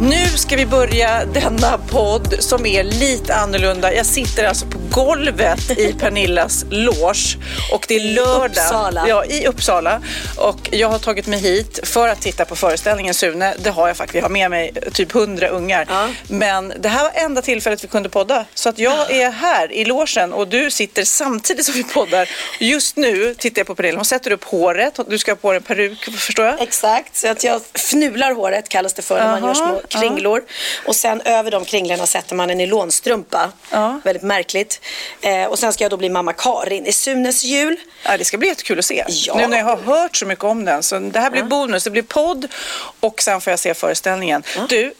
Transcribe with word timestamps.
Nu 0.00 0.26
ska 0.26 0.56
vi 0.56 0.66
börja 0.66 1.24
denna 1.24 1.78
podd 1.78 2.34
som 2.38 2.66
är 2.66 2.84
lite 2.84 3.34
annorlunda. 3.34 3.94
Jag 3.94 4.06
sitter 4.06 4.44
alltså 4.44 4.66
på 4.66 4.78
golvet 4.90 5.78
i 5.78 5.92
Pernillas 5.92 6.64
loge 6.70 7.38
och 7.72 7.84
det 7.88 7.96
är 7.96 8.00
lördag. 8.00 8.46
Uppsala. 8.46 9.08
Ja, 9.08 9.24
i 9.24 9.46
Uppsala. 9.46 10.02
Och 10.38 10.68
jag 10.70 10.88
har 10.88 10.98
tagit 10.98 11.26
mig 11.26 11.38
hit 11.40 11.80
för 11.82 12.08
att 12.08 12.20
titta 12.20 12.44
på 12.44 12.56
föreställningen 12.56 13.14
Sune. 13.14 13.54
Det 13.58 13.70
har 13.70 13.88
jag 13.88 13.96
faktiskt. 13.96 14.14
Jag 14.14 14.22
har 14.22 14.28
med 14.28 14.50
mig 14.50 14.72
typ 14.92 15.12
hundra 15.12 15.48
ungar. 15.48 15.86
Ja. 15.88 16.08
Men 16.28 16.72
det 16.80 16.88
här 16.88 17.02
var 17.02 17.12
enda 17.14 17.42
tillfället 17.42 17.84
vi 17.84 17.88
kunde 17.88 18.08
podda. 18.08 18.44
Så 18.54 18.68
att 18.68 18.78
jag 18.78 19.10
är 19.10 19.30
här 19.30 19.72
i 19.72 19.84
logen 19.84 20.32
och 20.32 20.48
du 20.48 20.70
sitter 20.70 21.04
samtidigt 21.04 21.64
som 21.64 21.74
vi 21.74 21.84
poddar. 21.84 22.28
Just 22.60 22.96
nu 22.96 23.34
tittar 23.34 23.60
jag 23.60 23.66
på 23.66 23.74
Pernilla. 23.74 23.98
Hon 23.98 24.04
sätter 24.04 24.30
upp 24.30 24.44
håret. 24.44 24.98
Du 25.08 25.18
ska 25.18 25.30
ha 25.30 25.36
på 25.36 25.50
dig 25.52 25.56
en 25.56 25.62
peruk, 25.62 26.04
förstår 26.18 26.46
jag? 26.46 26.60
Exakt, 26.60 27.16
så 27.16 27.28
att 27.28 27.44
jag 27.44 27.60
fnular 27.74 28.32
håret 28.32 28.68
kallas 28.68 28.92
det 28.92 29.02
för 29.02 29.18
när 29.18 29.40
man 29.40 29.42
gör 29.42 29.54
små 29.54 29.80
kringlor. 29.88 30.42
Och 30.86 30.96
sen 30.96 31.20
över 31.20 31.50
de 31.50 31.64
kringlorna 31.64 32.06
sätter 32.06 32.34
man 32.34 32.50
en 32.50 32.58
nylonstrumpa. 32.58 33.52
Väldigt 34.04 34.22
märkligt. 34.22 34.77
Eh, 35.20 35.44
och 35.44 35.58
sen 35.58 35.72
ska 35.72 35.84
jag 35.84 35.90
då 35.90 35.96
bli 35.96 36.08
mamma 36.08 36.32
Karin 36.32 36.86
i 36.86 36.92
Sunes 36.92 37.44
jul. 37.44 37.76
Ja, 38.04 38.16
det 38.16 38.24
ska 38.24 38.38
bli 38.38 38.48
jättekul 38.48 38.78
att 38.78 38.84
se. 38.84 39.04
Ja. 39.08 39.36
Nu 39.36 39.46
när 39.46 39.58
jag 39.58 39.64
har 39.64 39.76
hört 39.76 40.16
så 40.16 40.26
mycket 40.26 40.44
om 40.44 40.64
den. 40.64 40.82
Så 40.82 40.98
det 40.98 41.20
här 41.20 41.30
blir 41.30 41.42
bonus. 41.42 41.84
Det 41.84 41.90
blir 41.90 42.02
podd 42.02 42.48
och 43.00 43.22
sen 43.22 43.40
får 43.40 43.50
jag 43.50 43.60
se 43.60 43.74
föreställningen. 43.74 44.42
Du, 44.68 44.92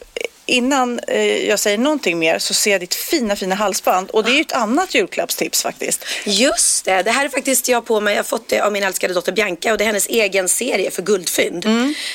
innan 0.48 1.00
eh, 1.08 1.48
jag 1.48 1.58
säger 1.58 1.78
någonting 1.78 2.18
mer 2.18 2.38
så 2.38 2.54
ser 2.54 2.70
jag 2.70 2.80
ditt 2.80 2.94
fina, 2.94 3.36
fina 3.36 3.54
halsband. 3.54 4.10
Och 4.10 4.24
det 4.24 4.30
är 4.30 4.34
ju 4.34 4.40
ett 4.40 4.52
annat 4.52 4.94
julklappstips 4.94 5.62
faktiskt. 5.62 6.04
Just 6.24 6.84
det, 6.84 7.02
det 7.02 7.10
här 7.10 7.24
är 7.24 7.28
faktiskt 7.28 7.68
jag 7.68 7.84
på 7.86 8.00
mig. 8.00 8.14
Jag 8.14 8.18
har 8.18 8.24
fått 8.24 8.48
det 8.48 8.60
av 8.60 8.72
min 8.72 8.82
älskade 8.82 9.14
dotter 9.14 9.32
Bianca 9.32 9.72
och 9.72 9.78
det 9.78 9.84
är 9.84 9.86
hennes 9.86 10.06
egen 10.06 10.48
serie 10.48 10.90
för 10.90 11.02
guldfynd. 11.02 11.66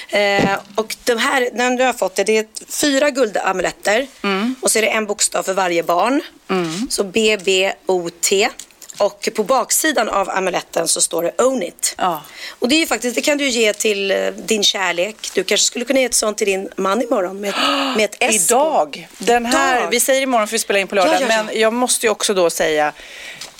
Eh, 0.09 0.59
och 0.75 0.95
de 1.03 1.17
här, 1.17 1.49
den 1.53 1.75
du 1.75 1.83
har 1.83 1.93
fått 1.93 2.15
det, 2.15 2.23
det 2.23 2.37
är 2.37 2.45
fyra 2.69 3.09
guldamuletter 3.09 4.07
och 4.63 4.71
så 4.71 4.79
är 4.79 4.81
det 4.81 4.89
en 4.89 5.05
bokstav 5.05 5.43
för 5.43 5.53
varje 5.53 5.83
barn. 5.83 6.21
Så 6.89 7.03
B, 7.03 7.37
B, 7.45 7.73
O, 7.85 8.09
T. 8.21 8.49
Och 8.97 9.29
på 9.35 9.43
baksidan 9.43 10.09
av 10.09 10.29
amuletten 10.29 10.87
så 10.87 11.01
står 11.01 11.23
det 11.23 11.41
Own 11.41 11.63
it. 11.63 11.95
Ja. 11.97 12.21
Och 12.59 12.69
det 12.69 12.75
är 12.75 12.79
ju 12.79 12.87
faktiskt, 12.87 13.15
det 13.15 13.21
kan 13.21 13.37
du 13.37 13.49
ge 13.49 13.73
till 13.73 14.11
eh, 14.11 14.17
din 14.27 14.63
kärlek. 14.63 15.31
Du 15.33 15.43
kanske 15.43 15.65
skulle 15.65 15.85
kunna 15.85 15.99
ge 15.99 16.05
ett 16.05 16.13
sånt 16.13 16.37
till 16.37 16.47
din 16.47 16.69
man 16.75 17.01
imorgon 17.01 17.41
med, 17.41 17.53
med 17.97 18.05
ett 18.05 18.15
S. 18.19 18.51
Idag. 18.51 19.07
Den 19.17 19.45
här, 19.45 19.77
Idag. 19.77 19.89
vi 19.91 19.99
säger 19.99 20.21
imorgon 20.21 20.47
för 20.47 20.51
vi 20.51 20.59
spelar 20.59 20.79
in 20.79 20.87
på 20.87 20.95
lördag. 20.95 21.13
Ja, 21.13 21.19
ja. 21.19 21.27
Men 21.27 21.59
jag 21.59 21.73
måste 21.73 22.05
ju 22.05 22.09
också 22.09 22.33
då 22.33 22.49
säga 22.49 22.93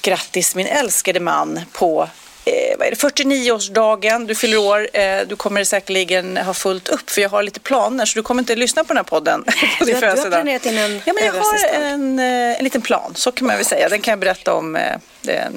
grattis 0.02 0.56
min 0.56 0.68
älskade 0.68 1.19
man 1.19 1.59
på 1.72 2.09
Eh, 2.46 2.78
vad 2.78 2.88
är 2.88 2.92
det, 2.92 2.98
49-årsdagen, 2.98 4.28
du 4.28 4.36
fyller 4.36 4.58
år, 4.58 4.90
eh, 4.98 5.22
du 5.28 5.36
kommer 5.36 5.64
säkerligen 5.64 6.38
ha 6.38 6.54
fullt 6.54 6.88
upp 6.90 7.09
för 7.09 7.22
jag 7.22 7.30
har 7.30 7.44
lite 7.44 7.59
planer 7.59 8.06
så 8.06 8.20
du 8.20 8.24
kommer 8.24 8.42
inte 8.42 8.56
lyssna 8.56 8.84
på 8.84 8.88
den 8.88 8.98
här 8.98 9.04
podden. 9.04 9.44
på 9.80 9.86
din 9.86 9.88
du 9.88 9.94
har- 9.94 10.02
du 10.02 10.08
har 10.08 10.16
födelsedag. 10.16 10.31
planerat 10.31 10.66
in 10.66 10.78
en 10.78 11.02
ja, 11.06 11.14
men 11.14 11.26
Jag 11.26 11.34
har 11.34 11.66
en, 11.81 12.20
eh, 12.20 12.26
en 12.58 12.64
liten 12.64 12.81
plan, 12.81 13.14
så 13.16 13.31
kan 13.31 13.48
man 13.48 13.56
väl 13.56 13.66
säga. 13.66 13.90
Den 13.90 14.02
kan 14.02 14.12
jag 14.12 14.20
berätta 14.20 14.54
om 14.54 14.76
eh, 14.76 14.92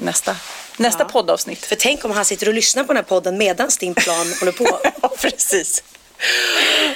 nästa, 0.03 0.35
nästa 0.77 1.05
poddavsnitt. 1.05 1.65
För 1.65 1.75
tänk 1.75 2.05
om 2.05 2.11
han 2.11 2.25
sitter 2.25 2.47
och 2.47 2.53
lyssnar 2.53 2.83
på 2.83 2.87
den 2.87 2.97
här 2.97 3.03
podden 3.03 3.37
medan 3.37 3.69
din 3.79 3.93
plan 3.95 4.33
håller 4.39 4.51
på. 4.51 4.79
ja, 5.01 5.11
precis. 5.21 5.83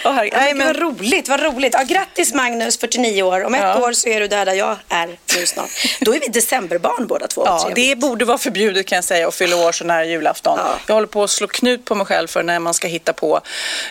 Herregud. 0.03 0.33
Nej, 0.33 0.53
men... 0.53 0.57
men, 0.57 0.67
Vad 0.67 0.99
roligt, 0.99 1.29
vad 1.29 1.39
roligt. 1.43 1.73
Ja, 1.77 1.83
grattis 1.83 2.33
Magnus, 2.33 2.77
49 2.79 3.23
år. 3.23 3.43
Om 3.43 3.55
ett 3.55 3.61
Ja. 3.61 3.81
år 3.87 3.93
så 3.93 4.09
är 4.09 4.19
du 4.19 4.27
där, 4.27 4.45
där 4.45 4.53
jag 4.53 4.77
är 4.89 5.07
nu 5.37 5.45
snart. 5.45 5.69
Då 6.01 6.15
är 6.15 6.19
vi 6.19 6.27
decemberbarn 6.27 7.07
båda 7.07 7.27
två. 7.27 7.43
Ja, 7.45 7.59
Trevligt. 7.59 7.75
det 7.75 7.95
borde 7.95 8.25
vara 8.25 8.37
förbjudet 8.37 8.85
kan 8.85 8.95
jag 8.95 9.03
säga 9.03 9.27
att 9.27 9.35
fylla 9.35 9.55
år 9.55 9.71
så 9.71 9.83
nära 9.83 10.05
julafton. 10.05 10.59
Ja. 10.63 10.73
Jag 10.87 10.93
håller 10.95 11.07
på 11.07 11.23
att 11.23 11.29
slå 11.29 11.47
knut 11.47 11.85
på 11.85 11.95
mig 11.95 12.05
själv 12.05 12.27
för 12.27 12.43
när 12.43 12.59
man 12.59 12.73
ska 12.73 12.87
hitta 12.87 13.13
på 13.13 13.41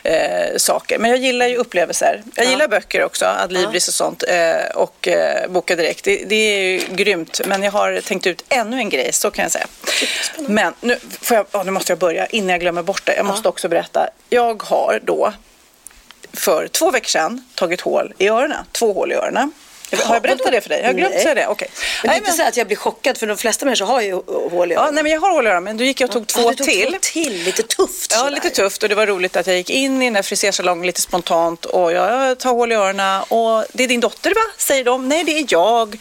eh, 0.02 0.56
saker. 0.56 0.98
Men 0.98 1.10
jag 1.10 1.18
gillar 1.18 1.46
ju 1.46 1.56
upplevelser. 1.56 2.22
Jag 2.34 2.46
gillar 2.46 2.68
böcker 2.68 3.04
också, 3.04 3.24
Adlibris 3.26 3.88
och 3.88 3.94
sånt. 3.94 4.24
Eh, 4.28 4.70
och 4.74 5.08
eh, 5.08 5.48
boka 5.50 5.76
direkt. 5.76 6.04
Det, 6.04 6.24
det 6.26 6.34
är 6.34 6.60
ju 6.60 6.80
grymt. 6.90 7.40
Men 7.46 7.62
jag 7.62 7.72
har 7.72 8.00
tänkt 8.00 8.26
ut 8.26 8.44
ännu 8.48 8.76
en 8.76 8.88
grej, 8.88 9.12
så 9.12 9.30
kan 9.30 9.42
jag 9.42 9.52
säga. 9.52 9.66
Men 10.38 10.74
nu, 10.80 10.96
får 11.20 11.36
jag, 11.36 11.46
oh, 11.52 11.64
nu 11.64 11.70
måste 11.70 11.92
jag 11.92 11.98
börja 11.98 12.26
innan 12.26 12.48
jag 12.50 12.60
glömmer 12.60 12.82
bort 12.82 13.02
det. 13.06 13.16
Jag 13.16 13.26
måste 13.26 13.48
också 13.48 13.68
berätta. 13.68 14.08
Jag 14.28 14.62
har 14.62 15.00
då 15.02 15.19
för 16.32 16.68
två 16.68 16.90
veckor 16.90 17.08
sedan 17.08 17.44
tagit 17.54 17.80
hål 17.80 18.12
i 18.18 18.28
öronen. 18.28 18.64
Två 18.72 18.92
hål 18.92 19.12
i 19.12 19.14
öronen. 19.14 19.52
Har 19.96 20.14
jag 20.14 20.22
berättat 20.22 20.52
det 20.52 20.60
för 20.60 20.68
dig? 20.68 20.80
Jag 20.80 20.86
har 20.86 20.92
glömt 20.94 21.14
Nej. 21.14 21.22
säga 21.22 21.34
det. 21.34 21.46
Okej. 21.46 21.70
Men 22.02 22.10
det 22.10 22.14
är 22.16 22.18
inte 22.18 22.32
så 22.32 22.42
att 22.42 22.56
jag 22.56 22.66
blir 22.66 22.76
chockad 22.76 23.18
för 23.18 23.26
de 23.26 23.36
flesta 23.36 23.64
människor 23.64 23.86
har 23.86 24.00
ju 24.00 24.12
hål 24.50 24.72
i 24.72 24.74
Ja, 24.74 24.80
öronen. 24.80 24.94
nej, 24.94 25.02
men 25.02 25.12
jag 25.12 25.20
har 25.20 25.30
hål 25.30 25.46
i 25.46 25.50
öronen, 25.50 25.64
men 25.64 25.76
då 25.76 25.84
gick 25.84 26.00
jag 26.00 26.08
och 26.08 26.12
tog 26.12 26.26
två 26.26 26.40
Ja, 26.40 26.50
du 26.50 26.56
tog 26.56 26.66
till. 26.66 26.92
Två 26.92 26.98
till, 27.00 27.42
lite 27.44 27.62
tufft 27.62 28.10
Ja, 28.12 28.18
sådär. 28.18 28.30
lite 28.30 28.50
tufft 28.50 28.82
och 28.82 28.88
det 28.88 28.94
var 28.94 29.06
roligt 29.06 29.36
att 29.36 29.46
jag 29.46 29.56
gick 29.56 29.70
in 29.70 30.02
i 30.02 30.04
den 30.04 30.12
där 30.14 30.22
frisersalongen 30.22 30.86
lite 30.86 31.00
spontant 31.00 31.64
och 31.64 31.92
jag 31.92 32.38
tar 32.38 32.50
hål 32.50 32.72
i 32.72 32.74
öronen 32.74 33.22
och 33.28 33.64
det 33.72 33.84
är 33.84 33.88
din 33.88 34.00
dotter 34.00 34.30
va? 34.34 34.40
Säger 34.58 34.84
de. 34.84 35.08
Nej, 35.08 35.24
det 35.24 35.38
är 35.38 35.44
jag. 35.48 35.96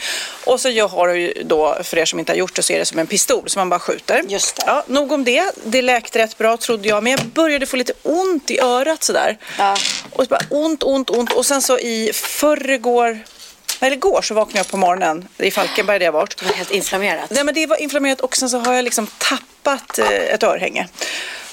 Och 0.45 0.61
så 0.61 0.69
jag 0.69 0.87
har 0.87 1.07
ju 1.09 1.33
då, 1.45 1.77
för 1.83 1.97
er 1.97 2.05
som 2.05 2.19
inte 2.19 2.31
har 2.31 2.37
gjort 2.37 2.55
det, 2.55 2.63
så 2.63 2.73
är 2.73 2.79
det 2.79 2.85
som 2.85 2.99
en 2.99 3.07
pistol 3.07 3.49
som 3.49 3.59
man 3.59 3.69
bara 3.69 3.79
skjuter. 3.79 4.21
Just 4.27 4.55
det. 4.55 4.63
Ja, 4.65 4.83
nog 4.87 5.11
om 5.11 5.23
det. 5.23 5.51
Det 5.63 5.81
läkte 5.81 6.19
rätt 6.19 6.37
bra 6.37 6.57
trodde 6.57 6.87
jag, 6.89 7.03
men 7.03 7.11
jag 7.11 7.21
började 7.25 7.65
få 7.65 7.77
lite 7.77 7.93
ont 8.03 8.51
i 8.51 8.59
örat 8.59 9.03
sådär. 9.03 9.37
Ja. 9.57 9.77
Och 10.13 10.23
så 10.23 10.29
bara 10.29 10.41
ont, 10.49 10.83
ont, 10.83 11.09
ont 11.09 11.31
och 11.33 11.45
sen 11.45 11.61
så 11.61 11.79
i 11.79 12.11
förrgår 12.13 13.19
eller 13.79 13.95
igår 13.95 14.21
så 14.21 14.33
vaknade 14.33 14.59
jag 14.59 14.67
på 14.67 14.77
morgonen 14.77 15.27
i 15.37 15.51
Falkenberg 15.51 15.99
där 15.99 16.05
jag 16.05 16.11
varit. 16.11 16.37
Det 16.37 16.45
var 16.45 16.53
helt 16.53 16.71
inflammerat. 16.71 17.29
Nej 17.29 17.43
men 17.43 17.53
det 17.53 17.67
var 17.67 17.77
inflammerat 17.81 18.21
och 18.21 18.37
sen 18.37 18.49
så 18.49 18.59
har 18.59 18.73
jag 18.73 18.83
liksom 18.83 19.07
tappat 19.17 19.99
eh, 19.99 20.07
ett 20.07 20.43
örhänge. 20.43 20.87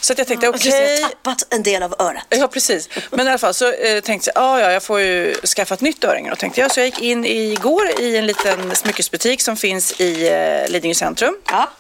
Så 0.00 0.12
att 0.12 0.18
jag 0.18 0.28
tänkte 0.28 0.48
Alltså, 0.48 0.68
okej. 0.68 0.94
Jag 1.00 1.02
har 1.02 1.08
tappat 1.08 1.46
en 1.54 1.62
del 1.62 1.82
av 1.82 1.94
örat. 1.98 2.26
Ja 2.28 2.48
precis. 2.48 2.88
Men 3.10 3.26
i 3.26 3.30
alla 3.30 3.38
fall 3.38 3.54
så 3.54 3.72
eh, 3.72 4.00
tänkte 4.00 4.30
jag, 4.34 4.44
ja 4.44 4.60
ja 4.60 4.72
jag 4.72 4.82
får 4.82 5.00
ju 5.00 5.34
skaffa 5.34 5.74
ett 5.74 5.80
nytt 5.80 6.04
örhänge 6.04 6.30
då 6.30 6.36
tänkte 6.36 6.60
jag. 6.60 6.72
Så 6.72 6.80
jag 6.80 6.86
gick 6.86 7.00
in 7.00 7.24
igår 7.24 8.00
i 8.00 8.16
en 8.16 8.26
liten 8.26 8.76
smyckesbutik 8.76 9.40
som 9.40 9.56
finns 9.56 10.00
i 10.00 10.28
eh, 10.28 10.70
Lidingö 10.72 10.94
centrum. 10.94 11.36
Ja. 11.50 11.70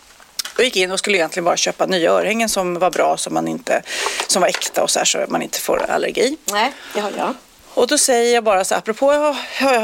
Och 0.58 0.64
gick 0.64 0.76
in 0.76 0.90
och 0.90 0.98
skulle 0.98 1.16
egentligen 1.18 1.44
bara 1.44 1.56
köpa 1.56 1.86
nya 1.86 2.10
örhängen 2.10 2.48
som 2.48 2.78
var 2.78 2.90
bra 2.90 3.16
som 3.16 3.34
man 3.34 3.48
inte, 3.48 3.82
som 4.26 4.42
var 4.42 4.48
äkta 4.48 4.82
och 4.82 4.90
så 4.90 4.98
här 4.98 5.06
så 5.06 5.24
man 5.28 5.42
inte 5.42 5.60
får 5.60 5.90
allergi. 5.90 6.36
Nej, 6.52 6.72
det 6.94 7.00
har 7.00 7.12
jag. 7.16 7.34
Och 7.76 7.86
då 7.86 7.98
säger 7.98 8.34
jag 8.34 8.44
bara 8.44 8.64
så 8.64 8.74
här, 8.74 8.78
apropå 8.78 9.12
jag 9.12 9.34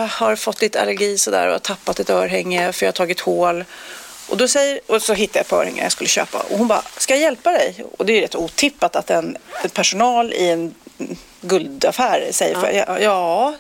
har, 0.08 0.36
fått 0.36 0.60
lite 0.60 0.82
allergi 0.82 1.18
så 1.18 1.30
där 1.30 1.46
och 1.46 1.52
har 1.52 1.58
tappat 1.58 2.00
ett 2.00 2.10
örhänge 2.10 2.72
för 2.72 2.86
jag 2.86 2.88
har 2.88 2.92
tagit 2.92 3.20
hål. 3.20 3.64
Och, 4.28 4.36
då 4.36 4.48
säger, 4.48 4.80
och 4.86 5.02
så 5.02 5.14
hittade 5.14 5.38
jag 5.38 5.46
ett 5.46 5.52
örhänge 5.52 5.82
jag 5.82 5.92
skulle 5.92 6.08
köpa 6.08 6.38
och 6.38 6.58
hon 6.58 6.68
bara, 6.68 6.82
ska 6.96 7.14
jag 7.14 7.20
hjälpa 7.22 7.52
dig? 7.52 7.84
Och 7.98 8.06
det 8.06 8.12
är 8.12 8.20
rätt 8.20 8.34
otippat 8.34 8.96
att 8.96 9.10
en, 9.10 9.36
en 9.62 9.70
personal 9.70 10.32
i 10.32 10.48
en 10.48 10.74
guldaffär 11.40 12.28
säger, 12.30 12.54
för, 12.54 12.70
ja. 12.70 12.98
ja, 12.98 13.54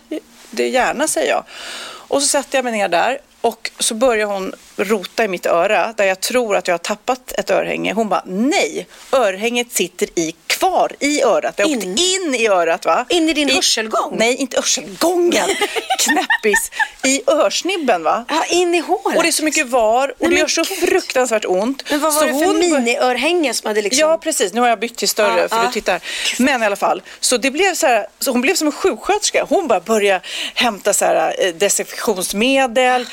det 0.50 0.64
är 0.64 0.68
gärna 0.68 1.08
säger 1.08 1.30
jag. 1.30 1.44
Och 1.84 2.22
så 2.22 2.28
sätter 2.28 2.58
jag 2.58 2.64
mig 2.64 2.72
ner 2.72 2.88
där 2.88 3.20
och 3.42 3.70
så 3.78 3.94
börjar 3.94 4.26
hon 4.26 4.52
rota 4.76 5.24
i 5.24 5.28
mitt 5.28 5.46
öra 5.46 5.94
där 5.96 6.04
jag 6.04 6.20
tror 6.20 6.56
att 6.56 6.68
jag 6.68 6.74
har 6.74 6.78
tappat 6.78 7.32
ett 7.32 7.50
örhänge. 7.50 7.92
Hon 7.92 8.08
bara, 8.08 8.22
nej, 8.26 8.86
örhänget 9.12 9.72
sitter 9.72 10.08
i 10.18 10.34
kvar 10.46 10.92
i 11.00 11.22
örat. 11.22 11.56
Det 11.56 11.62
har 11.62 11.70
åkt 11.76 11.84
In? 11.84 11.98
in 11.98 12.34
i 12.34 12.48
örat 12.48 12.84
va? 12.86 13.04
In 13.08 13.28
i 13.28 13.32
din 13.32 13.48
hörselgång? 13.48 14.16
Nej, 14.18 14.34
inte 14.36 14.56
hörselgången. 14.56 15.48
Knäppis. 15.98 16.70
I 17.04 17.22
örsnibben 17.26 18.02
va? 18.02 18.24
Ja, 18.28 18.44
in 18.48 18.74
i 18.74 18.78
hålet. 18.78 19.16
Och 19.16 19.22
det 19.22 19.28
är 19.28 19.32
så 19.32 19.44
mycket 19.44 19.66
var 19.66 20.08
och 20.08 20.16
Nej, 20.20 20.30
det 20.30 20.36
gör 20.36 20.46
så 20.46 20.62
gud. 20.62 20.78
fruktansvärt 20.88 21.44
ont. 21.44 21.82
Men 21.90 22.00
vad 22.00 22.14
var 22.14 22.20
så 22.20 22.26
det 22.26 22.32
för 22.32 22.44
hon 22.46 22.58
miniörhänge 22.58 23.54
som 23.54 23.68
hade 23.68 23.82
liksom... 23.82 24.08
Ja, 24.08 24.18
precis. 24.18 24.52
Nu 24.52 24.60
har 24.60 24.68
jag 24.68 24.78
bytt 24.80 24.96
till 24.96 25.08
större 25.08 25.40
Ja, 25.40 25.48
för 25.48 25.56
ja. 25.56 25.62
du 25.66 25.72
tittar. 25.72 26.00
Men 26.38 26.62
i 26.62 26.66
alla 26.66 26.76
fall, 26.76 27.02
så 27.20 27.36
det 27.36 27.50
blev 27.50 27.74
så 27.74 27.86
här, 27.86 28.06
så 28.18 28.30
hon 28.30 28.40
blev 28.40 28.54
som 28.54 28.66
en 28.66 28.72
sjuksköterska. 28.72 29.46
Hon 29.48 29.68
bara 29.68 29.80
började 29.80 30.20
hämta 30.54 30.92
så 30.92 31.04
här 31.04 31.34
eh, 31.38 31.54
desinfektionsmedel. 31.54 33.06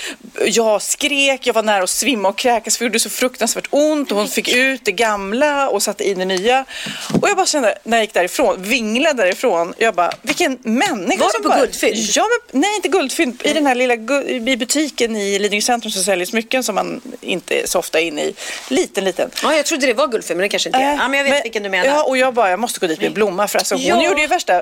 Jag 0.46 0.82
skrek, 0.82 1.48
jag 1.48 1.54
var 1.54 1.64
nära 1.64 1.84
att 1.84 1.90
svimma 1.90 2.30
och 2.30 2.38
kräkas 2.38 2.78
för 2.78 2.86
det 2.86 2.88
gjorde 2.88 3.00
så 3.00 3.10
fruktansvärt 3.10 3.68
ont. 3.70 4.12
Och 4.12 4.18
hon 4.18 4.28
fick 4.28 4.56
ut 4.56 4.82
det 4.86 4.92
gamla 4.92 5.70
och 5.70 5.84
satte 5.84 6.10
in 6.10 6.20
det 6.20 6.26
nya. 6.26 6.66
Och 7.22 7.30
jag 7.30 7.38
bara 7.38 7.46
kände, 7.46 7.78
när 7.84 7.98
jag 7.98 8.04
gick 8.04 8.14
därifrån, 8.14 8.56
vinglade 8.64 9.24
därifrån, 9.24 9.74
jag 9.78 9.96
bara, 9.96 10.12
vilken 10.22 10.58
människa 10.64 11.24
Var 11.24 11.30
som 11.30 11.42
du 11.42 11.44
på 11.44 11.50
bara, 11.50 11.60
Guldfynd? 11.60 11.96
Ja, 11.98 12.26
men, 12.52 12.62
nej 12.62 12.76
inte 12.76 12.88
guldfynd. 12.88 13.42
I 13.44 13.54
den 13.54 13.66
här 13.66 13.76
lilla 13.76 13.94
i 14.54 14.58
butiken 14.58 15.16
i 15.16 15.40
Lidingö 15.40 15.62
centrum 15.62 15.92
så 15.92 16.04
säljer 16.04 16.26
smycken 16.26 16.64
som 16.64 16.76
man 16.76 17.02
inte 17.22 17.68
så 17.68 17.80
ofta 17.80 18.00
är 18.00 18.04
inne 18.04 18.22
i. 18.24 18.36
Liten, 18.70 19.04
liten. 19.04 19.30
Ja, 19.44 19.56
jag 19.56 19.66
trodde 19.66 19.86
det 19.88 19.94
var 19.94 20.08
guldfilm, 20.08 20.38
men 20.38 20.44
det 20.44 20.50
kanske 20.50 20.70
inte 20.70 20.80
är. 20.80 20.92
Äh, 20.94 20.98
Ja, 21.00 21.08
men 21.08 21.18
jag 21.18 21.24
vet 21.34 21.46
vilken 21.46 21.64
du 21.64 21.70
menar. 21.70 21.86
Ja, 21.86 22.04
och 22.04 22.18
jag 22.18 22.34
bara, 22.34 22.50
jag 22.50 22.60
måste 22.60 22.80
gå 22.80 22.88
dit 22.88 23.02
med 23.02 23.14
blomma 23.14 23.48
för 23.48 23.60
alltså, 23.60 23.76
hon 23.76 23.84
Ja. 23.86 24.04
gjorde 24.04 24.22
ju 24.22 24.28
värsta 24.28 24.56
äh, 24.56 24.62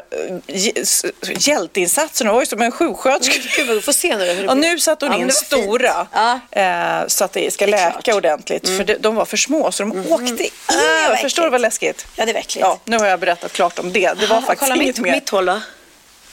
s- 0.76 1.06
hjälteinsatsen. 1.38 2.28
Hon 2.28 2.34
var 2.34 2.42
ju 2.42 2.46
som 2.46 2.62
en 2.62 2.72
sjuksköterska. 2.72 3.40
Gud, 3.58 3.68
vi 3.68 3.82
får 3.82 3.92
se 3.92 4.18
nu 4.18 4.36
blir. 4.36 4.56
nu 4.56 4.80
satte 4.80 5.06
hon 5.06 5.12
Ja, 5.14 5.18
men 5.20 5.28
in. 5.28 5.34
Stora 5.48 6.08
Ja. 6.14 6.40
eh, 6.52 7.08
så 7.08 7.24
att 7.24 7.34
det 7.34 7.54
ska 7.54 7.66
Det 7.66 7.72
läka 7.72 7.92
klart. 7.92 8.08
Mm. 8.08 8.18
ordentligt. 8.18 8.70
För 8.78 8.84
de, 8.84 8.94
de 8.98 9.16
var 9.16 9.26
för 9.26 9.38
små 9.38 9.72
så 9.72 9.84
de 9.84 10.12
åkte 10.12 10.44
in. 10.44 10.50
Ah, 10.66 11.10
jag 11.10 11.20
förstår 11.22 11.44
du 11.44 11.50
vad 11.50 11.62
läskigt? 11.62 12.08
Ja, 12.16 12.26
det 12.26 12.32
är 12.32 12.34
verkligt. 12.34 12.62
Ja, 12.62 12.80
nu 12.86 12.98
har 12.98 13.06
jag 13.08 13.20
berättat 13.20 13.52
klart 13.54 13.80
om 13.80 13.94
det. 13.94 14.14
Det 14.20 14.28
var 14.28 14.36
Ja, 14.36 14.42
faktiskt 14.42 14.60
kolla 14.72 14.76
inget 14.84 14.96
mitt, 14.98 15.04
mer. 15.06 15.12
mitt 15.12 15.30
hål 15.30 15.46
då. 15.46 15.62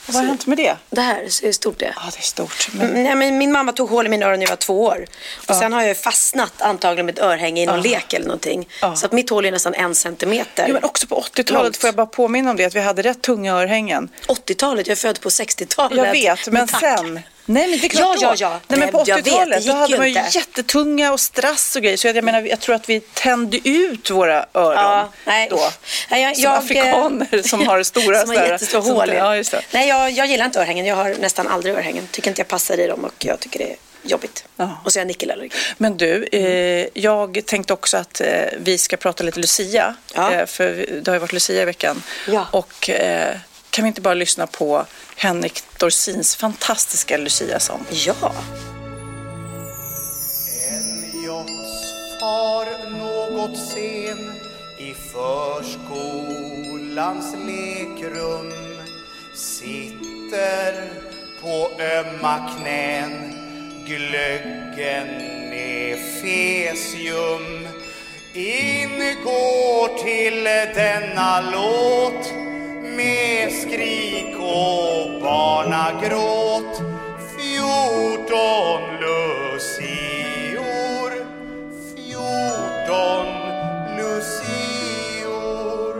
Vad 0.07 0.15
har 0.15 0.23
hänt 0.23 0.45
med 0.45 0.57
det? 0.57 0.75
Det 0.89 1.01
här, 1.01 1.21
är 1.43 1.51
stort 1.51 1.79
det. 1.79 1.93
Ja, 1.95 2.01
det 2.11 2.17
är 2.17 2.21
stort. 2.21 2.67
Men... 2.71 2.89
Mm, 2.89 3.03
Nej, 3.03 3.15
men 3.15 3.37
min 3.37 3.51
mamma 3.51 3.71
tog 3.71 3.89
hål 3.89 4.05
i 4.05 4.09
mina 4.09 4.25
öron 4.25 4.39
när 4.39 4.45
jag 4.45 4.49
var 4.49 4.55
två 4.55 4.81
år. 4.83 5.05
Och 5.47 5.55
sen 5.55 5.73
har 5.73 5.81
jag 5.81 5.97
fastnat 5.97 6.61
antagligen 6.61 7.05
med 7.05 7.17
ett 7.17 7.23
örhänge 7.23 7.61
i 7.61 7.65
någon 7.65 7.81
lek 7.81 8.13
eller 8.13 8.25
någonting. 8.25 8.67
Ja. 8.81 8.95
Så 8.95 9.05
att 9.05 9.11
mitt 9.11 9.29
hål 9.29 9.45
är 9.45 9.51
nästan 9.51 9.73
en 9.73 9.95
centimeter. 9.95 10.65
Jo, 10.67 10.73
men 10.73 10.83
också 10.83 11.07
på 11.07 11.21
80-talet 11.21 11.49
Långt. 11.63 11.77
får 11.77 11.87
jag 11.87 11.95
bara 11.95 12.05
påminna 12.05 12.49
om 12.51 12.57
det, 12.57 12.65
att 12.65 12.75
vi 12.75 12.79
hade 12.81 13.01
rätt 13.01 13.21
tunga 13.21 13.53
örhängen. 13.53 14.09
80-talet, 14.27 14.87
jag 14.87 14.91
är 14.91 15.01
född 15.01 15.21
på 15.21 15.29
60-talet. 15.29 15.97
Jag 15.97 16.11
vet, 16.11 16.47
men 16.47 16.67
tack. 16.67 16.79
sen. 16.81 17.19
Nej 17.45 17.67
men 17.69 17.79
det 17.79 17.85
är 17.85 17.89
klart 17.89 18.17
Ja, 18.21 18.27
då. 18.29 18.35
ja, 18.37 18.49
ja. 18.51 18.59
Nej, 18.67 18.79
men 18.79 18.91
på 18.91 18.97
Nej, 18.97 19.05
jag 19.07 19.15
vet, 19.15 19.25
det 19.25 19.31
80-talet 19.31 19.59
gick 19.63 19.71
då 19.71 19.77
hade 19.77 19.97
man 19.97 20.09
ju 20.11 20.19
inte. 20.19 20.37
jättetunga 20.37 21.13
och 21.13 21.19
strass 21.19 21.75
och 21.75 21.81
grejer. 21.81 21.97
Så 21.97 22.07
jag, 22.07 22.15
jag 22.15 22.23
menar, 22.23 22.41
jag 22.41 22.59
tror 22.59 22.75
att 22.75 22.89
vi 22.89 22.99
tände 22.99 23.69
ut 23.69 24.09
våra 24.09 24.45
öron 24.53 24.73
Ja, 24.75 25.09
nej. 25.25 25.47
då. 25.49 25.59
Nej, 26.11 26.23
jag, 26.23 26.35
som 26.35 26.43
jag, 26.43 26.53
afrikaner 26.57 27.41
som 27.41 27.67
har 27.67 27.83
stora 27.93 28.21
som 28.21 28.29
har 28.35 28.45
jättestora 28.45 28.81
hål. 28.81 29.13
Ja. 29.13 29.59
Nej, 29.71 29.87
jag, 29.87 30.11
jag 30.11 30.27
gillar 30.27 30.45
inte 30.45 30.59
örhängen. 30.59 30.85
Jag 30.85 30.95
har 30.95 31.15
nästan 31.19 31.47
aldrig 31.47 31.75
örhängen. 31.75 32.07
Tycker 32.11 32.29
inte 32.29 32.39
jag 32.41 32.47
passar 32.47 32.79
i 32.79 32.87
dem 32.87 33.03
och 33.05 33.25
jag 33.25 33.39
tycker 33.39 33.59
det 33.59 33.65
är 33.71 33.75
jobbigt. 34.03 34.45
Ja. 34.57 34.81
Och 34.85 34.93
så 34.93 34.99
är 34.99 35.01
jag 35.01 35.07
nickelallergi. 35.07 35.49
Men 35.77 35.97
du, 35.97 36.23
eh, 36.31 36.87
jag 36.93 37.41
tänkte 37.45 37.73
också 37.73 37.97
att 37.97 38.21
eh, 38.21 38.27
vi 38.57 38.77
ska 38.77 38.97
prata 38.97 39.23
lite 39.23 39.39
Lucia. 39.39 39.95
Ja. 40.13 40.31
Eh, 40.33 40.45
för 40.45 40.85
det 41.01 41.07
har 41.11 41.15
ju 41.15 41.19
varit 41.19 41.33
Lucia 41.33 41.61
i 41.61 41.65
veckan. 41.65 42.03
Ja. 42.27 42.47
Och 42.51 42.89
eh, 42.89 43.35
kan 43.75 43.83
vi 43.83 43.87
inte 43.87 44.01
bara 44.01 44.13
lyssna 44.13 44.47
på 44.47 44.85
Henrik 45.15 45.63
Dorsins 45.79 46.35
fantastiska 46.35 47.17
Lucia-sång? 47.17 47.85
Ja. 47.89 48.33
Elliots 50.69 51.93
far 52.19 52.65
något 52.89 53.57
sen 53.57 54.31
i 54.79 54.93
förskolans 55.13 56.25
lekrum 57.47 58.53
sitter 59.35 60.89
på 61.41 61.71
ömma 61.81 62.49
knän 62.57 63.33
glöggen 63.87 65.07
är 65.53 65.95
fesium 66.21 67.67
ingår 68.33 70.03
till 70.03 70.43
denna 70.75 71.41
låt 71.51 72.45
med 72.95 73.51
skrik 73.51 74.35
och 74.39 75.21
barnagråt. 75.21 76.81
Fjorton 77.37 78.81
lucior 79.01 80.45
fjorton 81.95 83.27
lucior. 83.97 85.93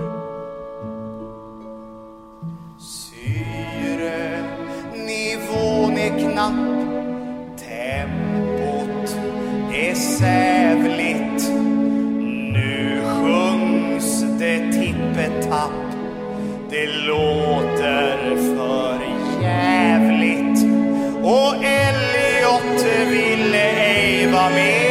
Syrenivån 4.38 4.38
är 5.98 6.20
knapp 6.20 6.76
Tempot 7.58 9.18
är 9.74 9.94
sävligt. 9.96 11.50
Nu 12.54 13.02
sjungs 13.06 14.24
det 14.40 14.72
tippetapp. 14.72 15.85
Det 16.75 16.88
låter 16.88 18.36
för 18.36 19.00
jävligt. 19.42 20.63
Och 21.24 21.56
Elliot 21.63 22.86
ville 23.10 23.72
ej 23.72 24.27
vara 24.31 24.50
med. 24.50 24.85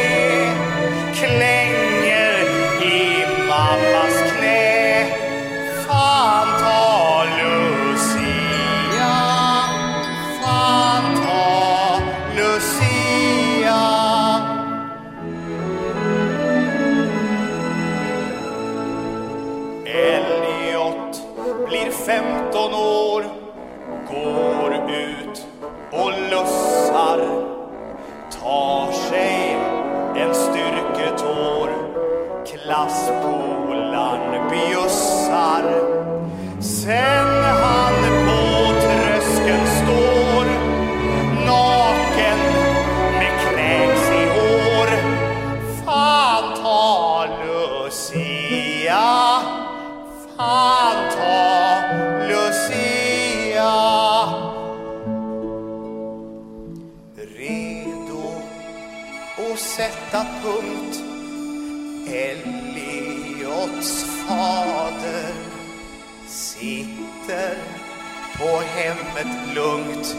Hemmet 68.85 69.55
lugnt 69.55 70.15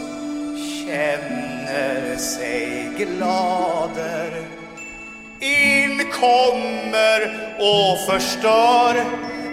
känner 0.85 2.17
sig 2.17 2.91
glader. 2.97 4.31
In 5.39 6.11
kommer 6.11 7.19
och 7.59 7.99
förstör 8.13 9.05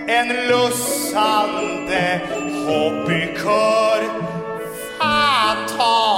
en 0.09 0.29
lussande 0.49 2.21
hobbykör. 2.67 4.05
Fan 4.99 5.57
ta 5.77 6.14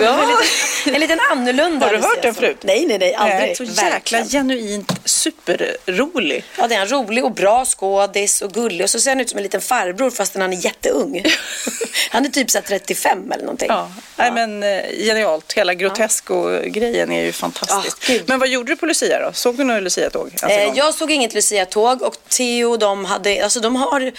Ja, 0.00 0.04
Ja. 0.04 0.22
En, 0.22 0.28
liten, 0.28 0.94
en 0.94 1.00
liten 1.00 1.20
annorlunda 1.30 1.86
Har 1.86 1.92
du 1.92 1.98
hört 1.98 2.22
den 2.22 2.34
förut? 2.34 2.56
Nej, 2.60 2.86
nej, 2.86 2.98
nej. 2.98 3.14
Aldrig. 3.14 3.40
Nej, 3.40 3.56
så 3.56 3.64
jäkla 3.64 4.24
genuint 4.24 4.92
superrolig. 5.04 6.44
Ja, 6.58 6.68
det 6.68 6.74
är 6.74 6.80
en 6.80 6.88
rolig 6.88 7.24
och 7.24 7.32
bra 7.32 7.64
skådis 7.64 8.42
och 8.42 8.52
gullig. 8.52 8.84
Och 8.84 8.90
så 8.90 9.00
ser 9.00 9.10
han 9.10 9.20
ut 9.20 9.30
som 9.30 9.36
en 9.36 9.42
liten 9.42 9.60
farbror 9.60 10.10
fastän 10.10 10.42
han 10.42 10.52
är 10.52 10.64
jätteung. 10.64 11.22
han 12.10 12.24
är 12.24 12.28
typ 12.28 12.50
så 12.50 12.58
här 12.58 12.64
35 12.64 13.32
eller 13.32 13.44
någonting. 13.44 13.68
Ja, 13.68 13.90
Nej, 14.16 14.30
men 14.32 14.62
eh, 14.62 14.82
genialt. 15.06 15.52
Hela 15.52 15.74
Grotesco-grejen 15.74 17.12
är 17.12 17.22
ju 17.24 17.32
fantastisk. 17.32 18.10
Ah, 18.10 18.22
men 18.26 18.38
vad 18.38 18.48
gjorde 18.48 18.72
du 18.72 18.76
på 18.76 18.86
Lucia 18.86 19.20
då? 19.20 19.32
Såg 19.32 19.56
du 19.56 19.64
några 19.64 19.80
Lucia-tåg? 19.80 20.30
Eh, 20.48 20.62
jag 20.74 20.94
såg 20.94 21.10
inget 21.10 21.34
Lucia-tåg 21.34 22.02
och 22.02 22.16
Theo 22.28 22.76
de, 22.76 23.04
hade, 23.04 23.44
alltså 23.44 23.60
de, 23.60 23.76
har, 23.76 24.00
eh, 24.00 24.12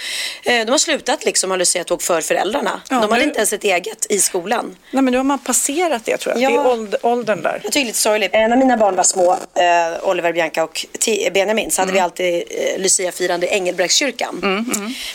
de 0.44 0.68
har 0.70 0.78
slutat 0.78 1.24
liksom 1.24 1.50
ha 1.50 1.56
Lucia-tåg 1.56 2.02
för 2.02 2.20
föräldrarna. 2.20 2.80
Ja, 2.90 2.96
de 2.96 3.02
hade 3.02 3.16
nu- 3.16 3.22
inte 3.24 3.38
ens 3.38 3.52
ett 3.52 3.64
eget 3.64 4.06
i 4.08 4.18
skolan. 4.18 4.76
Nej, 4.90 5.02
men 5.02 5.12
nu 5.12 5.16
har 5.16 5.24
man 5.24 5.38
passerat 5.38 6.04
det 6.04 6.16
tror 6.16 6.34
jag. 6.38 6.42
Ja. 6.52 6.62
Det 6.62 6.68
är 6.68 6.72
åld- 6.72 6.96
åldern 7.02 7.42
där. 7.42 7.60
Jag 7.62 7.72
tycker 7.72 7.80
det 7.80 7.80
är 7.80 7.86
lite 7.86 7.98
sorgligt. 7.98 8.34
Eh, 8.34 8.40
när 8.48 8.56
mina 8.56 8.76
barn 8.76 8.96
var 8.96 9.04
små, 9.04 9.32
eh, 9.32 10.08
Oliver, 10.08 10.32
Bianca 10.32 10.64
och 10.64 10.86
T- 11.00 11.30
Benjamin, 11.34 11.70
så 11.70 11.82
hade 11.82 11.92
vi 11.92 11.98
alltid 11.98 12.34
eh, 12.50 12.78
Lucia-firande 12.82 13.46
i 13.46 13.50
Engelbrektskyrkan 13.50 14.40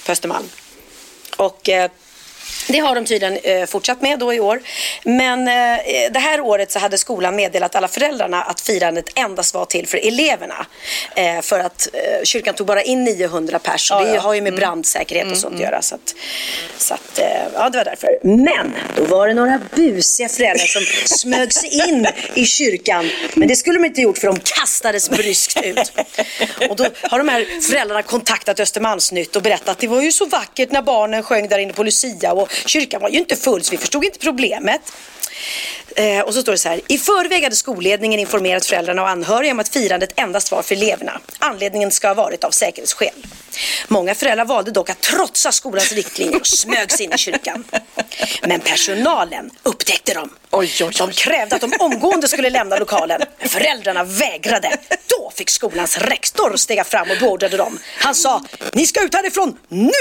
på 0.06 0.12
Östermalm. 0.12 0.46
Och 1.38 1.70
eh, 1.70 1.92
det 2.68 2.80
har 2.80 2.96
de 2.96 3.06
tydligen 3.06 3.38
eh, 3.44 3.66
fortsatt 3.66 4.02
med 4.02 4.20
då 4.20 4.34
i 4.34 4.40
år. 4.40 4.62
Men 5.04 5.48
eh, 5.48 5.84
det 6.12 6.20
här 6.20 6.42
året 6.42 6.72
så 6.72 6.80
hade 6.80 6.98
skolan 6.98 7.36
meddelat 7.36 7.76
alla 7.76 7.88
föräldrarna 7.88 8.44
att 8.44 8.62
firandet 8.62 9.10
endast 9.16 9.54
var 9.54 9.66
till 9.66 9.88
för 9.88 10.08
eleverna. 10.08 10.66
Eh, 11.16 11.42
för 11.42 11.60
att 11.60 11.88
eh, 11.94 12.24
kyrkan 12.24 12.56
tog 12.56 12.68
bara 12.68 12.82
in 12.82 13.04
900 13.04 13.60
pers. 13.60 13.88
Ja, 13.90 14.04
det 14.04 14.18
har 14.18 14.34
ju 14.34 14.42
med 14.42 14.56
brandsäkerhet 14.56 15.32
och 15.32 15.38
sånt 15.38 15.56
att 15.56 15.62
göra. 15.62 15.82
Så, 15.82 15.96
att, 15.96 16.16
så 16.78 16.94
att, 16.94 17.20
eh, 17.20 17.26
ja, 17.54 17.70
det 17.70 17.78
var 17.78 17.86
därför. 17.86 18.20
Men 18.24 18.76
då 18.98 19.04
var 19.04 19.28
det 19.28 19.34
några 19.34 19.60
busiga 19.76 20.30
föräldrar 20.30 20.66
som 20.66 20.82
smög 21.18 21.54
sig 21.54 21.90
in 21.90 22.08
i 22.34 22.46
kyrkan. 22.46 23.10
Men 23.36 23.48
det 23.48 23.56
skulle 23.56 23.80
de 23.80 23.86
inte 23.86 24.02
gjort 24.02 24.18
för 24.18 24.28
de 24.28 24.40
kastades 24.40 25.10
bryskt 25.10 25.62
ut. 25.64 25.92
Och 26.70 26.76
då 26.76 26.88
har 27.02 27.18
de 27.18 27.30
här 27.30 27.62
föräldrarna 27.62 28.04
kontaktat 28.04 28.60
Östermalmsnytt 28.60 29.36
och 29.36 29.42
berättat 29.42 29.70
att 29.70 29.80
det 29.80 29.88
var 29.88 30.02
ju 30.02 30.12
så 30.12 30.26
vackert 30.26 30.72
när 30.72 30.82
barnen 30.82 31.24
sjöng 31.24 31.48
där 31.48 31.60
inne 31.60 31.74
på 31.74 31.84
Lucia 31.84 32.34
och 32.42 32.52
kyrkan 32.66 33.02
var 33.02 33.10
ju 33.10 33.18
inte 33.18 33.36
full 33.36 33.64
så 33.64 33.72
vi 33.72 33.78
förstod 33.78 34.06
inte 34.06 34.20
problemet. 34.20 34.82
Eh, 35.96 36.20
och 36.20 36.34
så 36.34 36.42
står 36.42 36.52
det 36.52 36.58
så 36.58 36.70
här. 36.70 36.82
I 36.88 36.98
förväg 36.98 37.44
hade 37.44 37.56
skolledningen 37.56 38.20
informerat 38.20 38.66
föräldrarna 38.66 39.02
och 39.02 39.10
anhöriga 39.10 39.52
om 39.52 39.60
att 39.60 39.70
firandet 39.70 40.14
endast 40.16 40.52
var 40.52 40.62
för 40.62 40.76
eleverna. 40.76 41.20
Anledningen 41.40 41.92
ska 41.92 42.08
ha 42.08 42.14
varit 42.14 42.44
av 42.44 42.52
säkerhetsskäl. 42.52 43.26
Många 43.88 44.16
föräldrar 44.16 44.46
valde 44.46 44.72
dock 44.72 44.90
att 44.90 45.02
trotsa 45.02 45.52
skolans 45.52 45.92
riktlinjer 45.92 46.40
och 46.40 46.48
smög 46.48 46.92
sig 46.92 47.06
in 47.06 47.14
i 47.14 47.18
kyrkan. 47.18 47.64
Men 48.42 48.60
personalen 48.60 49.50
upptäckte 49.64 50.14
dem. 50.14 50.30
Oj, 50.52 50.72
oj, 50.80 50.86
oj. 50.86 50.94
De 50.98 51.12
krävde 51.12 51.56
att 51.56 51.62
de 51.62 51.74
omgående 51.80 52.28
skulle 52.28 52.50
lämna 52.50 52.78
lokalen. 52.78 53.22
Men 53.40 53.50
föräldrarna 53.50 54.04
vägrade. 54.04 54.78
Då 55.08 55.32
fick 55.36 55.50
skolans 55.50 55.98
rektor 55.98 56.56
stiga 56.56 56.84
fram 56.84 57.12
och 57.12 57.18
beordrade 57.20 57.58
dem. 57.58 57.80
Han 58.00 58.16
sa, 58.16 58.44
ni 58.74 58.86
ska 58.86 59.04
ut 59.04 59.16
härifrån 59.16 59.58
nu! 59.70 59.92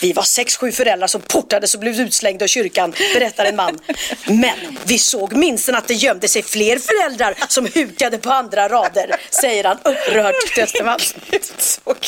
Vi 0.00 0.12
var 0.12 0.22
sex, 0.22 0.56
sju 0.56 0.72
föräldrar 0.72 1.06
som 1.06 1.20
portades 1.20 1.74
och 1.74 1.80
blev 1.80 2.00
utslängda 2.00 2.44
ur 2.44 2.48
kyrkan, 2.48 2.94
berättar 3.14 3.44
en 3.44 3.56
man. 3.56 3.78
Men 4.26 4.78
vi 4.84 4.98
såg 4.98 5.32
minst 5.32 5.68
att 5.68 5.88
det 5.88 5.94
gömde 5.94 6.28
sig 6.28 6.42
fler 6.42 6.78
föräldrar 6.78 7.34
som 7.48 7.68
hukade 7.74 8.18
på 8.18 8.30
andra 8.30 8.68
rader, 8.68 9.14
säger 9.30 9.64
han 9.64 9.78
upprört 9.84 10.34
till 10.54 10.66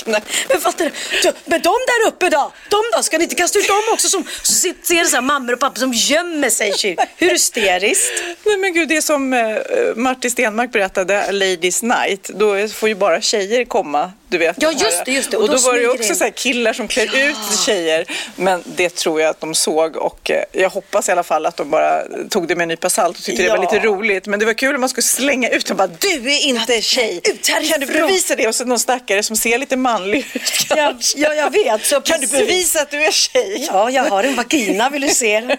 knäppt. 0.05 0.39
Men 0.49 0.61
fattar 0.61 0.85
du? 0.85 1.33
Men 1.45 1.61
de 1.63 1.75
där 1.87 2.09
uppe 2.09 2.29
då? 2.29 2.53
De 2.69 2.83
då? 2.97 3.03
Ska 3.03 3.19
ni 3.19 3.25
inte 3.25 3.35
kasta 3.35 3.59
ut 3.59 3.69
dem 3.69 3.83
också? 3.93 4.09
Som, 4.09 4.25
ser 4.43 5.05
så 5.05 5.17
här 5.17 5.23
mammor 5.23 5.53
och 5.53 5.61
pappor 5.61 5.79
som 5.79 5.93
gömmer 5.93 6.51
sig 6.51 6.69
i 6.69 6.73
kyrkan. 6.73 7.07
Hur 7.17 7.31
hysteriskt? 7.31 8.13
Nej 8.47 8.57
men 8.57 8.75
gud, 8.75 8.89
det 8.89 8.97
är 8.97 9.01
som 9.01 9.33
eh, 9.33 9.57
Martin 9.97 10.31
Stenmark 10.31 10.73
berättade, 10.73 11.33
Ladies 11.33 11.83
Night. 11.83 12.31
Då 12.35 12.69
får 12.69 12.89
ju 12.89 12.95
bara 12.95 13.21
tjejer 13.21 13.65
komma, 13.65 14.13
du 14.31 14.39
vet. 14.39 14.57
Ja, 14.63 14.73
just 14.73 15.05
det, 15.05 15.13
just 15.13 15.31
det. 15.31 15.37
Och 15.37 15.43
Och, 15.43 15.49
då 15.49 15.55
då, 15.57 15.61
var 15.63 15.79
det 15.79 15.89
också 15.89 16.15
så 16.15 16.25
här 16.25 16.31
killar 16.31 16.73
som 16.73 16.89
klär 16.89 17.17
ut 17.29 17.37
tjejer. 17.67 18.05
Men 18.37 18.63
det 18.67 18.95
tror 18.95 19.21
jag 19.21 19.31
att 19.31 19.41
de 19.41 19.55
såg 19.55 19.97
och 19.97 20.31
eh, 20.31 20.45
jag 20.53 20.71
hoppas 20.71 21.09
i 21.09 21.13
alla 21.13 21.23
fall 21.23 21.47
att 21.47 21.57
de 21.57 21.71
bara 21.71 22.03
tog 22.31 22.49
det 22.49 22.57
med 22.57 22.63
en 22.63 22.69
nypa 22.69 22.91
salt 22.91 23.19
och 23.19 23.25
tyckte 23.25 23.43
det 23.43 23.49
var 23.49 23.57
Ja. 23.57 23.63
lite 23.73 23.87
roligt. 23.87 24.27
Men 24.27 24.41
det 24.41 24.47
var 24.47 24.53
kul 24.55 24.75
om 24.75 24.81
man 24.81 24.91
skulle 24.91 25.03
slänga 25.05 25.49
ut 25.49 25.67
dem 25.67 25.77
bara, 25.77 25.87
du 25.87 26.33
är 26.33 26.47
inte 26.47 26.83
tjej. 26.83 27.21
ut 27.25 27.49
härifrån." 27.49 27.71
Kan 27.71 27.81
du 27.81 27.87
bevisa 27.87 28.37
det? 28.37 28.49
Och 28.49 28.55
så 28.55 28.65
någon 28.65 28.79
stackare 28.79 29.23
som 29.23 29.37
ser 29.37 29.59
lite 29.59 29.77
manlig 29.77 30.27
ut 30.35 30.43
Ja, 30.77 30.95
ja, 31.17 31.35
jag 31.35 31.51
vet. 31.53 31.87
Så 31.87 32.01
Kan 32.01 32.21
du 32.21 32.27
bevisa 32.27 32.83
att 32.83 32.91
du 32.91 33.05
är 33.05 33.11
tjej? 33.11 33.69
Ja, 33.73 33.91
jag 33.91 34.03
har 34.05 34.25
en 34.25 34.37
vagina, 34.37 34.89
vill 34.91 35.03
du 35.03 35.09
se 35.09 35.41
den? 35.41 35.57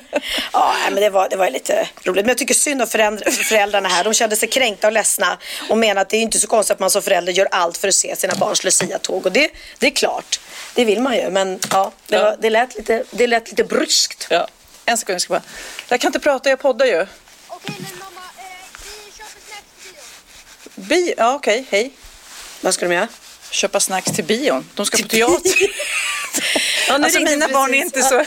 Ja, 0.53 0.73
men 0.91 1.01
det 1.01 1.09
var, 1.09 1.29
det 1.29 1.35
var 1.35 1.49
lite 1.49 1.87
roligt. 2.03 2.25
Men 2.25 2.29
jag 2.29 2.37
tycker 2.37 2.53
synd 2.53 2.81
om 2.81 2.87
föräldr- 2.87 3.31
föräldrarna 3.43 3.89
här. 3.89 4.03
De 4.03 4.13
kände 4.13 4.35
sig 4.35 4.49
kränkta 4.49 4.87
och 4.87 4.93
ledsna 4.93 5.37
och 5.69 5.77
menar 5.77 6.01
att 6.01 6.09
det 6.09 6.17
är 6.17 6.21
inte 6.21 6.39
så 6.39 6.47
konstigt 6.47 6.73
att 6.73 6.79
man 6.79 6.89
som 6.89 7.01
förälder 7.01 7.33
gör 7.33 7.47
allt 7.51 7.77
för 7.77 7.87
att 7.87 7.95
se 7.95 8.15
sina 8.15 8.33
barns 8.35 8.60
Lucia-tåg. 8.63 9.25
Och 9.25 9.31
det, 9.31 9.51
det 9.79 9.87
är 9.87 9.91
klart, 9.91 10.39
det 10.75 10.85
vill 10.85 11.01
man 11.01 11.15
ju. 11.15 11.29
Men 11.29 11.59
ja, 11.71 11.91
det, 12.07 12.15
Ja. 12.15 12.23
var, 12.23 12.37
det, 12.41 12.49
lät, 12.49 12.75
lite, 12.75 13.03
det 13.11 13.27
lät 13.27 13.49
lite 13.49 13.63
bryskt. 13.63 14.27
Ja. 14.29 14.47
En 14.85 14.97
sekund, 14.97 15.13
jag 15.15 15.21
ska 15.21 15.33
bara. 15.33 15.41
Jag 15.87 16.01
kan 16.01 16.07
inte 16.09 16.19
prata, 16.19 16.49
jag 16.49 16.59
poddar 16.59 16.85
ju. 16.85 17.05
Okej, 17.47 17.75
men 17.79 17.99
mamma, 17.99 18.21
eh, 18.37 18.43
vi 18.83 19.11
köper 19.17 19.39
snacks 19.47 19.65
på 20.75 20.81
bio. 20.81 20.87
Bi 20.87 21.13
ja, 21.17 21.33
okej, 21.33 21.65
hej. 21.69 21.91
Vad 22.61 22.73
ska 22.73 22.87
de 22.87 22.95
göra? 22.95 23.07
Köpa 23.51 23.79
snacks 23.79 24.11
till 24.11 24.23
bion. 24.25 24.69
De 24.75 24.85
ska 24.85 24.97
på 25.03 25.07
teater. 25.09 25.53
Ja, 26.87 26.93
alltså 26.95 27.19
mina 27.19 27.47
barn, 27.47 27.73
är 27.73 27.77
inte 27.77 28.01
så, 28.01 28.23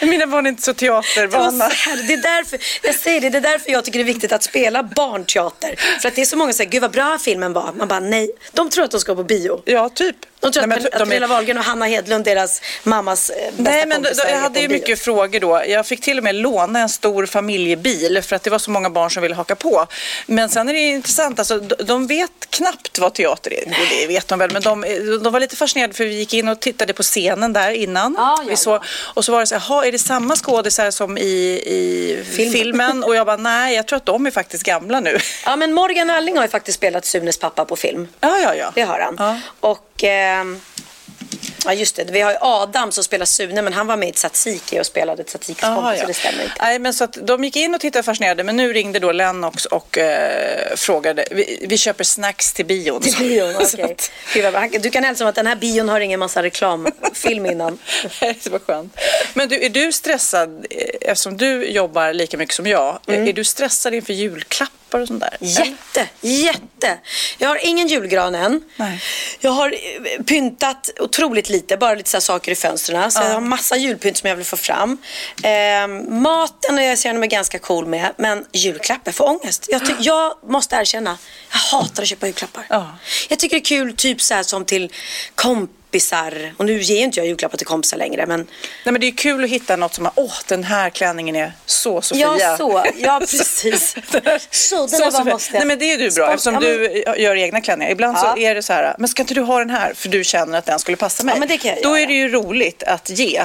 mina 0.06 0.26
barn 0.26 0.46
är 0.46 0.50
inte 0.50 0.62
så 0.62 0.74
teatervana. 0.74 1.68
Det, 2.08 2.12
är 2.12 2.22
därför, 2.22 2.58
jag 2.82 2.94
säger 2.94 3.20
det, 3.20 3.30
det 3.30 3.38
är 3.38 3.42
därför 3.42 3.70
jag 3.70 3.84
tycker 3.84 3.98
det 3.98 4.02
är 4.02 4.12
viktigt 4.14 4.32
att 4.32 4.42
spela 4.42 4.82
barnteater. 4.82 5.74
För 6.00 6.08
att 6.08 6.14
det 6.14 6.20
är 6.20 6.26
så 6.26 6.36
många 6.36 6.52
som 6.52 6.56
säger, 6.56 6.70
gud 6.70 6.82
vad 6.82 6.90
bra 6.90 7.18
filmen 7.18 7.52
var. 7.52 7.72
Man 7.72 7.88
bara, 7.88 8.00
nej. 8.00 8.30
De 8.52 8.70
tror 8.70 8.84
att 8.84 8.90
de 8.90 9.00
ska 9.00 9.14
på 9.14 9.24
bio. 9.24 9.62
Ja, 9.64 9.88
typ. 9.88 10.16
De 10.40 10.52
tror 10.52 10.66
Nej, 10.66 10.78
att, 10.78 10.86
att 10.86 10.94
är- 10.94 10.98
Pernilla 10.98 11.26
Wahlgren 11.26 11.58
och 11.58 11.64
Hanna 11.64 11.86
Hedlund, 11.86 12.24
deras 12.24 12.62
mammas 12.82 13.30
eh, 13.30 13.36
bästa 13.56 13.62
Nej, 13.62 13.86
men 13.86 14.02
då, 14.02 14.08
jag 14.16 14.30
är 14.30 14.38
hade 14.38 14.60
ju 14.60 14.68
bio. 14.68 14.74
mycket 14.78 14.98
frågor 15.00 15.40
då. 15.40 15.62
Jag 15.68 15.86
fick 15.86 16.00
till 16.00 16.18
och 16.18 16.24
med 16.24 16.34
låna 16.34 16.80
en 16.80 16.88
stor 16.88 17.26
familjebil 17.26 18.22
för 18.22 18.36
att 18.36 18.42
det 18.42 18.50
var 18.50 18.58
så 18.58 18.70
många 18.70 18.90
barn 18.90 19.10
som 19.10 19.22
ville 19.22 19.34
haka 19.34 19.54
på. 19.56 19.86
Men 20.26 20.48
sen 20.48 20.68
är 20.68 20.72
det 20.72 20.80
intressant, 20.80 21.38
alltså, 21.38 21.58
de, 21.60 22.06
vet 22.06 22.30
knappt 22.50 22.98
vad 22.98 23.14
teater 23.14 23.52
är. 23.52 23.64
Jo, 23.66 23.72
det 24.00 24.06
vet 24.06 24.28
de 24.28 24.38
väl, 24.38 24.50
men 24.52 24.62
de, 24.62 24.80
de 25.22 25.32
var 25.32 25.40
lite 25.40 25.56
fascinerade 25.56 25.94
för 25.94 26.04
vi 26.04 26.14
gick 26.14 26.34
in 26.34 26.48
och 26.48 26.60
tittade 26.60 26.92
på 26.92 27.02
scenen 27.02 27.37
där 27.46 27.70
innan. 27.70 28.14
Ja, 28.18 28.38
vi 28.48 28.56
såg, 28.56 28.80
och 29.14 29.24
så 29.24 29.32
var 29.32 29.40
det 29.40 29.46
så 29.46 29.54
här, 29.54 29.62
"Jaha, 29.68 29.86
är 29.86 29.92
det 29.92 29.98
samma 29.98 30.36
skådisar 30.36 30.90
som 30.90 31.18
i, 31.18 31.22
i 31.66 32.24
Filmen. 32.36 32.52
filmen? 32.52 33.04
Och 33.04 33.14
jag 33.14 33.26
bara, 33.26 33.36
nej, 33.36 33.74
jag 33.76 33.86
tror 33.86 33.96
att 33.96 34.06
de 34.06 34.26
är 34.26 34.30
faktiskt 34.30 34.62
gamla 34.64 35.00
nu. 35.00 35.18
Ja, 35.44 35.56
men 35.56 35.72
Morgan 35.72 36.10
Alling 36.10 36.36
har 36.36 36.44
ju 36.44 36.50
faktiskt 36.50 36.78
spelat 36.78 37.04
Sunes 37.04 37.38
pappa 37.38 37.64
på 37.64 37.76
film. 37.76 38.08
Ja, 38.20 38.38
ja, 38.38 38.54
ja. 38.54 38.72
Det 38.74 38.82
har 38.82 39.00
han. 39.00 39.16
Ja. 39.18 39.40
Och... 39.60 40.04
ehm, 40.04 40.60
Ja 41.64 41.74
just 41.74 41.96
det, 41.96 42.04
vi 42.04 42.20
har 42.20 42.30
ju 42.32 42.36
Adam 42.40 42.92
som 42.92 43.04
spelar 43.04 43.26
Sune 43.26 43.62
men 43.62 43.72
han 43.72 43.86
var 43.86 43.96
med 43.96 44.08
i 44.08 44.12
Tsatsiki 44.12 44.80
och 44.80 44.86
spelade 44.86 45.24
Tsatsikis 45.24 45.60
kompis 45.64 45.82
ja. 45.94 46.00
så 46.00 46.06
det 46.06 46.14
stämmer 46.14 46.42
inte. 46.42 46.54
Nej, 46.60 46.78
men 46.78 46.94
så 46.94 47.04
att 47.04 47.12
de 47.22 47.44
gick 47.44 47.56
in 47.56 47.74
och 47.74 47.80
tittade 47.80 48.02
fascinerade 48.02 48.44
men 48.44 48.56
nu 48.56 48.72
ringde 48.72 48.98
då 48.98 49.12
Lennox 49.12 49.64
och 49.64 49.98
eh, 49.98 50.76
frågade, 50.76 51.24
vi, 51.30 51.64
vi 51.68 51.78
köper 51.78 52.04
snacks 52.04 52.52
till 52.52 52.66
bion. 52.66 53.00
Till 53.02 53.16
bion, 53.18 53.54
okej. 53.74 53.96
Han- 54.54 54.70
Du 54.70 54.90
kan 54.90 55.04
hälsa 55.04 55.24
om 55.24 55.28
att 55.30 55.34
den 55.34 55.46
här 55.46 55.56
bion 55.56 55.88
har 55.88 56.00
ingen 56.00 56.20
massa 56.20 56.42
reklamfilm 56.42 57.46
innan. 57.46 57.78
det 58.20 58.46
var 58.46 58.58
skönt. 58.58 58.96
Men 59.34 59.48
du, 59.48 59.64
är 59.64 59.68
du 59.70 59.92
stressad, 59.92 60.66
eh, 60.70 61.10
eftersom 61.10 61.36
du 61.36 61.66
jobbar 61.70 62.12
lika 62.12 62.36
mycket 62.36 62.54
som 62.54 62.66
jag, 62.66 62.98
Mm. 63.06 63.28
är 63.28 63.32
du 63.32 63.44
stressad 63.44 63.94
inför 63.94 64.12
julklappar 64.12 64.77
och 64.94 65.08
sånt 65.08 65.20
där? 65.20 65.36
eller? 65.40 65.50
Jätte, 65.50 66.08
jätte. 66.20 66.98
Jag 67.38 67.48
har 67.48 67.66
ingen 67.66 67.88
julgran 67.88 68.34
än. 68.34 68.62
Nej. 68.76 69.02
Jag 69.40 69.50
har 69.50 69.68
eh, 69.72 70.22
pyntat 70.24 70.90
otroligt 71.00 71.48
lite, 71.48 71.76
bara 71.76 71.94
lite 71.94 72.10
så 72.10 72.20
saker 72.20 72.52
i 72.52 72.54
fönstren. 72.54 73.10
Så 73.10 73.20
jag 73.20 73.30
har 73.30 73.40
massa 73.40 73.76
julpynt 73.76 74.16
som 74.16 74.28
jag 74.28 74.36
vill 74.36 74.46
få 74.46 74.56
fram. 74.56 74.98
Ehm, 75.42 76.22
maten 76.22 76.78
jag 76.78 76.98
känner 76.98 77.20
mig 77.20 77.28
ganska 77.28 77.58
cool 77.58 77.86
med, 77.86 78.12
men 78.16 78.44
julklappar, 78.52 79.12
får 79.12 79.28
ångest. 79.28 79.66
Jag, 79.68 79.82
jag 80.00 80.34
måste 80.46 80.76
erkänna, 80.76 81.18
jag 81.50 81.58
hatar 81.58 82.02
att 82.02 82.08
köpa 82.08 82.26
julklappar. 82.26 82.66
Ja. 82.68 82.98
Jag 83.28 83.38
tycker 83.38 83.56
det 83.56 83.60
är 83.60 83.64
kul, 83.64 83.96
typ 83.96 84.20
så 84.22 84.44
som 84.44 84.64
till 84.64 84.92
kompisar. 85.34 85.77
Och 86.56 86.64
nu 86.64 86.80
ger 86.80 87.04
inte 87.04 87.20
jag 87.20 87.26
julklappar 87.26 87.56
till 87.58 87.66
kompisar 87.66 87.96
längre, 87.96 88.26
men 88.26 88.40
Nej, 88.84 88.92
men 88.92 89.00
det 89.00 89.06
är 89.06 89.10
kul 89.16 89.44
att 89.44 89.50
hitta 89.50 89.76
något 89.76 89.94
som, 89.94 90.04
har, 90.04 90.12
åh 90.16 90.32
den 90.48 90.64
här 90.64 90.90
klänningen 90.90 91.36
är 91.36 91.52
så 91.66 92.02
Sofia. 92.02 92.36
Ja, 92.40 92.56
så. 92.56 92.84
Ja, 92.96 93.18
precis. 93.30 93.96
Så, 94.50 94.86
den 94.86 95.00
bara 95.00 95.10
Sofia. 95.10 95.24
måste 95.32 95.52
jag. 95.54 95.60
Nej, 95.60 95.66
men 95.66 95.78
det 95.78 95.92
är 95.92 95.98
du 95.98 96.10
bra 96.10 96.26
Spons- 96.26 96.30
eftersom 96.34 96.54
ja, 96.54 96.60
men- 96.60 96.68
du 96.68 97.04
gör 97.22 97.36
egna 97.36 97.60
klänningar. 97.60 97.92
Ibland 97.92 98.16
Ja. 98.18 98.20
så 98.34 98.40
är 98.40 98.54
det 98.54 98.62
så 98.62 98.72
här, 98.72 98.94
men 98.98 99.08
ska 99.08 99.22
inte 99.22 99.34
du 99.34 99.40
ha 99.40 99.58
den 99.58 99.70
här 99.70 99.94
för 99.94 100.08
du 100.08 100.24
känner 100.24 100.58
att 100.58 100.66
den 100.66 100.78
skulle 100.78 100.96
passa 100.96 101.24
mig? 101.24 101.34
Ja, 101.34 101.38
men 101.38 101.48
det 101.48 101.58
kan 101.58 101.70
jag 101.70 101.82
Då 101.82 101.88
göra. 101.88 101.98
Mm. 101.98 102.02
är 102.02 102.06
det 102.06 102.18
ju 102.18 102.28
roligt 102.28 102.82
att 102.82 103.10
ge. 103.10 103.36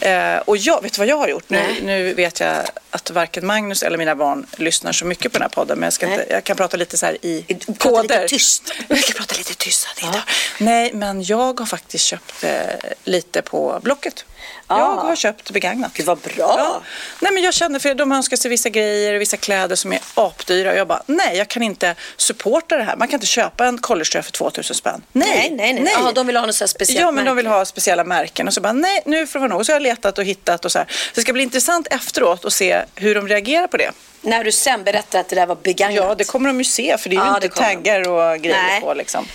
Eh, 0.00 0.36
och 0.44 0.56
jag, 0.56 0.82
vet 0.82 0.92
du 0.92 0.98
vad 0.98 1.08
jag 1.08 1.16
har 1.18 1.28
gjort? 1.28 1.50
Nu, 1.50 1.58
Nej. 1.58 1.80
nu 1.82 2.14
vet 2.14 2.40
jag 2.40 2.56
att 2.96 3.10
varken 3.10 3.46
Magnus 3.46 3.82
eller 3.82 3.98
mina 3.98 4.14
barn 4.14 4.46
lyssnar 4.56 4.92
så 4.92 5.04
mycket 5.04 5.32
på 5.32 5.38
den 5.38 5.42
här 5.42 5.48
podden. 5.48 5.78
Men 5.78 5.86
jag, 5.86 5.92
ska 5.92 6.06
Nej. 6.06 6.20
inte, 6.20 6.32
jag 6.32 6.44
kan 6.44 6.56
prata 6.56 6.76
lite 6.76 6.98
så 6.98 7.06
här 7.06 7.16
i 7.22 7.42
Prata 7.42 7.74
koder. 7.78 8.02
lite 8.02 8.28
tyst. 8.28 8.62
Jag 8.88 8.98
kan 9.02 9.16
prata 9.16 9.34
lite 9.38 9.54
tyst. 9.54 9.86
inte- 10.02 10.22
Nej, 10.58 10.90
men 10.94 11.22
jag 11.22 11.60
har 11.60 11.66
faktiskt 11.66 12.04
köpt 12.04 12.44
eh, 12.44 12.50
lite 13.04 13.42
på 13.42 13.80
Blocket. 13.82 14.24
Jag 14.68 14.78
Ah. 14.78 14.82
har 15.02 15.16
köpt 15.16 15.50
begagnat. 15.50 15.92
Gud 15.94 16.06
vad 16.06 16.18
bra. 16.18 16.32
Ja. 16.38 16.82
Nej, 17.20 17.32
men 17.32 17.42
jag 17.42 17.54
känner 17.54 17.78
för 17.78 17.94
de 17.94 18.12
önskar 18.12 18.36
sig 18.36 18.48
vissa 18.48 18.68
grejer, 18.68 19.14
vissa 19.14 19.36
kläder 19.36 19.76
som 19.76 19.92
är 19.92 20.00
apdyra. 20.14 20.70
Och 20.70 20.76
jag 20.76 20.86
bara, 20.86 21.02
nej, 21.06 21.36
jag 21.36 21.48
kan 21.48 21.62
inte 21.62 21.94
supporta 22.16 22.76
det 22.76 22.82
här. 22.82 22.96
Man 22.96 23.08
kan 23.08 23.14
inte 23.16 23.26
köpa 23.26 23.66
en 23.66 23.78
collegetröja 23.78 24.22
för 24.22 24.32
2000 24.32 24.74
spänn. 24.76 25.02
Nej, 25.12 25.28
Nej, 25.30 25.50
nej, 25.50 25.82
nej. 25.82 25.92
Jaha, 25.96 26.12
de 26.12 26.26
vill 26.26 26.36
ha 26.36 26.46
något 26.46 26.70
speciellt 26.70 27.00
Ja, 27.00 27.06
men 27.10 27.24
de 27.24 27.30
märke. 27.30 27.36
vill 27.36 27.46
ha 27.46 27.64
speciella 27.64 28.04
märken. 28.04 28.46
Och 28.48 28.54
så 28.54 28.60
bara, 28.60 28.72
nej, 28.72 29.02
nu 29.04 29.26
får 29.26 29.38
det 29.38 29.48
vara 29.48 29.54
nog. 29.56 29.66
Så 29.66 29.72
har 29.72 29.74
jag 29.74 29.82
letat 29.82 30.18
och 30.18 30.24
hittat 30.24 30.64
och 30.64 30.72
så 30.72 30.78
här. 30.78 30.86
Så 30.88 31.10
det 31.14 31.20
ska 31.20 31.32
bli 31.32 31.42
intressant 31.42 31.86
efteråt 31.90 32.44
att 32.44 32.52
se 32.52 32.82
hur 32.94 33.14
de 33.14 33.28
reagerar 33.28 33.66
på 33.66 33.76
det. 33.76 33.90
När 34.20 34.44
du 34.44 34.52
sen 34.52 34.84
berättar 34.84 35.20
att 35.20 35.28
det 35.28 35.36
där 35.36 35.46
var 35.46 35.54
begagnat. 35.56 36.04
Ja, 36.04 36.14
det 36.14 36.24
kommer 36.24 36.48
de 36.48 36.58
ju 36.58 36.64
se, 36.64 36.98
för 36.98 37.08
det 37.10 37.16
är 37.16 37.20
ju 37.20 37.26
Ja, 37.26 37.34
inte 37.34 37.48
de. 37.48 37.54
taggar 37.54 38.08
och 38.08 38.38
grejer 38.38 38.62
Nej. 38.62 38.80
på 38.80 38.94
liksom. 38.94 39.28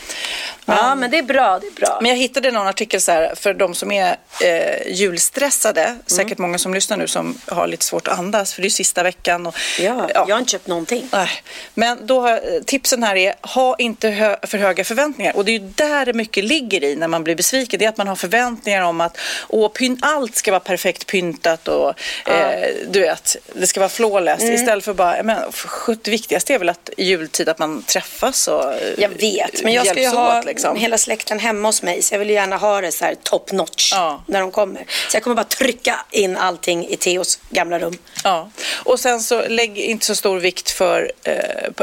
Ja, 0.77 0.95
men 0.95 1.11
det 1.11 1.17
är 1.17 1.23
bra. 1.23 1.59
Det 1.59 1.67
är 1.67 1.71
bra. 1.71 1.99
Men 2.01 2.09
jag 2.11 2.17
hittade 2.17 2.51
någon 2.51 2.67
artikel 2.67 3.01
så 3.01 3.11
här, 3.11 3.35
för 3.35 3.53
de 3.53 3.75
som 3.75 3.91
är 3.91 4.15
eh, 4.43 4.91
julstressade, 4.93 5.81
Mm. 5.81 5.99
säkert 6.05 6.37
många 6.37 6.57
som 6.57 6.73
lyssnar 6.73 6.97
nu 6.97 7.07
som 7.07 7.37
har 7.47 7.67
lite 7.67 7.85
svårt 7.85 8.07
att 8.07 8.19
andas, 8.19 8.53
för 8.53 8.61
det 8.61 8.67
är 8.67 8.69
sista 8.69 9.03
veckan. 9.03 9.47
Och, 9.47 9.55
ja, 9.79 10.09
jag 10.13 10.35
har 10.35 10.39
inte 10.39 10.51
köpt 10.51 10.67
någonting. 10.67 11.09
Nej. 11.11 11.29
Men 11.73 12.05
då 12.07 12.21
har, 12.21 12.31
eh, 12.33 12.39
tipsen 12.65 13.03
här 13.03 13.15
är, 13.15 13.33
ha 13.41 13.75
inte 13.79 14.09
hö, 14.09 14.35
för 14.43 14.57
höga 14.57 14.83
förväntningar. 14.83 15.35
Och 15.35 15.45
det 15.45 15.51
är 15.51 15.59
ju 15.59 15.67
där 15.75 16.13
mycket 16.13 16.43
ligger 16.43 16.83
i 16.83 16.95
när 16.95 17.07
man 17.07 17.23
blir 17.23 17.35
besviken. 17.35 17.79
Det 17.79 17.85
är 17.85 17.89
att 17.89 17.97
man 17.97 18.07
har 18.07 18.15
förväntningar 18.15 18.81
om 18.81 19.01
att 19.01 19.17
åh, 19.49 19.71
allt 20.01 20.35
ska 20.35 20.51
vara 20.51 20.59
perfekt 20.59 21.07
pyntat 21.07 21.67
och 21.67 21.93
eh, 22.27 22.69
du 22.89 22.99
vet, 22.99 23.35
det 23.53 23.67
ska 23.67 23.79
vara 23.79 23.89
flawless. 23.89 24.41
Mm. 24.41 24.53
Istället 24.55 24.85
för 24.85 24.93
bara, 24.93 25.23
men, 25.23 25.51
för- 25.51 25.97
det 26.03 26.11
viktigaste 26.11 26.53
är 26.53 26.59
väl 26.59 26.69
att 26.69 26.89
i 26.97 27.03
jultid 27.03 27.49
att 27.49 27.59
man 27.59 27.83
träffas 27.83 28.47
och 28.47 28.73
Jag 28.97 29.09
vet, 29.09 29.63
men 29.63 29.73
jag 29.73 29.87
ska 29.87 30.01
ju 30.01 30.07
ha 30.07 30.39
åt, 30.39 30.47
liksom. 30.69 30.75
hela 30.81 30.97
släkten 30.97 31.39
hemma 31.39 31.67
hos 31.67 31.81
mig 31.83 32.01
så 32.01 32.13
jag 32.13 32.19
vill 32.19 32.27
ju 32.29 32.33
gärna 32.35 32.57
ha 32.57 32.81
det 32.81 32.91
så 32.91 33.05
här 33.05 33.15
top 33.23 33.51
notch 33.51 33.91
Ja. 33.93 34.23
när 34.27 34.39
de 34.41 34.51
kommer. 34.51 34.85
Så 35.09 35.15
jag 35.15 35.23
kommer 35.23 35.35
bara 35.35 35.43
trycka 35.43 36.05
in 36.11 36.37
allting 36.37 36.87
i 36.87 36.97
Theos 36.97 37.39
gamla 37.49 37.79
rum. 37.79 37.97
Ja, 38.23 38.49
och 38.83 38.99
sen 38.99 39.21
så 39.21 39.47
lägg 39.47 39.77
inte 39.77 40.05
så 40.05 40.15
stor 40.15 40.39
vikt 40.39 40.69
för, 40.71 41.11
eh, 41.23 41.35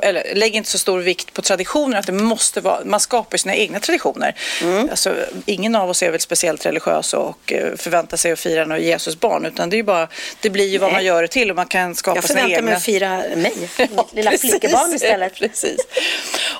eller 0.02 0.34
lägg 0.34 0.56
inte 0.56 0.70
så 0.70 0.78
stor 0.78 0.98
vikt 1.00 1.32
på 1.32 1.42
traditioner, 1.42 1.98
att 1.98 2.06
det 2.06 2.12
måste 2.12 2.60
vara, 2.60 2.80
man 2.84 3.00
skapar 3.00 3.38
sina 3.38 3.54
egna 3.54 3.80
traditioner. 3.80 4.34
Mm. 4.62 4.88
Alltså, 4.90 5.14
ingen 5.46 5.74
av 5.76 5.90
oss 5.90 6.02
är 6.02 6.10
väl 6.10 6.20
speciellt 6.20 6.66
religiös 6.66 7.14
och 7.14 7.52
eh, 7.52 7.76
förväntar 7.76 8.16
sig 8.16 8.32
att 8.32 8.40
fira 8.40 8.64
något 8.64 8.80
Jesus 8.80 9.20
barn, 9.20 9.46
utan 9.46 9.70
det 9.70 9.76
är 9.76 9.78
ju 9.78 9.82
bara, 9.84 10.08
det 10.40 10.50
blir 10.50 10.68
ju 10.68 10.78
vad 10.78 10.88
Nej. 10.88 10.94
man 10.96 11.04
gör 11.04 11.22
det 11.22 11.28
till 11.28 11.50
och 11.50 11.56
man 11.56 11.66
kan 11.66 11.94
skapa 11.94 12.16
Jag 12.16 12.24
sina 12.24 12.40
förväntar 12.40 12.56
egna. 12.58 12.64
mig 12.70 12.74
att 12.76 12.82
fira 12.84 13.22
mig, 13.36 13.52
mitt 13.78 14.12
lilla 14.12 14.30
precis. 14.30 14.50
flickebarn 14.50 14.94
istället. 14.94 15.34
Precis. 15.38 15.76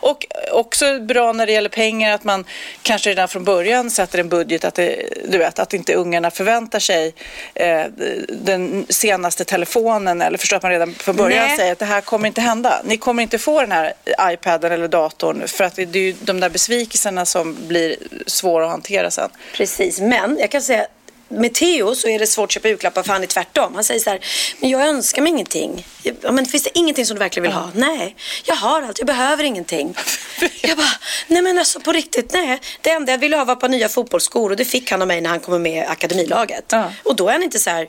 Och 0.00 0.26
också 0.52 0.98
bra 1.00 1.32
när 1.32 1.46
det 1.46 1.52
gäller 1.52 1.68
pengar 1.68 1.98
att 2.07 2.25
man 2.25 2.45
kanske 2.83 3.11
redan 3.11 3.28
från 3.28 3.45
början 3.45 3.90
sätter 3.90 4.19
en 4.19 4.28
budget 4.28 4.64
att, 4.64 4.75
det, 4.75 5.09
du 5.28 5.38
vet, 5.38 5.59
att 5.59 5.75
inte 5.75 5.95
ungarna 5.95 6.31
förväntar 6.31 6.78
sig 6.78 7.14
eh, 7.55 7.85
den 8.28 8.87
senaste 8.88 9.45
telefonen 9.45 10.23
eller 10.23 10.38
förstår 10.38 10.57
att 10.57 10.62
man 10.62 10.73
redan 10.73 10.95
från 10.95 11.17
början 11.17 11.47
Nej. 11.47 11.57
säger 11.57 11.73
att 11.73 11.78
det 11.78 11.85
här 11.85 12.00
kommer 12.00 12.28
inte 12.28 12.40
hända. 12.40 12.83
Ni 12.85 12.97
kommer 12.97 13.23
inte 13.23 13.38
få 13.38 13.61
den 13.61 13.73
här 13.73 13.93
iPaden 14.21 14.73
eller 14.73 14.88
datorn 14.88 15.49
för 15.49 15.64
att 15.64 15.76
det, 15.76 15.85
det 15.85 15.99
är 15.99 16.02
ju 16.02 16.14
de 16.21 16.40
där 16.40 16.50
besvikelserna 16.50 17.26
som 17.26 17.57
blir 17.69 17.97
svåra 18.26 18.64
att 18.64 18.71
hantera 18.71 19.11
sen. 19.11 19.31
Precis, 19.55 20.00
men 20.00 20.37
jag 20.40 20.50
kan 20.50 20.62
säga 20.62 20.87
med 21.28 21.54
Theo 21.54 21.94
så 21.94 22.08
är 22.08 22.18
det 22.18 22.26
svårt 22.26 22.44
att 22.44 22.52
köpa 22.52 22.68
julklappar 22.68 23.02
för 23.02 23.12
han 23.12 23.23
är 23.23 23.26
tvärtom. 23.26 23.75
Han 23.75 23.85
säger 23.85 24.00
så 24.00 24.11
här, 24.11 24.20
men 24.61 24.70
jag 24.70 24.87
önskar 24.87 25.23
mig 25.23 25.30
ingenting. 25.30 25.87
Ja, 26.02 26.32
men 26.32 26.47
finns 26.47 26.62
det 26.62 26.78
ingenting 26.78 27.06
som 27.06 27.14
du 27.14 27.18
verkligen 27.18 27.42
vill 27.42 27.52
ha? 27.52 27.70
Nej, 27.75 28.16
jag 28.44 28.54
har 28.54 28.82
allt, 28.82 28.99
jag 28.99 29.06
behöver 29.06 29.44
ingenting. 29.44 29.94
jag 30.62 30.76
bara, 30.76 30.92
nej 31.26 31.42
men 31.42 31.58
alltså 31.58 31.80
på 31.80 31.92
riktigt, 31.92 32.32
nej. 32.32 32.61
Det 32.80 32.90
enda 32.90 33.12
jag 33.12 33.18
ville 33.18 33.37
ha 33.37 33.44
var 33.44 33.52
ett 33.52 33.61
par 33.61 33.68
nya 33.68 33.88
fotbollsskor 33.88 34.50
och 34.50 34.56
det 34.56 34.64
fick 34.64 34.90
han 34.90 35.02
av 35.02 35.08
mig 35.08 35.20
när 35.20 35.30
han 35.30 35.40
kommer 35.40 35.58
med 35.58 35.82
i 35.82 35.87
akademilaget. 35.87 36.64
Ja. 36.68 36.92
Och 37.02 37.16
då 37.16 37.28
är 37.28 37.32
han 37.32 37.42
inte 37.42 37.58
så 37.58 37.70
här, 37.70 37.88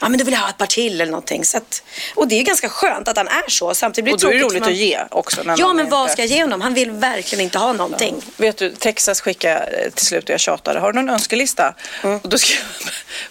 ja 0.00 0.08
men 0.08 0.18
då 0.18 0.24
vill 0.24 0.34
jag 0.34 0.40
ha 0.40 0.48
ett 0.48 0.58
par 0.58 0.66
till 0.66 1.00
eller 1.00 1.10
någonting. 1.12 1.44
Så 1.44 1.56
att, 1.56 1.82
och 2.14 2.28
det 2.28 2.34
är 2.40 2.42
ganska 2.42 2.68
skönt 2.68 3.08
att 3.08 3.16
han 3.16 3.28
är 3.28 3.50
så. 3.50 3.74
Samtidigt 3.74 4.04
blir 4.04 4.14
Och 4.14 4.20
då 4.20 4.28
är 4.28 4.34
det 4.34 4.40
roligt 4.44 4.64
för 4.64 4.70
att 4.70 4.76
ge 4.76 4.98
också. 5.10 5.42
När 5.42 5.54
Ja, 5.58 5.66
man 5.66 5.76
men 5.76 5.88
vad 5.90 6.00
inte- 6.02 6.12
ska 6.12 6.22
jag 6.22 6.30
ge 6.30 6.42
honom? 6.42 6.60
Han 6.60 6.74
vill 6.74 6.90
verkligen 6.90 7.44
inte 7.44 7.58
ha 7.58 7.72
någonting. 7.72 8.22
Vet 8.36 8.56
du, 8.56 8.70
Texas 8.72 9.20
skickade 9.20 9.54
eh, 9.84 9.90
till 9.90 10.06
slut 10.06 10.24
och 10.24 10.30
jag 10.30 10.40
tjatade. 10.40 10.80
Har 10.80 10.92
du 10.92 10.96
någon 11.02 11.10
önskelista? 11.14 11.74
Mm. 12.02 12.16
Och 12.22 12.28
då 12.28 12.36
jag 12.36 12.58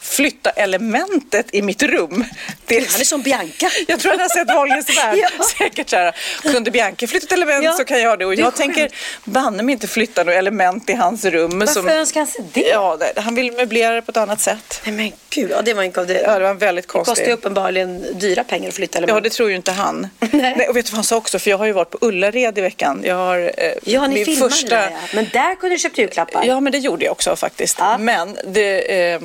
flytta 0.01 0.49
elementet 0.49 1.45
i 1.51 1.61
mitt 1.61 1.83
rum. 1.83 2.25
Det 2.65 2.77
är, 2.77 2.81
Han 2.91 3.01
är 3.01 3.05
som 3.05 3.21
Bianca. 3.21 3.69
jag 3.87 3.99
tror 3.99 4.11
han 4.11 4.19
har 4.21 4.29
sett 4.29 4.47
Wahlgrens 4.47 4.97
värld. 4.97 5.17
Ja. 5.37 5.43
Säkert 5.57 5.89
så 5.89 5.95
här. 5.95 6.15
Kunde 6.41 6.71
Bianca 6.71 7.07
flytta 7.07 7.25
ett 7.25 7.31
element 7.31 7.63
Ja, 7.65 7.71
så 7.73 7.85
kan 7.85 8.01
jag 8.01 8.19
det. 8.19 8.25
Och 8.25 8.35
det 8.35 8.41
jag 8.41 8.55
tänker 8.55 8.81
skönt. 8.81 8.93
banne 9.23 9.63
mig 9.63 9.73
inte 9.73 9.87
flytta 9.87 10.23
något 10.23 10.33
element 10.35 10.89
i 10.89 10.93
hans 10.93 11.25
rum. 11.25 11.59
Varför 11.59 11.73
som, 11.73 11.87
önskar 11.87 12.19
han 12.19 12.27
sig 12.27 12.45
det? 12.53 12.61
Ja, 12.61 12.97
det- 12.99 13.21
han 13.21 13.35
vill 13.35 13.51
möblera 13.51 13.95
det 13.95 14.01
på 14.01 14.11
ett 14.11 14.17
annat 14.17 14.41
sätt. 14.41 14.81
Nej 14.83 14.93
men 14.93 15.11
gud, 15.29 15.51
ja, 15.51 15.61
det 15.61 15.73
var 15.73 15.83
en 15.83 15.91
det, 15.91 16.21
Ja, 16.21 16.33
det 16.33 16.43
var 16.43 16.49
en 16.49 16.57
väldigt 16.57 16.85
det 16.85 16.87
kostar 16.91 17.11
ju 17.11 17.15
konstig. 17.15 17.31
uppenbarligen 17.31 18.19
dyra 18.19 18.43
pengar 18.43 18.67
att 18.69 18.75
flytta 18.75 18.97
element. 18.97 19.15
Ja, 19.17 19.21
det 19.21 19.29
tror 19.29 19.49
ju 19.49 19.55
inte 19.55 19.71
han. 19.71 20.07
Nej. 20.31 20.67
och 20.69 20.77
vet 20.77 20.85
du 20.85 20.89
vad 20.91 20.95
han 20.97 21.03
sa 21.03 21.15
också? 21.15 21.39
För 21.39 21.49
jag 21.49 21.57
har 21.57 21.65
ju 21.65 21.71
varit 21.71 21.89
på 21.89 21.97
Ullared 22.01 22.57
i 22.57 22.61
veckan. 22.61 23.01
Jag 23.05 23.15
har 23.15 23.51
eh, 23.57 23.71
Ja, 23.83 24.07
ni 24.07 24.13
min 24.15 24.25
filmade 24.25 24.49
första... 24.51 24.75
det 24.75 24.81
där, 24.81 24.89
ja. 24.91 24.97
Men 25.13 25.27
där 25.33 25.55
kunde 25.55 25.75
du 25.75 25.79
köpt 25.79 25.97
julklappar. 25.97 26.43
Ja, 26.45 26.59
men 26.59 26.71
det 26.71 26.77
gjorde 26.77 27.05
jag 27.05 27.11
också 27.11 27.35
faktiskt. 27.35 27.75
Ja. 27.79 27.97
Men 27.97 28.37
det, 28.47 29.11
eh, 29.13 29.21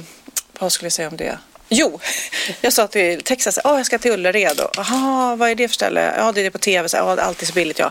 vad 0.60 0.72
skulle 0.72 0.86
jag 0.86 0.92
säga 0.92 1.08
om 1.08 1.16
det? 1.16 1.38
Jo, 1.68 2.00
jag 2.60 2.72
sa 2.72 2.86
till 2.86 3.22
Texas, 3.22 3.58
oh, 3.64 3.76
jag 3.76 3.86
ska 3.86 3.98
till 3.98 4.12
Ullared. 4.12 4.60
Jaha, 4.76 5.36
vad 5.36 5.50
är 5.50 5.54
det 5.54 5.68
för 5.68 5.74
ställe? 5.74 6.14
Ja, 6.16 6.32
det 6.32 6.40
är 6.40 6.44
det 6.44 6.50
på 6.50 6.58
tv. 6.58 6.88
Så, 6.88 6.96
ja, 6.96 7.20
allt 7.20 7.42
är 7.42 7.46
så 7.46 7.52
billigt. 7.52 7.78
Ja. 7.78 7.90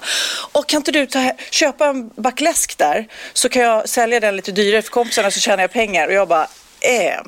Och 0.52 0.68
kan 0.68 0.78
inte 0.78 0.92
du 0.92 1.06
ta, 1.06 1.32
köpa 1.50 1.88
en 1.88 2.10
backläsk 2.10 2.78
där? 2.78 3.08
Så 3.34 3.50
kan 3.50 3.62
jag 3.62 3.90
sälja 3.90 4.20
den 4.20 4.36
lite 4.36 4.52
dyrare 4.52 4.82
för 4.82 4.92
kompisarna 4.92 5.32
så 5.32 5.40
tjänar 5.40 5.64
jag 5.64 5.72
pengar. 5.72 6.08
Och 6.08 6.14
jag 6.14 6.28
bara, 6.28 6.48
eh, 6.84 7.22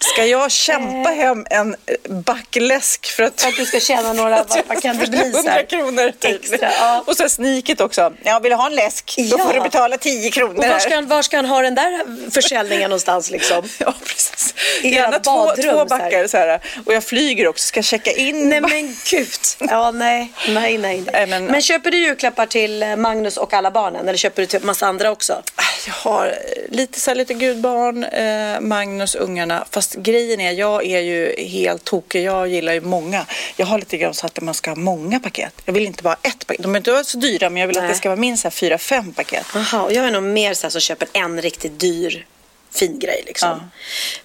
ska 0.00 0.24
jag 0.26 0.50
kämpa 0.50 1.10
hem 1.10 1.46
en 1.50 1.76
eh, 1.86 2.12
back 2.12 2.56
läsk 2.60 3.06
för 3.06 3.22
att... 3.22 3.40
För 3.40 3.48
att 3.48 3.56
du 3.56 3.66
ska 3.66 3.80
tjäna 3.80 4.12
några, 4.12 4.36
vad, 4.48 4.62
vad 4.68 4.82
kan 4.82 4.96
det 4.98 5.06
bli? 5.06 5.18
så 5.18 5.24
100 5.38 5.52
här? 5.52 5.62
kronor 5.62 6.12
typ. 6.18 6.40
Extra, 6.44 6.70
ja. 6.80 7.04
Och 7.06 7.16
så 7.16 7.28
sniket 7.28 7.80
också. 7.80 8.12
Ja, 8.22 8.38
vill 8.38 8.50
du 8.50 8.56
ha 8.56 8.66
en 8.66 8.74
läsk? 8.74 9.14
Då 9.16 9.22
Ja. 9.38 9.44
får 9.44 9.54
du 9.54 9.60
betala 9.60 9.98
10 9.98 10.30
kronor. 10.30 10.58
Och 10.58 10.64
var 10.64 10.78
ska, 10.78 10.94
han, 10.94 11.06
var 11.06 11.22
ska 11.22 11.36
han 11.36 11.46
ha 11.46 11.62
den 11.62 11.74
där 11.74 12.30
försäljningen 12.30 12.90
någonstans 12.90 13.30
liksom? 13.30 13.68
Ja, 13.78 13.94
precis. 14.04 14.54
I 14.82 14.88
Gärna 14.94 15.18
två, 15.18 15.30
badrum, 15.30 15.74
två 15.74 15.84
backar 15.84 16.26
så 16.26 16.36
här. 16.36 16.60
Och 16.86 16.92
jag 16.94 17.04
flyger 17.04 17.48
också, 17.48 17.66
ska 17.66 17.82
checka 17.82 18.10
in. 18.12 18.48
Nej 18.48 18.60
men 18.60 18.96
gud. 19.10 19.28
Ja, 19.58 19.90
nej, 19.90 20.32
nej, 20.48 20.78
nej. 20.78 21.02
nej. 21.12 21.26
Men- 21.26 21.44
men, 21.44 21.62
köper 21.62 21.90
du 21.90 21.98
julklappar 21.98 22.46
till 22.46 22.82
eh, 22.82 22.96
Magnus 22.96 23.36
och 23.36 23.52
alla 23.54 23.70
barnen? 23.70 24.08
Eller 24.08 24.18
köper 24.18 24.42
du 24.42 24.46
till 24.46 24.64
massa 24.64 24.86
andra 24.86 25.10
också? 25.10 25.42
Jag 25.86 25.94
har 25.94 26.26
eh, 26.26 26.32
lite, 26.68 27.00
så 27.00 27.10
här, 27.10 27.16
lite 27.16 27.34
gudbarn, 27.34 28.04
eh, 28.04 28.60
Magnus, 28.60 29.14
ungarna. 29.14 29.64
Fast 29.70 29.94
grejen 29.94 30.40
är, 30.40 30.52
jag 30.52 30.86
är 30.86 31.00
ju 31.00 31.34
helt 31.46 31.84
tokig. 31.84 32.22
Jag 32.22 32.48
gillar 32.48 32.72
ju 32.72 32.80
många. 32.80 33.26
Jag 33.56 33.66
har 33.66 33.78
lite 33.78 33.96
grann 33.96 34.14
så 34.14 34.26
att 34.26 34.40
man 34.40 34.54
ska 34.54 34.70
ha 34.70 34.76
många 34.76 35.20
paket. 35.20 35.52
Jag 35.64 35.72
vill 35.72 35.86
inte 35.86 36.02
bara 36.02 36.16
ett 36.22 36.46
paket. 36.46 36.62
De 36.62 36.74
är 36.74 36.78
inte 36.78 37.04
så 37.04 37.18
dyra, 37.18 37.50
men 37.50 37.60
jag 37.60 37.66
vill 37.66 37.76
att 37.76 37.82
Nej. 37.82 37.92
det 37.92 37.98
ska 37.98 38.08
vara 38.08 38.20
minst 38.20 38.52
fyra, 38.52 38.78
fem 38.78 39.12
paket. 39.12 39.46
Jaha, 39.54 39.82
och 39.82 39.92
jag 39.92 40.06
är 40.06 40.10
nog 40.10 40.22
mer 40.22 40.54
så 40.54 40.66
här 40.66 40.70
som 40.70 40.80
köper 40.80 41.08
en 41.12 41.42
riktigt 41.42 41.80
dyr 41.80 42.26
fin 42.72 42.98
grej 42.98 43.22
liksom. 43.26 43.48
Ja. 43.48 43.60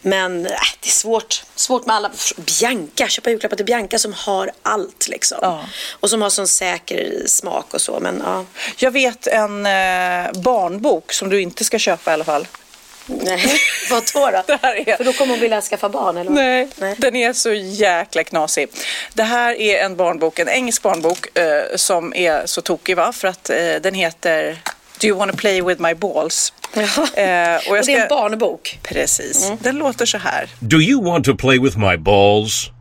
Men 0.02 0.46
äh, 0.46 0.52
det 0.80 0.88
är 0.88 0.92
svårt. 0.92 1.44
Svårt 1.56 1.86
med 1.86 1.96
alla. 1.96 2.12
Bianca, 2.60 3.08
köpa 3.08 3.30
julklappar 3.30 3.56
till 3.58 3.66
Bianca 3.66 4.00
som 4.00 4.14
har 4.14 4.52
allt 4.64 5.08
liksom. 5.08 5.38
Ja. 5.42 5.66
Och 5.92 6.10
som 6.10 6.22
har 6.22 6.30
sån 6.30 6.48
säker 6.48 7.24
smak 7.28 7.74
och 7.74 7.82
så. 7.82 8.00
Men 8.00 8.22
ja, 8.26 8.46
Jag 8.78 8.92
vet 8.92 9.28
en 9.28 9.66
eh, 9.66 10.32
barnbok 10.42 11.14
som 11.14 11.30
du 11.30 11.42
inte 11.42 11.64
ska 11.64 11.80
köpa 11.80 12.12
i 12.12 12.14
alla 12.14 12.24
fall. 12.24 12.48
nej. 13.06 13.60
Vad 13.90 14.04
då? 14.14 14.30
då? 14.32 14.44
Det 14.48 14.60
här 14.62 14.90
är- 14.90 14.98
För 14.98 15.04
då 15.04 15.14
kommer 15.14 15.32
hon 15.34 15.40
vilja 15.40 15.62
skaffa 15.62 15.90
barn 15.90 16.18
eller 16.18 16.32
vad? 16.32 16.40
Nej, 16.40 16.68
nej. 16.76 16.96
den 16.98 17.16
är 17.16 17.34
så 17.34 17.54
jäkla 17.54 18.24
knasig. 18.24 18.70
Det 19.14 19.24
här 19.24 19.56
är 19.62 19.84
en 19.86 19.96
barnbok, 19.96 20.40
en 20.40 20.50
engelsk 20.50 20.82
barnbok 20.82 21.38
eh, 21.38 21.76
som 21.76 22.14
är 22.16 22.46
så 22.46 22.62
tokig 22.62 22.96
va? 22.98 23.14
För 23.14 23.28
att 23.28 23.50
eh, 23.50 23.56
den 23.82 23.94
heter 23.94 24.58
Do 25.00 25.08
you 25.08 25.18
wanna 25.18 25.34
play 25.34 25.62
with 25.62 25.82
my 25.82 25.94
balls? 25.94 26.54
Jaha. 26.76 27.08
Eh, 27.18 27.56
och 27.72 27.78
Och 27.78 27.86
det 27.86 27.94
är 27.94 28.02
en 28.02 28.08
barnbok. 28.10 28.80
Precis. 28.84 29.52
Den 29.60 29.78
låter 29.78 30.06
så 30.06 30.18
här. 30.18 30.50
Do 30.60 30.78
you 30.82 31.04
want 31.04 31.26
to 31.26 31.36
play 31.36 31.60
with 31.60 31.78
my 31.78 31.98
balls? 31.98 32.72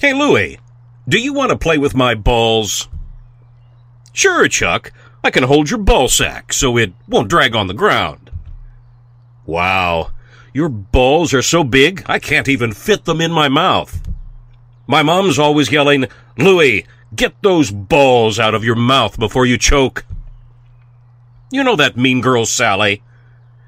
Hey, 0.00 0.14
Louie, 0.14 0.58
do 1.06 1.16
you 1.18 1.34
want 1.34 1.50
to 1.50 1.58
play 1.58 1.78
with 1.78 1.94
my 1.94 2.14
balls? 2.14 2.88
Sure, 4.12 4.48
Chuck. 4.48 4.92
I 5.24 5.30
can 5.30 5.44
hold 5.44 5.70
your 5.70 5.80
ball 5.80 6.08
sack 6.08 6.52
so 6.52 6.76
it 6.78 6.92
won't 7.06 7.28
drag 7.28 7.54
on 7.54 7.68
the 7.68 7.74
ground. 7.74 8.30
Wow, 9.46 10.10
your 10.52 10.68
balls 10.68 11.32
are 11.34 11.42
so 11.42 11.62
big 11.64 12.02
I 12.06 12.18
can't 12.18 12.48
even 12.48 12.72
fit 12.72 13.04
them 13.04 13.20
in 13.20 13.30
my 13.32 13.48
mouth. 13.48 14.00
My 14.88 15.02
mom's 15.02 15.38
always 15.38 15.70
yelling, 15.70 16.06
Louie, 16.36 16.84
get 17.14 17.32
those 17.42 17.70
balls 17.70 18.40
out 18.40 18.54
of 18.54 18.64
your 18.64 18.76
mouth 18.76 19.18
before 19.18 19.46
you 19.46 19.56
choke. 19.58 20.04
You 21.52 21.62
know 21.62 21.76
that 21.76 21.98
mean 21.98 22.22
girl 22.22 22.46
Sally? 22.46 23.02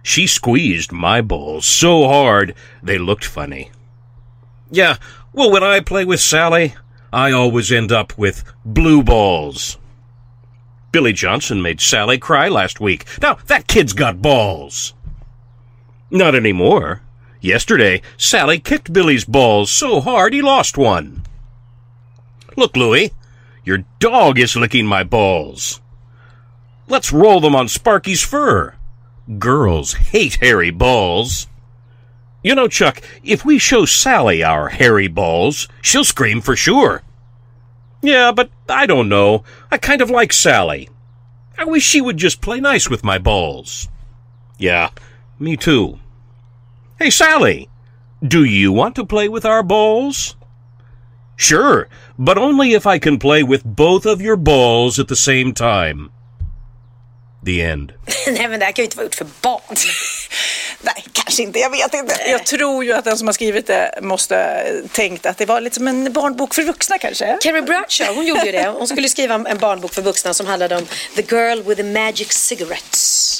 She 0.03 0.27
squeezed 0.27 0.91
my 0.91 1.21
balls 1.21 1.67
so 1.67 2.09
hard 2.09 2.55
they 2.83 2.97
looked 2.99 3.25
funny. 3.27 3.71
Yeah, 4.71 4.97
Well, 5.35 5.51
when 5.51 5.63
I 5.63 5.81
play 5.81 6.05
with 6.05 6.21
Sally, 6.21 6.75
I 7.13 7.31
always 7.31 7.71
end 7.71 7.93
up 7.93 8.17
with 8.17 8.43
blue 8.65 9.03
balls. 9.03 9.79
Billy 10.93 11.13
Johnson 11.13 11.61
made 11.61 11.81
Sally 11.81 12.19
cry 12.19 12.49
last 12.49 12.81
week. 12.81 13.05
Now, 13.21 13.35
that 13.49 13.67
kid's 13.67 13.93
got 13.93 14.23
balls. 14.23 14.95
Not 16.11 16.35
anymore. 16.35 17.03
Yesterday, 17.41 18.01
Sally 18.17 18.59
kicked 18.61 18.93
Billy's 18.93 19.25
balls 19.25 19.71
so 19.71 20.01
hard 20.01 20.33
he 20.33 20.41
lost 20.41 20.79
one. 20.79 21.25
Look, 22.57 22.77
Louie, 22.77 23.11
your 23.65 23.85
dog 23.99 24.39
is 24.39 24.57
licking 24.57 24.87
my 24.87 25.03
balls. 25.03 25.81
Let's 26.87 27.13
roll 27.13 27.41
them 27.41 27.55
on 27.55 27.69
Sparky's 27.69 28.23
fur. 28.23 28.75
Girls 29.39 29.95
hate 29.95 30.35
hairy 30.37 30.71
balls. 30.71 31.47
You 32.43 32.55
know, 32.55 32.69
Chuck, 32.69 33.01
if 33.23 33.45
we 33.45 33.59
show 33.59 33.87
Sally 33.87 34.43
our 34.43 34.69
hairy 34.69 35.09
balls, 35.09 35.67
she'll 35.81 36.05
scream 36.05 36.43
for 36.43 36.55
sure. 36.55 37.03
Yeah, 38.03 38.33
but 38.33 38.51
I 38.69 38.85
don't 38.85 39.09
know. 39.09 39.45
I 39.71 39.79
kind 39.79 40.03
of 40.03 40.11
like 40.11 40.33
Sally. 40.33 40.91
I 41.57 41.65
wish 41.65 41.85
she 41.85 42.03
would 42.03 42.19
just 42.19 42.43
play 42.43 42.61
nice 42.61 42.91
with 42.91 43.03
my 43.03 43.17
balls. 43.17 43.89
Yeah, 44.59 44.91
me 45.39 45.57
too. 45.57 45.99
Hey, 46.99 47.09
Sally, 47.09 47.71
do 48.23 48.45
you 48.45 48.73
want 48.73 48.95
to 48.97 49.07
play 49.07 49.29
with 49.29 49.47
our 49.47 49.63
balls? 49.63 50.37
Sure, 51.37 51.89
but 52.19 52.37
only 52.37 52.75
if 52.75 52.87
I 52.87 52.99
can 52.99 53.19
play 53.19 53.43
with 53.43 53.65
both 53.65 54.05
of 54.05 54.21
your 54.21 54.37
balls 54.37 54.99
at 54.99 55.09
the 55.09 55.17
same 55.17 55.55
time. 55.55 56.11
The 57.45 57.63
end. 57.63 57.93
Nej 58.27 58.49
men 58.49 58.61
det 58.61 58.65
här 58.67 58.73
kan 58.73 58.83
ju 58.83 58.85
inte 58.85 58.97
vara 58.97 59.05
gjort 59.05 59.15
för 59.15 59.27
barn. 59.41 59.61
Nej, 60.81 61.05
kanske 61.13 61.43
inte. 61.43 61.59
Jag 61.59 61.71
vet 61.71 61.95
inte. 61.95 62.15
Jag 62.27 62.47
tror 62.47 62.85
ju 62.85 62.93
att 62.93 63.05
den 63.05 63.19
som 63.19 63.29
har 63.29 63.33
skrivit 63.33 63.67
det 63.67 63.99
måste 64.03 64.67
tänkt 64.93 65.27
att 65.27 65.39
det 65.39 65.47
var 65.47 65.61
lite 65.61 65.77
som 65.77 65.89
en 65.89 66.13
barnbok 66.13 66.55
för 66.55 66.63
vuxna 66.63 66.99
kanske. 66.99 67.39
Carrie 67.41 67.63
Bradshaw, 67.63 68.17
hon 68.17 68.27
gjorde 68.27 68.47
ju 68.47 68.53
det. 68.53 68.69
Hon 68.69 68.89
skulle 68.89 69.09
skriva 69.09 69.35
en 69.35 69.59
barnbok 69.59 69.95
för 69.95 70.03
vuxna 70.03 70.35
som 70.35 70.47
handlade 70.47 70.77
om 70.77 70.87
The 71.17 71.23
Girl 71.23 71.63
with 71.63 71.81
the 71.81 71.87
Magic 71.89 72.33
Cigarettes. 72.33 73.34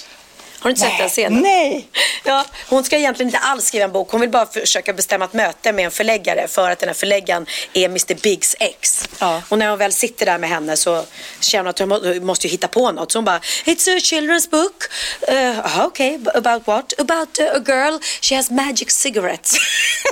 Har 0.65 0.71
du 0.71 0.71
inte 0.71 0.83
sett 0.83 0.99
den 0.99 1.09
scenen? 1.09 1.43
Nej! 1.43 1.89
Ja, 2.27 2.45
hon 2.69 2.85
ska 2.85 2.97
egentligen 2.97 3.29
inte 3.29 3.39
alls 3.39 3.67
skriva 3.67 3.85
en 3.85 3.93
bok. 3.93 4.11
Hon 4.11 4.21
vill 4.21 4.31
bara 4.31 4.47
försöka 4.47 4.93
bestämma 4.93 5.25
ett 5.25 5.33
möte 5.33 5.73
med 5.73 5.85
en 5.85 5.91
förläggare 5.91 6.49
för 6.49 6.71
att 6.71 6.79
den 6.79 6.89
här 6.89 6.95
förläggaren 6.95 7.47
är 7.73 7.85
Mr 7.85 8.15
Biggs 8.23 8.57
ex. 8.61 9.09
Ja. 9.19 9.43
Och 9.49 9.59
när 9.59 9.69
hon 9.71 9.79
väl 9.79 9.93
sitter 9.93 10.27
där 10.27 10.39
med 10.39 10.51
henne 10.51 10.77
så 10.77 11.05
känner 11.41 11.65
hon 11.65 11.71
att 11.71 11.79
hon 11.79 11.89
må- 11.89 12.27
måste 12.27 12.47
ju 12.47 12.51
hitta 12.51 12.69
på 12.69 12.93
något. 12.93 13.13
Så 13.13 13.19
hon 13.19 13.25
bara, 13.25 13.39
it's 13.65 13.97
a 13.97 13.99
children's 14.01 14.51
book. 14.51 14.85
Uh, 15.33 15.85
Okej, 15.87 16.17
okay. 16.17 16.33
about 16.35 16.67
what? 16.67 17.01
About 17.01 17.39
a 17.39 17.59
girl, 17.67 17.99
she 18.23 18.37
has 18.37 18.51
magic 18.51 18.91
cigarettes. 18.91 19.57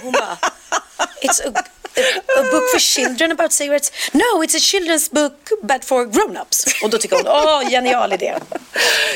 Hon 0.03 0.13
bara, 0.13 0.39
it's 1.23 1.49
a, 1.49 1.63
a, 2.39 2.43
book 2.53 2.71
for 2.73 2.79
children 2.79 3.33
about 3.33 3.53
cigarettes. 3.53 3.93
No, 4.13 4.45
it's 4.45 4.57
a 4.57 4.61
children's 4.61 5.11
book 5.15 5.33
but 5.63 5.85
for 5.85 6.05
grown-ups. 6.07 6.65
Och 6.83 6.91
då 6.91 6.99
tycker 6.99 7.17
hon, 7.17 7.27
åh, 7.29 7.71
genial 7.71 8.13
idé. 8.13 8.35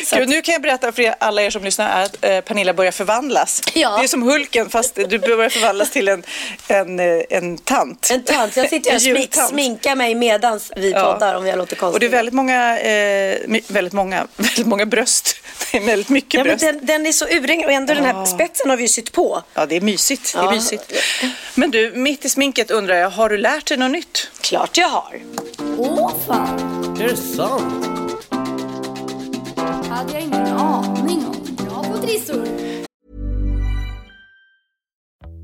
Så 0.04 0.16
Gud, 0.16 0.28
nu 0.28 0.42
kan 0.42 0.52
jag 0.52 0.62
berätta 0.62 0.92
för 0.92 1.02
er, 1.02 1.14
alla 1.20 1.42
er 1.42 1.50
som 1.50 1.64
lyssnar 1.64 2.02
att 2.04 2.16
eh, 2.24 2.40
Pernilla 2.40 2.72
börjar 2.74 2.92
förvandlas. 2.92 3.62
Ja. 3.74 3.96
Det 3.98 4.04
är 4.04 4.08
som 4.08 4.22
Hulken 4.22 4.70
fast 4.70 4.94
du 4.94 5.18
börjar 5.18 5.48
förvandlas 5.50 5.90
till 5.90 6.08
en, 6.08 6.22
en, 6.68 7.00
eh, 7.00 7.22
en 7.30 7.58
tant. 7.58 8.10
En 8.10 8.22
tant. 8.24 8.56
Jag 8.56 8.70
sitter 8.70 8.94
och 8.94 9.02
smink, 9.02 9.34
sminkar 9.34 9.96
mig 9.96 10.14
medans 10.14 10.72
vi 10.76 10.90
Ja. 10.90 11.12
poddar 11.12 11.34
om 11.34 11.46
jag 11.46 11.58
låter 11.58 11.76
konstig. 11.76 11.94
Och 11.94 12.00
det 12.00 12.06
är 12.06 12.10
väldigt 12.10 12.34
många, 12.34 12.78
eh, 12.80 13.38
väldigt 13.68 13.92
många, 13.92 14.26
väldigt 14.36 14.66
många 14.66 14.86
bröst. 14.86 15.36
Det 15.72 15.78
är 15.78 15.82
väldigt 15.82 16.08
mycket 16.08 16.34
ja, 16.34 16.44
men 16.44 16.48
bröst. 16.56 16.60
den, 16.64 16.86
den 16.86 17.06
är 17.06 17.12
så 17.12 17.24
urringad 17.28 17.66
och 17.66 17.72
ändå 17.72 17.94
den 17.94 18.04
här 18.04 18.24
spetsen 18.24 18.70
har 18.70 18.76
vi 18.76 18.82
ju 18.82 18.88
sytt 18.88 19.12
på. 19.12 19.42
Ja, 19.54 19.66
det 19.66 19.76
är 19.76 19.80
mysigt. 19.80 20.32
Det 20.32 20.38
är 20.38 20.42
Ja. 20.44 20.50
mysigt. 20.50 20.92
Men 21.54 21.70
du, 21.70 21.92
mitt 21.94 22.24
i 22.24 22.28
sminket 22.28 22.65
undrar 22.70 22.94
jag, 22.94 23.10
har 23.10 23.28
du 23.28 23.36
lärt 23.36 23.68
dig 23.68 23.78
något 23.78 23.90
nytt? 23.90 24.30
Klart 24.40 24.76
jag 24.76 24.88
har. 24.88 25.20
Åh 25.78 26.14
fan, 26.26 26.58
Är 27.00 27.08
det 27.08 27.16
sant? 27.16 27.84
hade 29.88 30.12
jag 30.12 30.22
ingen 30.22 30.46
aning 30.46 31.26
om. 31.26 31.56
Bra 31.66 31.82
på 31.84 31.98
trissor. 31.98 32.46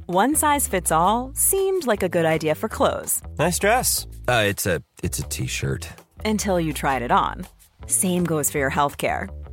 One 0.07 0.35
size 0.37 0.69
fits 0.71 0.93
all 0.93 1.33
seemed 1.35 1.87
like 1.87 2.03
a 2.03 2.09
good 2.09 2.27
idea 2.27 2.55
for 2.55 2.69
clothes 2.69 3.23
Nice 3.39 3.59
dress. 3.59 4.07
Uh, 4.29 4.45
it's 4.53 4.67
a 4.67 4.83
it's 5.03 5.19
a 5.19 5.29
t-shirt. 5.31 5.89
until 6.25 6.61
you 6.61 6.73
tried 6.73 7.03
it 7.03 7.11
on. 7.11 7.47
Same 7.87 8.25
goes 8.25 8.51
for 8.51 8.59
your 8.59 8.71
healthcare. 8.71 9.29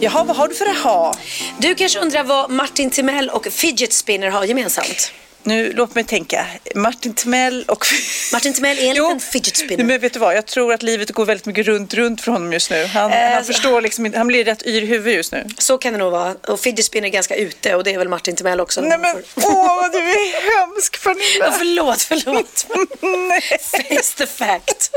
Jaha, 0.00 0.24
vad 0.24 0.36
har 0.36 0.48
du 0.48 0.54
för 0.54 0.66
aha? 0.66 1.14
Du 1.58 1.74
kanske 1.74 1.98
undrar 1.98 2.24
vad 2.24 2.50
Martin 2.50 2.90
Timell 2.90 3.30
och 3.30 3.46
Fidget 3.46 3.92
Spinner 3.92 4.30
har 4.30 4.44
gemensamt? 4.44 5.12
Nu, 5.48 5.72
låt 5.72 5.94
mig 5.94 6.04
tänka. 6.04 6.46
Martin 6.74 7.14
Timell 7.14 7.64
och... 7.68 7.86
Martin 8.32 8.52
Timell 8.54 8.78
är 8.78 8.82
en 8.82 8.94
liten 8.94 9.20
fidget 9.20 9.56
spinner. 9.56 9.84
Men 9.84 10.00
vet 10.00 10.12
du 10.12 10.18
vad, 10.18 10.36
jag 10.36 10.46
tror 10.46 10.72
att 10.72 10.82
livet 10.82 11.10
går 11.10 11.24
väldigt 11.24 11.46
mycket 11.46 11.66
runt, 11.66 11.94
runt 11.94 12.20
för 12.20 12.32
honom 12.32 12.52
just 12.52 12.70
nu. 12.70 12.84
Han, 12.86 13.12
Eh, 13.12 13.30
han 13.34 13.44
förstår 13.44 13.80
liksom 13.80 14.06
inte, 14.06 14.18
han 14.18 14.26
blir 14.26 14.44
rätt 14.44 14.66
yr 14.66 14.82
i 14.82 14.86
huvudet 14.86 15.14
just 15.16 15.32
nu. 15.32 15.46
Så 15.58 15.78
kan 15.78 15.92
det 15.92 15.98
nog 15.98 16.12
vara. 16.12 16.34
Och 16.48 16.60
fidget 16.60 16.84
spinner 16.84 17.08
är 17.08 17.12
ganska 17.12 17.34
ute 17.36 17.74
och 17.74 17.84
det 17.84 17.94
är 17.94 17.98
väl 17.98 18.08
Martin 18.08 18.36
Timell 18.36 18.60
också. 18.60 18.80
Nej 18.80 18.98
men 18.98 19.16
åh, 19.36 19.90
du 19.92 19.98
är 19.98 20.58
hemsk 20.58 20.98
Ja, 21.04 21.12
Pernilla. 21.14 21.52
förlåt, 21.58 22.02
förlåt. 22.02 22.66
Nej. 23.28 23.40
Face 23.60 24.16
the 24.16 24.26
fact. 24.26 24.90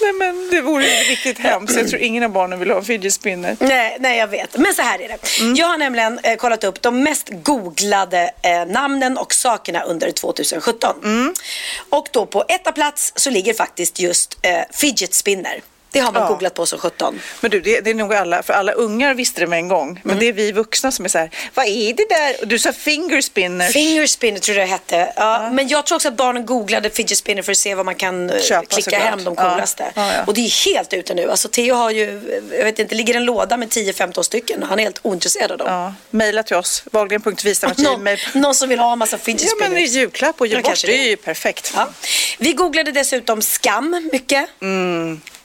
Nej 0.00 0.12
men 0.12 0.48
det 0.50 0.60
vore 0.60 0.84
riktigt 0.86 1.38
hemskt. 1.38 1.76
Jag 1.76 1.88
tror 1.88 2.00
ingen 2.02 2.22
av 2.22 2.30
barnen 2.30 2.58
vill 2.58 2.70
ha 2.70 2.78
en 2.78 2.84
fidget 2.84 3.12
spinner. 3.14 3.56
Nej, 3.60 3.96
nej, 4.00 4.18
jag 4.18 4.26
vet. 4.26 4.56
Men 4.58 4.74
så 4.74 4.82
här 4.82 5.00
är 5.02 5.08
det. 5.08 5.18
Jag 5.60 5.66
har 5.66 5.78
nämligen 5.78 6.18
eh, 6.22 6.36
kollat 6.36 6.64
upp 6.64 6.82
de 6.82 7.02
mest 7.02 7.28
googlade 7.30 8.30
eh, 8.42 8.66
namnen 8.66 9.18
och 9.18 9.34
sakerna 9.44 9.82
under 9.82 10.10
2017. 10.10 10.94
Och 11.90 12.08
då 12.12 12.26
på 12.26 12.44
etta 12.48 12.72
plats 12.72 13.12
så 13.16 13.30
ligger 13.30 13.54
faktiskt 13.54 14.00
just 14.00 14.38
eh, 14.42 14.62
fidget 14.70 15.14
spinner. 15.14 15.62
Det 15.94 16.00
har 16.00 16.12
man 16.12 16.22
Ja. 16.22 16.28
googlat 16.28 16.54
på 16.54 16.66
som 16.66 16.78
17. 16.78 17.20
Men 17.40 17.50
du, 17.50 17.60
det, 17.60 17.80
det 17.80 17.90
är 17.90 17.94
nog 17.94 18.14
alla, 18.14 18.42
för 18.42 18.52
alla 18.52 18.72
ungar 18.72 19.14
visste 19.14 19.40
det 19.40 19.46
med 19.46 19.58
en 19.58 19.68
gång. 19.68 20.00
Men 20.04 20.18
det 20.18 20.26
är 20.28 20.32
vi 20.32 20.52
vuxna 20.52 20.90
som 20.92 21.04
är 21.04 21.08
så 21.08 21.18
här, 21.18 21.30
vad 21.54 21.66
är 21.66 21.92
det 21.94 22.06
där? 22.08 22.46
Du 22.46 22.58
sa 22.58 22.72
finger 22.72 23.20
spinners. 23.20 23.72
Finger 23.72 24.06
spinner 24.06 24.38
tror 24.40 24.58
jag 24.58 24.66
det 24.66 24.70
hette. 24.70 25.12
Ja, 25.16 25.50
Men 25.52 25.68
jag 25.68 25.86
tror 25.86 25.96
också 25.96 26.08
att 26.08 26.16
barnen 26.16 26.46
googlade 26.46 26.90
fidget 26.90 27.18
spinner 27.18 27.42
för 27.42 27.52
att 27.52 27.58
se 27.58 27.74
vad 27.74 27.84
man 27.86 27.94
kan 27.94 28.30
eh, 28.30 28.40
Köpa, 28.40 28.66
klicka 28.66 28.82
såklart. 28.90 29.02
hem 29.02 29.24
de 29.24 29.34
Ja. 29.38 29.50
coolaste. 29.50 29.92
Ja, 29.94 30.14
ja. 30.14 30.24
Och 30.26 30.34
det 30.34 30.40
är 30.40 30.66
helt 30.74 30.92
ute 30.92 31.14
nu. 31.14 31.30
Alltså 31.30 31.48
Theo 31.48 31.74
har 31.74 31.90
ju, 31.90 32.04
jag 32.58 32.64
vet 32.64 32.78
inte, 32.78 32.94
ligger 32.94 33.14
en 33.14 33.24
låda 33.24 33.56
med 33.56 33.68
10-15 33.68 34.22
stycken 34.22 34.62
och 34.62 34.68
han 34.68 34.78
är 34.78 34.82
helt 34.82 35.00
ointresserad 35.02 35.52
av 35.52 35.58
dem. 35.58 35.66
Ja, 35.68 35.94
mejla 36.10 36.42
till 36.42 36.56
oss, 36.56 36.82
Någon, 36.90 37.00
wahlgren.vistam.gmail. 37.00 38.18
någon 38.34 38.54
som 38.54 38.68
vill 38.68 38.78
ha 38.78 38.92
en 38.92 38.98
massa 38.98 39.18
fidget 39.18 39.42
Ja, 39.42 39.48
spinners. 39.48 39.70
men 39.70 39.78
i 39.78 39.84
julklapp 39.86 40.40
och 40.40 40.46
ge 40.46 40.54
Ja, 40.54 40.60
bort, 40.62 40.82
det 40.86 40.96
är 41.04 41.08
ju 41.08 41.16
perfekt. 41.16 41.72
Ja. 41.76 41.88
Vi 42.38 42.52
googlade 42.52 42.92
dessutom 42.92 43.42
skam 43.42 44.08
mycket. 44.12 44.46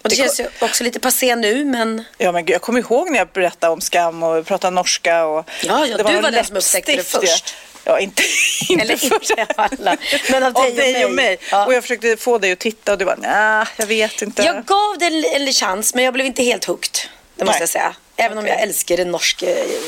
Och 0.01 0.09
det, 0.09 0.15
Det 0.15 0.15
känns 0.15 0.39
ju 0.39 0.47
också 0.59 0.83
lite 0.83 0.99
passé 0.99 1.35
nu, 1.35 1.65
men 1.65 2.03
Ja, 2.17 2.31
men 2.31 2.45
gud, 2.45 2.53
jag 2.53 2.61
kommer 2.61 2.79
ihåg 2.79 3.11
när 3.11 3.17
jag 3.17 3.27
berättade 3.27 3.73
om 3.73 3.81
skam 3.81 4.23
och 4.23 4.45
pratade 4.45 4.75
norska. 4.75 5.25
Och 5.25 5.49
Ja, 5.63 5.85
ja, 5.85 5.97
det 5.97 6.03
du 6.03 6.21
var 6.21 6.31
den 6.31 6.45
som 6.45 6.57
upptäckte 6.57 6.95
det 6.95 7.03
först. 7.03 7.55
Ja, 7.83 7.99
inte, 7.99 8.23
inte 8.69 8.83
Eller 8.83 8.97
först. 8.97 9.29
inte 9.29 9.45
alla, 9.55 9.97
men 10.31 10.43
av 10.43 10.57
Av 10.57 10.75
dig 10.75 11.05
och 11.05 11.11
mig. 11.11 11.37
Ja. 11.51 11.65
Och 11.65 11.73
jag 11.73 11.83
försökte 11.83 12.17
få 12.17 12.37
dig 12.37 12.51
att 12.51 12.59
titta 12.59 12.91
och 12.91 12.97
du 12.97 13.05
bara, 13.05 13.15
nej, 13.15 13.65
jag 13.77 13.85
vet 13.87 14.21
inte. 14.21 14.43
jag 14.43 14.65
gav 14.65 14.97
det 14.99 15.05
en, 15.05 15.25
en 15.47 15.53
chans, 15.53 15.95
men 15.95 16.03
jag 16.03 16.13
blev 16.13 16.25
inte 16.25 16.43
helt 16.43 16.65
hooked. 16.65 16.91
Det 17.35 17.45
måste 17.45 17.57
Nej. 17.59 17.61
jag 17.61 17.69
säga. 17.69 17.95
Även 18.19 18.37
om 18.37 18.47
jag 18.47 18.61
älskar 18.61 19.05
norska 19.05 19.45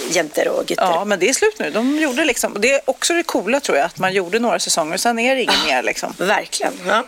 jäntor 0.10 0.48
och 0.48 0.66
gutter. 0.66 0.84
Ja, 0.84 1.06
men 1.06 1.20
det 1.20 1.30
är 1.30 1.34
slut 1.34 1.60
nu. 1.60 1.70
De 1.70 1.98
gjorde 2.00 2.26
liksom, 2.26 2.58
det 2.60 2.74
är 2.74 2.82
också 2.86 3.14
det 3.14 3.24
coola 3.24 3.60
tror 3.60 3.78
jag, 3.78 3.86
att 3.86 4.00
man 4.00 4.14
gjorde 4.14 4.40
några 4.40 4.60
säsonger 4.60 4.94
och 4.94 5.00
sen 5.00 5.20
är 5.20 5.36
det 5.36 5.42
inget 5.42 5.66
mer 5.66 5.84
liksom. 5.84 6.14
Verkligen. 6.18 6.74
Ja. 6.88 7.06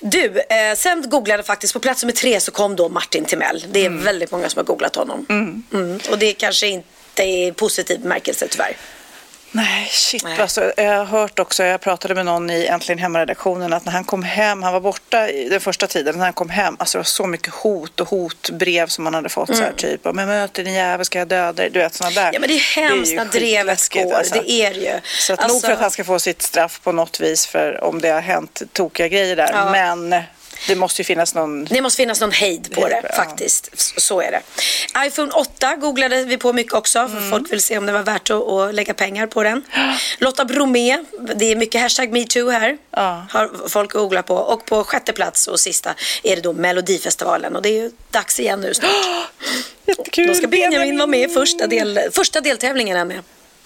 Du, 0.00 0.40
eh, 0.40 0.74
sen 0.76 1.04
googlade 1.08 1.42
faktiskt 1.42 1.72
på 1.72 1.80
plats 1.80 2.02
nummer 2.02 2.12
tre 2.12 2.40
så 2.40 2.50
kom 2.50 2.76
då 2.76 2.88
Martin 2.88 3.24
Timell. 3.24 3.64
Det 3.70 3.84
är 3.84 3.90
väldigt 3.90 4.30
många 4.30 4.48
som 4.48 4.58
har 4.58 4.64
googlat 4.64 4.96
honom. 4.96 5.26
Mm. 5.28 6.00
Och 6.10 6.18
det 6.18 6.32
kanske 6.32 6.66
inte 6.66 7.22
är 7.22 7.48
i 7.48 7.52
positiv 7.52 8.00
bemärkelse 8.00 8.48
tyvärr. 8.48 8.76
Nej, 9.56 9.88
shit. 9.90 10.24
Nej. 10.24 10.40
Alltså, 10.40 10.72
jag 10.76 10.92
har 10.98 11.04
hört 11.04 11.38
också, 11.38 11.64
jag 11.64 11.80
pratade 11.80 12.14
med 12.14 12.24
någon 12.24 12.50
i 12.50 12.66
Äntligen 12.66 12.98
hemma-redaktionen 12.98 13.72
att 13.72 13.84
när 13.84 13.92
han 13.92 14.04
kom 14.04 14.22
hem, 14.22 14.62
han 14.62 14.72
var 14.72 14.80
borta 14.80 15.28
i 15.28 15.48
den 15.48 15.60
första 15.60 15.86
tiden, 15.86 16.16
när 16.18 16.24
han 16.24 16.32
kom 16.32 16.50
hem, 16.50 16.76
alltså 16.78 16.98
det 16.98 17.00
var 17.00 17.04
så 17.04 17.26
mycket 17.26 17.54
hot 17.54 18.00
och 18.00 18.08
hotbrev 18.08 18.86
som 18.86 19.04
han 19.06 19.14
hade 19.14 19.28
fått 19.28 19.56
så 19.56 19.62
här 19.62 19.72
typ, 19.72 20.06
om 20.06 20.18
jag 20.18 20.28
möter 20.28 20.64
din 20.64 20.74
jävel 20.74 21.04
ska 21.06 21.18
jag 21.18 21.28
döda 21.28 21.52
dig, 21.52 21.70
du 21.70 21.78
vet 21.78 21.94
sådana 21.94 22.14
där. 22.14 22.22
Mm. 22.22 22.34
Ja 22.34 22.40
men 22.40 22.48
det 22.48 22.54
är 22.54 22.88
hemskt 22.88 23.14
när 23.14 23.24
drevet 23.24 23.88
går. 23.92 24.14
alltså. 24.14 24.34
Det 24.34 24.50
är 24.50 24.74
det 24.74 24.80
ju. 24.80 25.00
Så 25.18 25.32
att 25.32 25.40
nog 25.40 25.50
Alltså- 25.50 25.66
för 25.66 25.72
att 25.74 25.80
han 25.80 25.90
ska 25.90 26.04
få 26.04 26.18
sitt 26.18 26.42
straff 26.42 26.80
på 26.82 26.92
något 26.92 27.20
vis 27.20 27.46
för 27.46 27.84
om 27.84 28.00
det 28.00 28.08
har 28.08 28.20
hänt 28.20 28.62
tokiga 28.72 29.08
grejer 29.08 29.36
där. 29.36 29.50
Ja. 29.52 29.70
Men 29.70 30.22
det 30.68 30.74
måste 30.74 31.02
ju 31.02 31.04
finnas 31.04 31.34
någon... 31.34 31.64
Det 31.64 31.80
måste 31.80 31.96
finnas 31.96 32.20
någon 32.20 32.32
hejd 32.32 32.74
på 32.74 32.88
det 32.88 33.00
Ja. 33.10 33.16
faktiskt. 33.16 33.70
Så 34.00 34.20
är 34.20 34.30
det. 34.30 34.42
iPhone 35.06 35.32
8 35.32 35.76
googlade 35.76 36.24
vi 36.24 36.36
på 36.38 36.52
mycket 36.52 36.72
också 36.72 36.98
Mm. 36.98 37.12
för 37.22 37.30
folk 37.30 37.52
vill 37.52 37.62
se 37.62 37.78
om 37.78 37.86
det 37.86 37.92
var 37.92 38.02
värt 38.02 38.30
att, 38.30 38.42
att 38.48 38.74
lägga 38.74 38.94
pengar 38.94 39.26
på 39.26 39.42
den. 39.42 39.64
Lotta 40.18 40.44
Bromé, 40.44 41.04
det 41.36 41.44
är 41.52 41.56
mycket 41.56 41.80
hashtag 41.80 42.12
metoo 42.12 42.50
här. 42.50 42.78
Ja. 42.90 43.26
Har 43.30 43.68
folk 43.68 43.92
googlat 43.92 44.26
på. 44.26 44.34
Och 44.34 44.64
på 44.64 44.84
sjätte 44.84 45.12
plats 45.12 45.46
och 45.46 45.60
sista 45.60 45.94
är 46.22 46.36
det 46.36 46.42
då 46.42 46.52
Melodifestivalen 46.52 47.56
och 47.56 47.62
det 47.62 47.68
är 47.68 47.82
ju 47.82 47.90
dags 48.10 48.40
igen 48.40 48.60
nu 48.60 48.74
snart. 48.74 48.90
Jättekul. 49.86 50.26
Då 50.26 50.34
ska 50.34 50.46
Benjamin 50.46 50.96
vara 50.98 51.06
med 51.06 51.30
i 51.30 51.34
första, 51.34 51.66
del, 51.66 52.00
första 52.12 52.40
deltävlingen 52.40 52.96
är 52.96 53.04
med. 53.04 53.20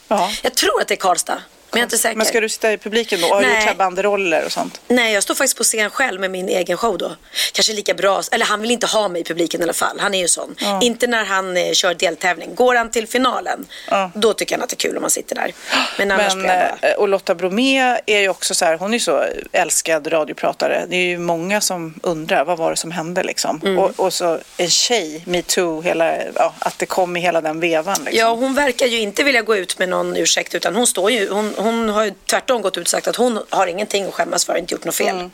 Ja. 0.09 0.31
Jag 0.43 0.55
tror 0.55 0.81
att 0.81 0.89
det 0.89 0.95
är 0.95 0.97
Karlstad. 0.97 1.43
Men 1.73 1.79
jag 1.79 1.81
är 1.81 1.87
inte 1.87 1.99
säker. 1.99 2.17
Men 2.17 2.27
ska 2.27 2.41
du 2.41 2.49
sitta 2.49 2.73
i 2.73 2.79
publiken 2.79 3.21
då? 3.21 3.27
Har 3.27 3.43
Nej. 3.43 3.67
gjort 3.67 3.77
banderoller 3.77 4.45
och 4.45 4.53
sånt? 4.53 4.81
Nej, 4.89 5.15
jag 5.15 5.23
står 5.23 5.35
faktiskt 5.35 5.57
på 5.57 5.65
scen 5.65 5.91
själv 5.91 6.21
med 6.21 6.31
min 6.31 6.49
egen 6.49 6.77
show 6.77 6.99
då. 6.99 7.17
Kanske 7.53 7.73
lika 7.73 7.95
bra, 7.95 8.23
eller 8.33 8.47
han 8.47 8.61
vill 8.61 8.71
inte 8.71 8.87
ha 8.87 9.09
mig 9.09 9.21
i 9.21 9.25
publiken 9.25 9.61
i 9.61 9.65
alla 9.65 9.73
fall. 9.73 10.01
Han 10.01 10.15
är 10.15 10.19
ju 10.19 10.29
sån. 10.29 10.55
Ja. 10.59 10.81
Inte 10.83 11.07
när 11.07 11.25
han 11.25 11.57
eh, 11.57 11.73
kör 11.73 11.95
deltävling. 11.95 12.55
Går 12.55 12.75
han 12.75 12.91
till 12.91 13.07
finalen, 13.07 13.67
då 14.15 14.33
tycker 14.33 14.55
han 14.57 14.63
att 14.63 14.69
det 14.69 14.75
är 14.75 14.89
kul 14.89 14.97
om 14.97 15.01
man 15.03 15.11
sitter 15.11 15.35
där. 15.35 15.53
Men 15.99 16.11
annars 16.11 16.35
Men, 16.35 16.45
jag 16.45 16.71
bara... 16.81 16.89
eh, 16.91 16.97
och 16.97 17.09
Lotta 17.09 17.35
Bromé 17.35 17.99
är 18.07 18.21
ju 18.21 18.29
också 18.29 18.55
så 18.55 18.65
här, 18.65 18.79
hon 18.79 18.91
är 18.91 18.95
ju 18.95 19.01
så 19.01 19.25
älskad 19.53 20.13
radiopratare. 20.13 20.87
Det 20.89 20.97
är 20.97 21.05
ju 21.05 21.19
många 21.19 21.61
som 21.61 21.95
undrar, 22.03 22.45
vad 22.45 22.59
var 22.59 22.71
det 22.71 22.77
som 22.77 22.91
hände 22.91 23.23
liksom? 23.23 23.61
Mm. 23.65 23.79
Och, 23.79 24.01
och 24.01 24.13
så 24.13 24.39
en 24.57 24.71
tjej, 24.71 25.23
metoo, 25.27 25.81
hela, 25.83 26.15
ja, 26.35 26.55
att 26.59 26.79
det 26.79 26.87
kom 26.87 27.17
i 27.17 27.21
hela 27.21 27.41
den 27.41 27.61
vevan. 27.61 27.97
Liksom. 28.05 28.19
Ja, 28.19 28.35
hon 28.35 28.55
verkar 28.55 28.87
ju 28.87 29.01
inte 29.01 29.25
vilja 29.25 29.43
gå 29.43 29.57
ut 29.57 29.79
med 29.79 29.89
någon 29.89 30.17
ursäkt 30.17 30.55
utan 30.55 30.77
hon 30.77 30.87
står 30.87 31.11
ju, 31.11 31.31
hon, 31.31 31.55
hon 31.63 31.89
har 31.89 32.05
ju 32.05 32.13
tvärtom 32.31 32.63
gått 32.63 32.77
ut 32.79 32.85
och 32.85 32.91
sagt 32.91 33.09
att 33.09 33.17
hon 33.17 33.43
har 33.51 33.67
ingenting 33.67 34.05
att 34.09 34.15
skämmas 34.15 34.45
för, 34.45 34.57
inte 34.59 34.75
gjort 34.75 34.85
något 34.85 34.95
fel. 34.95 35.09
Mm, 35.17 35.31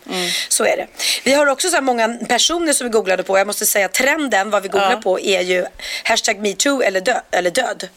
Så 0.48 0.64
är 0.64 0.76
det. 0.76 0.86
Vi 1.24 1.32
har 1.32 1.46
också 1.46 1.68
så 1.68 1.80
många 1.80 2.18
personer 2.28 2.72
som 2.72 2.84
vi 2.86 2.90
googlade 2.90 3.22
på. 3.22 3.38
Jag 3.38 3.46
måste 3.46 3.66
säga 3.66 3.88
trenden, 3.88 4.50
vad 4.50 4.62
vi 4.62 4.68
googlar 4.68 4.90
Ja. 4.90 5.00
på 5.00 5.20
är 5.20 5.40
ju 5.40 5.66
hashtag 6.04 6.38
metoo 6.38 6.82
eller, 6.82 7.00
dö, 7.00 7.20
eller 7.30 7.50
död. 7.50 7.88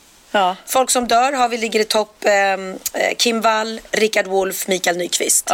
Folk 0.66 0.90
som 0.92 1.08
dör 1.08 1.32
har 1.32 1.50
vi 1.50 1.58
ligger 1.58 1.80
i 1.80 1.84
topp. 1.84 2.16
ehm, 2.26 2.78
Eh, 2.94 3.16
Kim 3.18 3.42
Wall, 3.42 3.82
Rickard 3.92 4.28
Wolff, 4.28 4.68
Mikael 4.68 4.98
Nyqvist. 4.98 5.50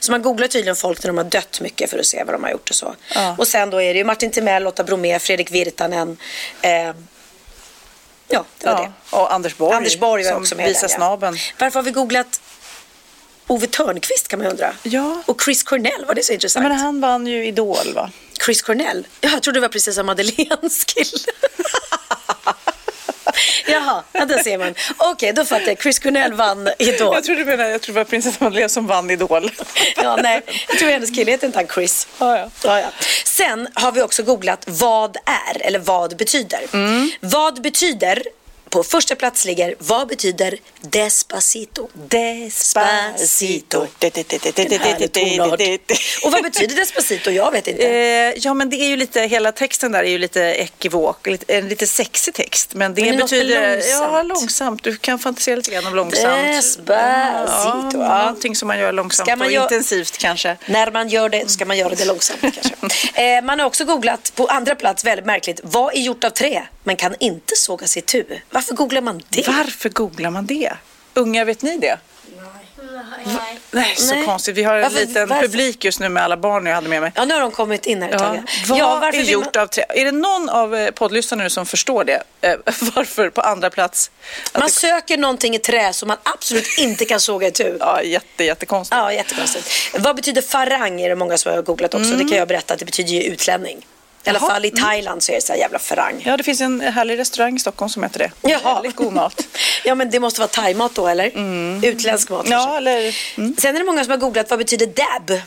Så 0.00 0.10
man 0.12 0.22
googlar 0.22 0.48
tydligen 0.48 0.76
folk 0.76 1.02
när 1.02 1.06
de 1.08 1.16
har 1.16 1.24
dött 1.24 1.60
mycket 1.60 1.90
för 1.90 1.98
att 1.98 2.06
se 2.06 2.24
vad 2.24 2.34
de 2.34 2.42
har 2.44 2.50
gjort 2.50 2.70
och 2.70 2.76
så. 2.76 2.94
Ja. 3.14 3.34
Och 3.38 3.48
sen 3.48 3.70
då 3.70 3.82
är 3.82 3.94
det 3.94 3.98
ju 3.98 4.04
Martin 4.04 4.30
Timell, 4.30 4.62
Lotta 4.62 4.84
Bromé, 4.84 5.18
Fredrik 5.18 5.50
Virtanen. 5.50 6.16
Eh, 6.62 6.70
ja, 8.34 8.44
det 8.58 8.66
var 8.66 8.72
Ja, 8.72 8.82
det. 9.10 9.16
och 9.16 9.34
Anders 9.34 9.56
Borg, 9.56 9.76
Anders 9.76 9.98
Borg 9.98 10.24
som 10.24 10.36
också 10.36 10.54
med 10.54 10.66
visar 10.68 10.88
där, 10.88 10.94
ja. 10.98 11.16
Varför 11.58 11.78
har 11.78 11.82
vi 11.84 11.90
googlat 11.90 12.40
Ove 13.46 13.66
Törnqvist 13.66 14.28
kan 14.28 14.38
man 14.38 14.48
undra. 14.48 14.72
Ja. 14.82 15.22
Och 15.26 15.42
Chris 15.42 15.62
Cornell, 15.62 16.04
var 16.06 16.14
det 16.14 16.22
så 16.22 16.32
Ja, 16.32 16.34
intressant? 16.34 16.68
men 16.68 16.78
han 16.78 17.00
vann 17.00 17.26
ju 17.26 17.46
Idol 17.46 17.92
va? 17.94 18.10
Chris 18.44 18.62
Cornell? 18.62 19.06
Ja, 19.20 19.30
jag 19.30 19.42
trodde 19.42 19.56
det 19.56 19.60
var 19.60 19.68
prinsessa 19.68 20.02
Madeleines 20.02 20.84
kille. 20.84 21.10
Jaha, 23.66 24.02
ja, 24.12 24.24
där 24.24 24.38
ser 24.38 24.58
man. 24.58 24.74
Okej, 24.96 25.32
då 25.32 25.44
fattar 25.44 25.66
jag. 25.66 25.82
Chris 25.82 25.98
Cornell 25.98 26.32
vann 26.32 26.68
Idol. 26.78 27.14
Jag 27.14 27.24
trodde 27.24 27.40
du 27.40 27.44
menade, 27.44 27.70
jag 27.70 27.82
trodde 27.82 28.00
det 28.00 28.04
var 28.04 28.10
prinsessa 28.10 28.44
Madeleine 28.44 28.68
som 28.68 28.86
vann 28.86 29.10
Idol. 29.10 29.50
Ja, 29.96 30.18
nej, 30.22 30.42
jag 30.68 30.78
tror 30.78 30.90
hennes 30.90 31.10
kille 31.10 31.30
heter 31.30 31.46
inte 31.46 31.58
han 31.58 31.68
Chris. 31.74 32.08
Ja, 32.18 32.38
ja. 32.38 32.50
Ja, 32.64 32.80
ja. 32.80 32.86
Sen 33.24 33.68
har 33.74 33.92
vi 33.92 34.02
också 34.02 34.22
googlat 34.22 34.64
vad 34.66 35.16
är 35.16 35.66
eller 35.66 35.78
vad 35.78 36.16
betyder. 36.16 36.60
Mm. 36.72 37.10
Vad 37.20 37.62
betyder 37.62 38.22
på 38.74 38.82
första 38.82 39.14
plats 39.16 39.44
ligger 39.44 39.74
vad 39.78 40.08
betyder 40.08 40.58
despacito? 40.80 41.88
Despacito. 41.92 43.86
Och 46.24 46.32
vad 46.32 46.42
betyder 46.42 46.76
despacito? 46.76 47.30
Jag 47.30 47.50
vet 47.52 47.68
inte. 47.68 47.88
Eh, 47.88 48.32
ja, 48.36 48.54
men 48.54 48.70
det 48.70 48.76
är 48.76 48.88
ju 48.88 48.96
lite, 48.96 49.20
hela 49.20 49.52
texten 49.52 49.92
där 49.92 50.02
är 50.04 50.08
ju 50.08 50.18
lite 50.18 50.40
ekivok, 50.40 51.28
en 51.48 51.68
lite 51.68 51.86
sexig 51.86 52.34
text. 52.34 52.74
Men 52.74 52.94
det 52.94 53.12
betyder, 53.12 53.82
ja, 53.90 54.22
långsamt. 54.22 54.82
Du 54.82 54.96
kan 54.96 55.18
fantisera 55.18 55.56
lite 55.56 55.70
grann 55.70 55.86
om 55.86 55.94
långsamt. 55.94 56.46
Despacito. 56.46 57.98
Ja, 57.98 58.18
någonting 58.18 58.56
som 58.56 58.68
man 58.68 58.78
gör 58.78 58.92
långsamt 58.92 59.40
och 59.40 59.50
intensivt 59.50 60.18
kanske. 60.18 60.56
När 60.66 60.90
man 60.90 61.08
gör 61.08 61.28
det 61.28 61.50
ska 61.50 61.64
man 61.64 61.78
göra 61.78 61.94
det 61.94 62.04
långsamt 62.04 62.40
kanske. 62.40 63.36
Eh, 63.36 63.44
man 63.44 63.58
har 63.58 63.66
också 63.66 63.84
googlat 63.84 64.32
på 64.34 64.46
andra 64.46 64.74
plats, 64.74 65.04
väldigt 65.04 65.26
märkligt, 65.26 65.60
vad 65.62 65.94
är 65.94 66.00
gjort 66.00 66.24
av 66.24 66.30
trä 66.30 66.66
men 66.84 66.96
kan 66.96 67.14
inte 67.20 67.56
sågas 67.56 67.96
i 67.96 68.00
tu? 68.00 68.24
Varför 68.64 68.74
googlar 68.74 69.00
man 69.00 69.22
det? 69.28 69.46
Varför 69.48 69.88
googlar 69.88 70.30
man 70.30 70.46
det? 70.46 70.72
Unga, 71.14 71.44
vet 71.44 71.62
ni 71.62 71.78
det? 71.78 71.98
Nej. 73.24 73.58
Nej, 73.70 73.94
så 73.96 74.14
Nej. 74.14 74.24
konstigt. 74.24 74.56
Vi 74.56 74.62
har 74.62 74.74
en 74.76 74.82
Varför- 74.82 75.00
liten 75.06 75.28
varför? 75.28 75.42
publik 75.42 75.84
just 75.84 76.00
nu 76.00 76.08
med 76.08 76.22
alla 76.22 76.36
barn 76.36 76.66
jag 76.66 76.74
hade 76.74 76.88
med 76.88 77.00
mig. 77.00 77.12
Ja, 77.14 77.24
nu 77.24 77.34
har 77.34 77.40
de 77.40 77.50
kommit 77.50 77.86
in 77.86 78.02
här 78.02 78.08
ett 78.08 78.14
Ja. 78.20 78.26
tag. 78.26 78.42
Vad 78.68 78.78
Ja, 78.78 79.08
är 79.08 79.20
gjort 79.22 79.54
man- 79.54 79.62
av 79.62 79.66
trä? 79.66 79.84
Är 79.88 80.04
det 80.04 80.12
någon 80.12 80.48
av 80.48 80.74
eh, 80.76 80.90
poddlyssnarna 80.90 81.42
nu 81.44 81.50
som 81.50 81.66
förstår 81.66 82.04
det? 82.04 82.22
Eh, 82.40 82.54
varför 82.94 83.30
på 83.30 83.40
andra 83.40 83.70
plats? 83.70 84.10
Att 84.52 84.60
Man 84.60 84.66
det- 84.68 84.72
söker 84.72 85.16
någonting 85.18 85.54
i 85.54 85.58
trä 85.58 85.92
som 85.92 86.08
man 86.08 86.16
absolut 86.22 86.78
inte 86.78 87.04
kan 87.04 87.20
såga 87.20 87.46
i 87.46 87.50
tu. 87.50 87.76
Ja, 87.80 88.02
jätte, 88.02 88.44
jättekonstigt. 88.44 88.96
Ja, 88.98 89.12
jättekonstigt. 89.12 89.70
Vad 89.98 90.16
betyder 90.16 90.42
farang 90.42 91.00
är 91.00 91.08
det 91.08 91.16
många 91.16 91.38
som 91.38 91.52
har 91.52 91.62
googlat 91.62 91.94
också. 91.94 92.10
Det 92.12 92.24
kan 92.24 92.38
jag 92.38 92.48
berätta 92.48 92.74
att 92.74 92.78
det 92.80 92.86
betyder 92.86 93.10
ju 93.12 93.22
utlänning. 93.22 93.86
I 94.24 94.30
alla 94.30 94.38
Mm. 94.38 94.50
Fall 94.50 94.64
i 94.64 94.70
Thailand 94.70 95.22
så 95.22 95.32
är 95.32 95.36
det 95.36 95.42
så 95.42 95.52
här 95.52 95.60
jävla 95.60 95.78
farang. 95.78 96.22
Ja, 96.26 96.36
det 96.36 96.42
finns 96.42 96.60
en 96.60 96.80
härlig 96.80 97.18
restaurang 97.18 97.56
i 97.56 97.58
Stockholm 97.58 97.88
som 97.88 98.02
heter 98.02 98.18
det. 98.18 98.30
Jaha. 98.42 98.74
Väldigt 98.74 98.96
god 98.96 99.12
mat. 99.12 99.46
Ja, 99.84 99.94
men 99.94 100.10
det 100.10 100.20
måste 100.20 100.40
vara 100.40 100.48
thaimat 100.48 100.94
då, 100.94 101.08
eller? 101.08 101.26
Utländsk 101.86 102.30
mat 102.30 102.46
kanske. 102.48 102.70
Ja, 102.70 102.76
eller... 102.76 103.16
Mm. 103.38 103.56
Sen 103.58 103.74
är 103.74 103.78
det 103.78 103.84
många 103.84 104.04
som 104.04 104.10
har 104.10 104.18
googlat 104.18 104.50
vad 104.50 104.58
betyder 104.58 104.86
dab? 104.86 105.40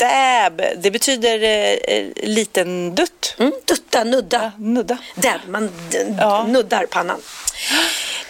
Dab, 0.00 0.62
det 0.82 0.90
betyder 0.90 1.42
eh, 1.42 1.96
eh, 1.96 2.06
liten 2.22 2.94
dutt. 2.94 3.34
Mm, 3.38 3.52
dutta, 3.64 4.04
nudda. 4.04 4.52
Nudda. 4.58 4.98
Dab, 5.14 5.40
man 5.48 5.70
Ja. 6.18 6.46
nuddar 6.48 6.86
pannan. 6.86 7.20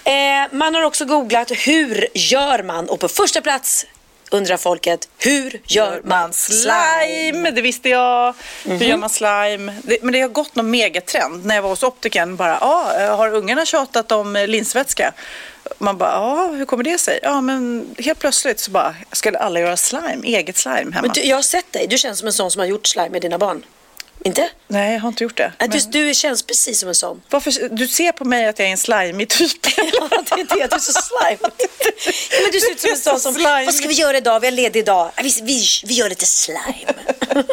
Eh, 0.05 0.13
man 0.53 0.75
har 0.75 0.83
också 0.83 1.05
googlat 1.05 1.51
hur 1.51 2.09
gör 2.15 2.63
man? 2.63 2.89
Och 2.89 3.01
på 3.01 3.09
första 3.09 3.41
plats 3.41 3.87
undrar 4.33 4.57
folket, 4.57 5.09
hur 5.19 5.61
gör 5.65 6.01
man 6.05 6.33
Slime, 6.33 7.51
det 7.51 7.63
visste 7.63 7.89
jag. 7.89 8.35
Hur 8.65 8.87
gör 8.87 8.97
man 8.97 9.11
slime? 9.11 9.75
Det, 9.83 10.03
men 10.03 10.13
det 10.13 10.21
har 10.21 10.29
gått 10.29 10.57
någon 10.57 10.71
megatrend. 10.71 11.45
När 11.45 11.55
jag 11.55 11.63
var 11.63 11.71
hos 11.71 11.83
optikern 11.83 12.37
bara, 12.37 12.59
ah, 12.59 13.17
har 13.17 13.35
ungarna 13.35 13.65
tjatat 13.65 14.13
om 14.13 14.37
eh, 14.37 14.47
linsvätska? 14.47 15.13
Man 15.79 15.99
bara, 15.99 16.11
ja, 16.11 16.47
hur 16.47 16.65
kommer 16.65 16.85
det 16.85 16.99
sig? 16.99 17.19
Ja, 17.23 17.41
men 17.41 17.87
helt 17.99 18.19
plötsligt 18.19 18.61
så 18.61 18.71
bara, 18.71 18.95
skulle 19.13 19.39
alla 19.39 19.61
göra 19.61 19.77
slime, 19.77 20.27
eget 20.27 20.57
slime 20.57 20.77
hemma? 20.77 21.01
Men 21.03 21.11
du, 21.11 21.21
jag 21.21 21.37
har 21.37 21.43
sett 21.43 21.73
dig, 21.73 21.87
du 21.87 21.99
känns 21.99 22.19
som 22.19 22.27
en 22.27 22.33
sån 22.33 22.51
som 22.51 22.61
har 22.61 22.67
gjort 22.67 22.87
slime 22.87 23.09
med 23.09 23.23
dina 23.23 23.39
barn. 23.39 23.65
Inte? 24.25 24.49
Nej, 24.69 24.93
jag 24.93 25.01
har 25.01 25.09
inte 25.09 25.25
gjort 25.25 25.37
det. 25.37 25.53
Nej, 25.59 25.69
Men 25.69 25.81
Du, 25.91 26.07
du 26.07 26.15
känns 26.15 26.43
precis 26.43 26.81
som 26.81 26.89
en 26.89 26.95
sån. 26.95 27.23
varför, 27.31 27.69
du 27.71 27.89
ser 27.89 28.13
på 28.13 28.25
mig 28.25 28.47
att 28.47 28.59
jag 28.59 28.69
är 28.69 28.73
en 28.73 28.79
slime 28.79 29.27
typ. 29.27 29.67
Ja, 29.77 30.09
det 30.09 30.41
är 30.41 30.45
det. 30.59 30.67
Du 30.67 30.77
är 30.77 30.79
så 30.79 30.93
slime. 30.93 31.39
Ja, 32.31 32.39
men 32.43 32.53
du 32.53 32.61
ser 32.61 32.71
ut 32.71 32.81
som 32.81 32.91
en 32.91 32.97
sån 32.99 33.21
som, 33.21 33.35
Slime. 33.35 33.65
vad 33.65 33.75
ska 33.75 33.89
vi 33.89 33.95
göra 33.95 34.17
idag? 34.17 34.41
Vi 34.41 34.47
har 34.47 34.53
ledig 34.53 34.81
idag. 34.81 35.11
Ja, 35.17 35.23
Vi, 35.23 35.31
vi, 35.43 35.63
vi 35.85 35.95
gör 35.95 36.09
lite 36.09 36.27
slime. 36.27 36.93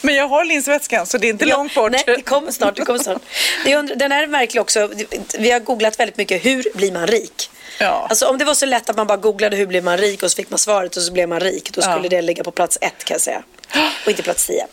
Men 0.00 0.14
jag 0.14 0.28
har 0.28 0.44
linsvätskan 0.44 1.06
så 1.06 1.18
det 1.18 1.26
är 1.26 1.30
inte 1.30 1.44
långt 1.44 1.74
bort. 1.74 1.92
Nej, 1.92 2.02
det 2.06 2.22
kommer 2.22 2.52
snart. 2.52 2.76
Det 2.76 2.84
kommer 2.84 2.98
snart. 2.98 3.22
Det 3.64 3.72
är, 3.72 3.82
den 3.82 4.12
här 4.12 4.22
är 4.22 4.26
märklig 4.26 4.60
också. 4.60 4.90
Vi 5.38 5.50
har 5.50 5.60
googlat 5.60 6.00
väldigt 6.00 6.16
mycket, 6.16 6.44
hur 6.44 6.66
blir 6.74 6.92
man 6.92 7.06
rik? 7.06 7.50
Ja. 7.78 8.06
Alltså 8.10 8.26
om 8.26 8.38
det 8.38 8.44
var 8.44 8.54
så 8.54 8.66
lätt 8.66 8.90
att 8.90 8.96
man 8.96 9.06
bara 9.06 9.16
googlade 9.16 9.56
hur 9.56 9.66
blir 9.66 9.82
man 9.82 9.98
rik 9.98 10.22
och 10.22 10.30
så 10.30 10.36
fick 10.36 10.50
man 10.50 10.58
svaret 10.58 10.96
och 10.96 11.02
så 11.02 11.12
blev 11.12 11.28
man 11.28 11.40
rik. 11.40 11.72
Då 11.72 11.82
skulle 11.82 12.02
Ja. 12.02 12.08
det 12.08 12.22
ligga 12.22 12.44
på 12.44 12.50
plats 12.50 12.78
ett 12.80 13.04
kan 13.04 13.14
jag 13.14 13.20
säga. 13.20 13.42
Och 14.04 14.10
inte 14.10 14.22
plats 14.22 14.46
tio. 14.46 14.66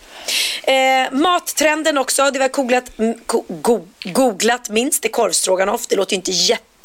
Eh, 0.64 1.12
mattrenden 1.12 1.98
också. 1.98 2.24
Det 2.32 2.40
vi 2.40 2.44
har 2.44 2.50
googlat, 2.50 2.84
go, 3.26 3.44
go, 3.48 3.88
googlat 4.04 4.70
minst 4.70 5.06
är 5.06 5.10
korvstroganoff. 5.10 5.88
Det 5.88 5.96
låter 5.96 6.14
ju 6.14 6.16
inte 6.16 6.32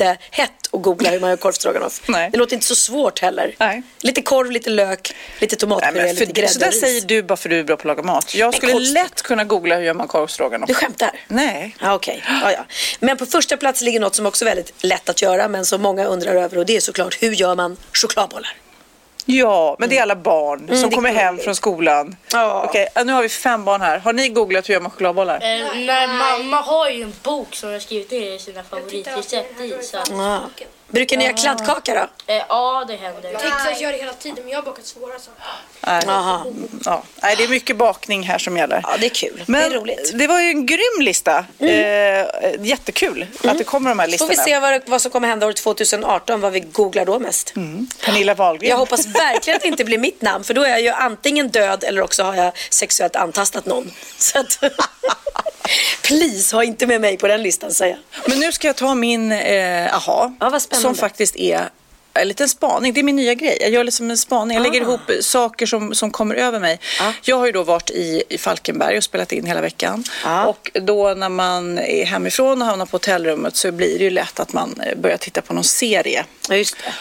jättehett 0.04 0.52
att 0.72 0.82
googla 0.82 1.10
hur 1.10 1.20
man 1.20 1.30
gör 1.30 1.36
korvstroganoff. 1.36 2.02
Det 2.06 2.36
låter 2.36 2.54
inte 2.54 2.66
så 2.66 2.74
svårt 2.74 3.18
heller. 3.20 3.54
Nej. 3.58 3.82
Lite 4.00 4.22
korv, 4.22 4.50
lite 4.50 4.70
lök, 4.70 5.14
lite 5.38 5.56
tomatpuré, 5.56 6.12
lite 6.12 6.24
grädde 6.32 6.52
så 6.52 6.58
där 6.58 6.70
säger 6.70 7.00
du 7.00 7.22
bara 7.22 7.36
för 7.36 7.48
du 7.48 7.58
är 7.58 7.64
bra 7.64 7.76
på 7.76 7.80
att 7.80 7.84
laga 7.86 8.02
mat. 8.02 8.34
Jag 8.34 8.54
skulle 8.54 8.72
korvstroganoff- 8.72 8.92
lätt 8.92 9.22
kunna 9.22 9.44
googla 9.44 9.76
hur 9.76 9.82
gör 9.84 9.94
man 9.94 10.08
korvstroganoff. 10.08 10.68
Du 10.68 10.74
skämtar? 10.74 11.10
Nej. 11.28 11.76
Ja, 11.80 11.94
Okej, 11.94 12.24
ja, 12.42 12.52
ja. 12.52 12.64
Men 13.00 13.16
på 13.16 13.26
första 13.26 13.56
plats 13.56 13.80
ligger 13.82 14.00
något 14.00 14.14
som 14.14 14.26
också 14.26 14.44
är 14.44 14.48
väldigt 14.48 14.84
lätt 14.84 15.08
att 15.08 15.22
göra 15.22 15.48
men 15.48 15.64
som 15.66 15.82
många 15.82 16.04
undrar 16.04 16.34
över 16.34 16.58
och 16.58 16.66
det 16.66 16.76
är 16.76 16.80
såklart 16.80 17.22
hur 17.22 17.32
gör 17.32 17.54
man 17.54 17.76
chokladbollar? 17.92 18.56
Ja, 19.38 19.76
men 19.78 19.88
det 19.88 19.98
är 19.98 20.02
alla 20.02 20.16
barn 20.16 20.58
som 20.66 20.76
Mm, 20.76 20.84
är 20.90 20.94
kommer 20.94 21.12
hem 21.12 21.38
från 21.38 21.54
skolan. 21.54 22.16
Ja. 22.32 22.64
Okej, 22.68 22.88
nu 23.04 23.12
har 23.12 23.22
vi 23.22 23.28
fem 23.28 23.64
barn 23.64 23.80
här. 23.80 23.98
Har 23.98 24.12
ni 24.12 24.28
googlat 24.28 24.68
hur 24.68 24.74
gör 24.74 24.80
man 24.80 24.90
chokladbollar? 24.90 25.34
Eh, 25.34 25.40
nej, 25.86 26.06
mamma 26.08 26.56
har 26.60 26.90
ju 26.90 27.02
en 27.02 27.12
bok 27.22 27.54
som 27.54 27.68
jag 27.68 27.76
har 27.76 27.80
skrivit 27.80 28.10
ner 28.10 28.38
sina 28.38 28.62
favoritrecept 28.62 29.60
i. 29.60 29.74
Så 29.82 29.98
att, 29.98 30.08
Ja. 30.10 30.40
Brukar 30.90 31.16
ni 31.16 31.24
göra 31.24 31.36
kladdkaka 31.36 31.94
då? 31.94 32.32
eh, 32.34 32.42
ja, 32.48 32.84
det 32.88 32.96
händer. 32.96 33.30
Jag 33.32 33.40
tänkte 33.40 33.70
att 33.72 33.80
göra 33.80 33.92
det 33.92 33.98
hela 33.98 34.12
tiden 34.12 34.36
men 34.44 34.48
jag 34.48 34.58
har 34.58 34.62
bakat 34.62 34.86
svåra 34.86 35.18
saker. 35.18 35.42
Nej. 35.86 36.02
Aha. 36.08 36.46
Ja. 36.84 37.02
Nej, 37.22 37.34
det 37.36 37.44
är 37.44 37.48
mycket 37.48 37.76
bakning 37.76 38.22
här 38.22 38.38
som 38.38 38.56
gäller. 38.56 38.80
Ja, 38.82 38.96
det 39.00 39.06
är 39.06 39.10
kul. 39.10 39.44
Men 39.46 39.60
det 39.70 39.76
är 39.76 39.80
roligt. 39.80 40.10
det 40.14 40.26
var 40.26 40.40
ju 40.40 40.48
en 40.50 40.66
grym 40.66 41.00
lista. 41.00 41.44
Eh, 41.58 41.68
jättekul 42.60 43.26
att 43.44 43.58
det 43.58 43.64
kommer 43.64 43.88
de 43.90 43.98
här 43.98 44.06
Får 44.06 44.10
listorna. 44.10 44.30
vi 44.30 44.36
se 44.36 44.58
vad, 44.58 44.82
vad 44.86 45.02
som 45.02 45.10
kommer 45.10 45.28
hända 45.28 45.46
år 45.46 45.52
2018, 45.52 46.40
vad 46.40 46.52
vi 46.52 46.60
googlar 46.60 47.04
då 47.04 47.18
mest. 47.18 47.54
Pernilla 48.04 48.34
Wahlgren. 48.34 48.70
Jag 48.70 48.76
hoppas 48.76 49.06
verkligen 49.06 49.56
att 49.56 49.62
det 49.62 49.68
inte 49.68 49.84
blir 49.84 49.98
mitt 49.98 50.22
namn 50.22 50.44
för 50.44 50.54
då 50.54 50.62
är 50.62 50.68
jag 50.70 50.80
ju 50.80 50.88
antingen 50.88 51.48
död 51.48 51.84
eller 51.84 52.02
också 52.02 52.22
har 52.22 52.34
jag 52.34 52.52
sexuellt 52.70 53.16
antastat 53.16 53.66
någon. 53.66 53.90
Så 54.18 54.38
att, 54.38 54.58
please, 56.02 56.56
ha 56.56 56.64
inte 56.64 56.86
med 56.86 57.00
mig 57.00 57.16
på 57.16 57.28
den 57.28 57.42
listan 57.42 57.70
säger 57.74 57.98
jag. 58.12 58.28
Men 58.30 58.38
nu 58.38 58.52
ska 58.52 58.66
jag 58.66 58.76
ta 58.76 58.94
min 58.94 59.32
eh, 59.32 59.94
aha. 59.94 60.32
Ja, 60.40 60.50
vad 60.50 60.62
spännande. 60.62 60.79
Som 60.80 60.94
faktiskt 60.94 61.36
är 61.36 61.68
en 62.14 62.28
liten 62.28 62.48
spaning. 62.48 62.92
Det 62.92 63.00
är 63.00 63.04
min 63.04 63.16
nya 63.16 63.34
grej. 63.34 63.58
Jag 63.60 63.70
gör 63.70 63.84
liksom 63.84 64.10
en 64.10 64.18
spaning. 64.18 64.56
Jag 64.56 64.62
lägger 64.62 64.80
Ah. 64.80 64.84
ihop 64.84 65.00
saker 65.20 65.66
som, 65.66 65.94
som 65.94 66.10
kommer 66.10 66.34
över 66.34 66.60
mig. 66.60 66.80
Jag 67.22 67.36
har 67.36 67.46
ju 67.46 67.52
då 67.52 67.62
varit 67.62 67.90
i, 67.90 68.22
i 68.28 68.38
Falkenberg 68.38 68.96
och 68.96 69.04
spelat 69.04 69.32
in 69.32 69.46
hela 69.46 69.60
veckan. 69.60 70.04
Ah. 70.24 70.44
Och 70.46 70.70
då 70.82 71.14
när 71.14 71.28
man 71.28 71.78
är 71.78 72.04
hemifrån 72.04 72.62
och 72.62 72.68
hamnar 72.68 72.86
på 72.86 72.94
hotellrummet 72.94 73.56
så 73.56 73.72
blir 73.72 73.98
det 73.98 74.04
ju 74.04 74.10
lätt 74.10 74.40
att 74.40 74.52
man 74.52 74.80
eh, 74.86 74.96
börjar 74.98 75.16
titta 75.16 75.40
på 75.42 75.52
någon 75.54 75.64
serie. 75.64 76.24
Ja, 76.48 76.56
just 76.56 76.76
det. 76.84 76.92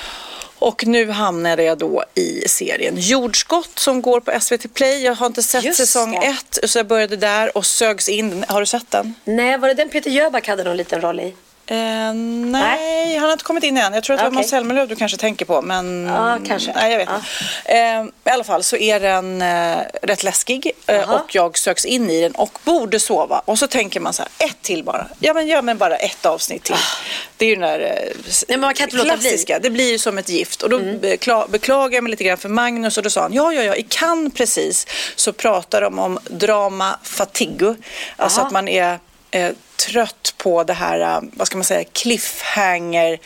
Och 0.62 0.86
nu 0.88 1.10
hamnade 1.12 1.64
jag 1.64 1.78
då 1.78 2.04
i 2.16 2.44
serien 2.48 2.94
Jordskott 2.98 3.80
som 3.80 4.02
går 4.02 4.20
på 4.20 4.40
SVT 4.40 4.74
Play. 4.74 5.04
Jag 5.04 5.16
har 5.16 5.26
inte 5.28 5.44
sett 5.44 5.64
Just 5.64 5.78
säsong 5.78 6.12
det. 6.12 6.18
ett 6.28 6.70
så 6.70 6.80
jag 6.80 6.88
började 6.88 7.16
där 7.16 7.58
och 7.58 7.66
sögs 7.66 8.10
in. 8.10 8.46
Har 8.48 8.60
du 8.60 8.66
sett 8.66 8.92
den? 8.92 9.14
Nej, 9.26 9.58
var 9.58 9.68
det 9.68 9.74
den 9.74 9.90
Peter 9.90 10.10
Jöback 10.10 10.48
hade 10.48 10.64
någon 10.64 10.78
liten 10.78 11.02
roll 11.02 11.20
i? 11.20 11.34
Eh, 11.72 12.13
nej, 12.13 13.15
han 13.15 13.26
har 13.26 13.32
inte 13.32 13.43
kommit 13.43 13.63
in 13.63 13.78
än. 13.78 13.93
Jag 13.93 14.03
tror 14.03 14.13
att 14.13 14.20
det 14.20 14.24
var 14.24 14.30
Okej. 14.30 14.36
Måns 14.36 14.49
Zelmerlöw 14.49 14.88
du 14.88 14.95
kanske 14.95 15.17
tänker 15.17 15.45
på. 15.45 15.61
Men... 15.61 16.05
Ja, 16.05 16.38
kanske. 16.47 16.72
Nej, 16.76 16.91
jag 16.91 16.97
vet 16.97 17.09
inte. 17.09 17.28
Eh, 17.65 18.32
I 18.32 18.34
alla 18.34 18.43
fall 18.43 18.63
så 18.63 18.78
är 18.78 18.99
den 18.99 19.41
eh, 19.41 19.78
rätt 20.01 20.24
läskig 20.24 20.72
eh, 20.88 21.11
och 21.11 21.36
jag 21.36 21.57
söks 21.57 21.86
in 21.86 22.09
i 22.09 22.22
den 22.22 22.32
och 22.32 22.59
borde 22.63 22.99
sova. 22.99 23.41
Och 23.45 23.59
så 23.59 23.67
tänker 23.67 23.99
man 23.99 24.13
så 24.13 24.22
här, 24.22 24.47
ett 24.47 24.61
till 24.61 24.84
bara. 24.84 25.07
Ja, 25.20 25.34
men 25.34 25.65
men 25.65 25.78
bara 25.78 25.95
ett 25.95 26.26
avsnitt 26.26 26.63
till. 26.63 26.76
Det 27.38 27.45
är 27.45 27.49
ju 27.49 27.55
den 27.55 27.70
där 27.70 27.80
eh, 27.80 27.88
Nej, 27.91 28.13
men 28.47 28.59
man 28.59 28.74
kan 28.74 28.84
inte 28.84 28.95
låta 28.97 29.03
bli. 29.05 29.11
Mm. 29.13 29.22
klassiska. 29.22 29.59
Det 29.59 29.70
blir 29.70 29.91
ju 29.91 29.97
som 29.99 30.17
ett 30.17 30.30
gift. 30.30 30.61
Och 30.61 30.70
då 30.70 30.80
bekla- 30.80 31.47
beklagar 31.49 31.95
jag 31.95 32.03
mig 32.03 32.11
lite 32.11 32.24
grann 32.24 32.38
för 32.38 32.49
Magnus 32.49 32.97
och 32.97 33.03
då 33.03 33.09
sa 33.09 33.22
han, 33.22 33.34
ja, 33.34 33.53
ja, 33.53 33.63
ja, 33.63 33.76
i 33.76 33.84
Cannes 33.89 34.34
precis 34.34 34.88
så 35.15 35.34
pratar 35.34 35.82
de 35.82 35.99
om 35.99 36.20
drama 36.30 36.99
fatigue. 37.03 37.76
Alltså 38.15 38.41
att 38.41 38.51
man 38.51 38.67
är 38.67 38.99
eh, 39.32 39.51
trött 39.88 40.34
på 40.38 40.64
det 40.64 40.74
här, 40.74 41.00
eh, 41.00 41.22
vad 41.34 41.48
ska 41.48 41.58
man 41.58 41.64
säga, 41.64 41.84
cliffhanger 41.84 43.20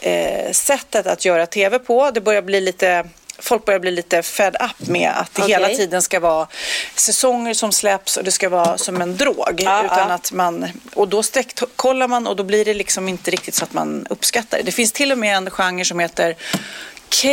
eh, 0.00 0.52
sättet 0.52 1.06
att 1.06 1.24
göra 1.24 1.46
tv 1.46 1.78
på. 1.78 2.10
Det 2.10 2.20
börjar 2.20 2.42
bli 2.42 2.60
lite 2.60 3.04
Folk 3.38 3.64
börjar 3.64 3.80
bli 3.80 3.90
lite 3.90 4.22
fed 4.22 4.56
up 4.60 4.88
med 4.88 5.10
att 5.16 5.34
det 5.34 5.42
Okej. 5.42 5.54
hela 5.54 5.68
tiden 5.68 6.02
ska 6.02 6.20
vara 6.20 6.48
säsonger 6.94 7.54
som 7.54 7.72
släpps 7.72 8.16
och 8.16 8.24
det 8.24 8.30
ska 8.30 8.48
vara 8.48 8.78
som 8.78 9.02
en 9.02 9.16
drog. 9.16 9.60
Ja, 9.60 9.84
utan 9.84 10.08
ja. 10.08 10.14
att 10.14 10.32
man, 10.32 10.68
och 10.94 11.08
då 11.08 11.22
sträckkollar 11.22 12.08
man 12.08 12.26
och 12.26 12.36
då 12.36 12.44
blir 12.44 12.64
det 12.64 12.74
liksom 12.74 13.08
inte 13.08 13.30
riktigt 13.30 13.54
så 13.54 13.64
att 13.64 13.72
man 13.72 14.06
uppskattar 14.10 14.58
det. 14.58 14.64
Det 14.64 14.72
finns 14.72 14.92
till 14.92 15.12
och 15.12 15.18
med 15.18 15.36
en 15.36 15.50
genre 15.50 15.84
som 15.84 15.98
heter 15.98 16.36
K 17.22 17.28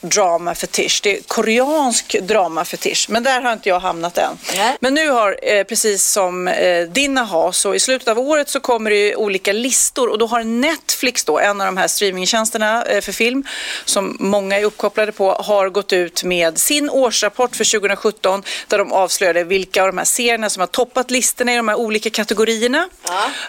drama 0.00 0.54
fetish. 0.54 1.00
Det 1.02 1.16
är 1.16 1.22
koreansk 1.22 2.16
drama 2.22 2.64
fetish. 2.64 3.06
Men 3.08 3.22
där 3.22 3.40
har 3.40 3.52
inte 3.52 3.68
jag 3.68 3.80
hamnat 3.80 4.18
än. 4.18 4.38
Nej. 4.56 4.76
Men 4.80 4.94
nu 4.94 5.10
har, 5.10 5.38
eh, 5.42 5.64
precis 5.64 6.06
som 6.06 6.48
eh, 6.48 6.88
Dinna 6.88 7.24
har, 7.24 7.52
så 7.52 7.74
i 7.74 7.80
slutet 7.80 8.08
av 8.08 8.18
året 8.18 8.48
så 8.48 8.60
kommer 8.60 8.90
det 8.90 8.96
ju 8.96 9.14
olika 9.14 9.52
listor 9.52 10.08
och 10.08 10.18
då 10.18 10.26
har 10.26 10.44
Netflix 10.44 11.24
då, 11.24 11.38
en 11.38 11.60
av 11.60 11.66
de 11.66 11.76
här 11.76 11.88
streamingtjänsterna 11.88 12.84
eh, 12.84 13.00
för 13.00 13.12
film 13.12 13.44
som 13.84 14.16
många 14.20 14.58
är 14.58 14.64
uppkopplade 14.64 15.12
på, 15.12 15.32
har 15.32 15.68
gått 15.68 15.92
ut 15.92 16.24
med 16.24 16.58
sin 16.58 16.90
årsrapport 16.90 17.56
för 17.56 17.64
2017 17.80 18.42
där 18.68 18.78
de 18.78 18.92
avslöjade 18.92 19.44
vilka 19.44 19.82
av 19.82 19.88
de 19.88 19.98
här 19.98 20.04
serierna 20.04 20.50
som 20.50 20.60
har 20.60 20.66
toppat 20.66 21.10
listorna 21.10 21.52
i 21.52 21.56
de 21.56 21.68
här 21.68 21.76
olika 21.76 22.10
kategorierna. 22.10 22.88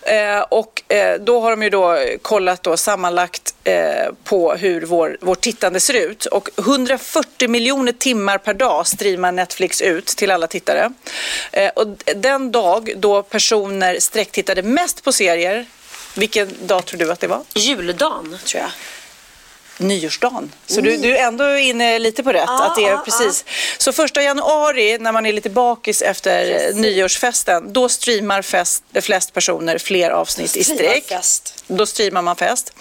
Eh, 0.02 0.42
och 0.50 0.84
eh, 0.88 1.20
då 1.20 1.40
har 1.40 1.52
de 1.52 1.64
ju 1.64 1.70
då 1.70 1.98
kollat 2.22 2.64
då 2.64 2.78
sammanlagt 2.78 3.54
eh, 3.64 4.14
på 4.24 4.54
hur 4.54 4.82
vår, 4.82 5.18
vårt 5.22 5.42
tittande 5.42 5.80
ser 5.80 5.94
ut. 5.94 6.26
Och 6.42 6.50
140 6.60 7.50
miljoner 7.50 7.92
timmar 7.92 8.38
per 8.38 8.54
dag 8.54 8.88
streamar 8.88 9.32
Netflix 9.32 9.82
ut 9.82 10.06
till 10.06 10.32
alla 10.32 10.48
tittare. 10.48 10.94
Eh, 11.52 11.70
och 11.70 11.88
den 12.16 12.52
dag 12.52 12.94
då 12.98 13.24
personer 13.24 14.00
sträcktittade 14.00 14.62
mest 14.62 15.04
på 15.04 15.12
serier, 15.12 15.66
vilken 16.16 16.68
dag 16.68 16.86
tror 16.86 17.00
du 17.00 17.12
att 17.12 17.20
det 17.20 17.28
var? 17.28 17.42
Juldagen, 17.54 18.38
tror 18.46 18.62
jag. 18.62 18.72
Nyårsdagen. 19.78 20.52
Så 20.66 20.82
du, 20.82 20.98
du 20.98 21.18
är 21.18 21.28
ändå 21.28 21.58
inne 21.58 22.00
lite 22.00 22.24
på 22.24 22.32
rätt. 22.32 22.44
Ja, 22.48 22.66
att 22.66 22.76
det 22.76 22.86
är 22.86 22.98
precis. 22.98 23.46
Så 23.78 23.92
första 23.92 24.22
januari 24.22 24.98
när 24.98 25.12
man 25.12 25.26
är 25.26 25.34
lite 25.34 25.50
bakis 25.50 26.02
efter 26.02 26.46
Precis. 26.46 26.76
nyårsfesten, 26.76 27.74
då 27.74 27.90
streamar 27.90 28.42
fest, 28.42 28.84
flest 29.02 29.34
personer 29.34 29.78
fler 29.78 30.10
avsnitt 30.10 30.58
i 30.58 30.64
sträck. 30.64 31.08
Fest. 31.08 31.61
Då 31.78 31.86
streamar 31.86 32.22
man 32.22 32.36
fest. 32.36 32.74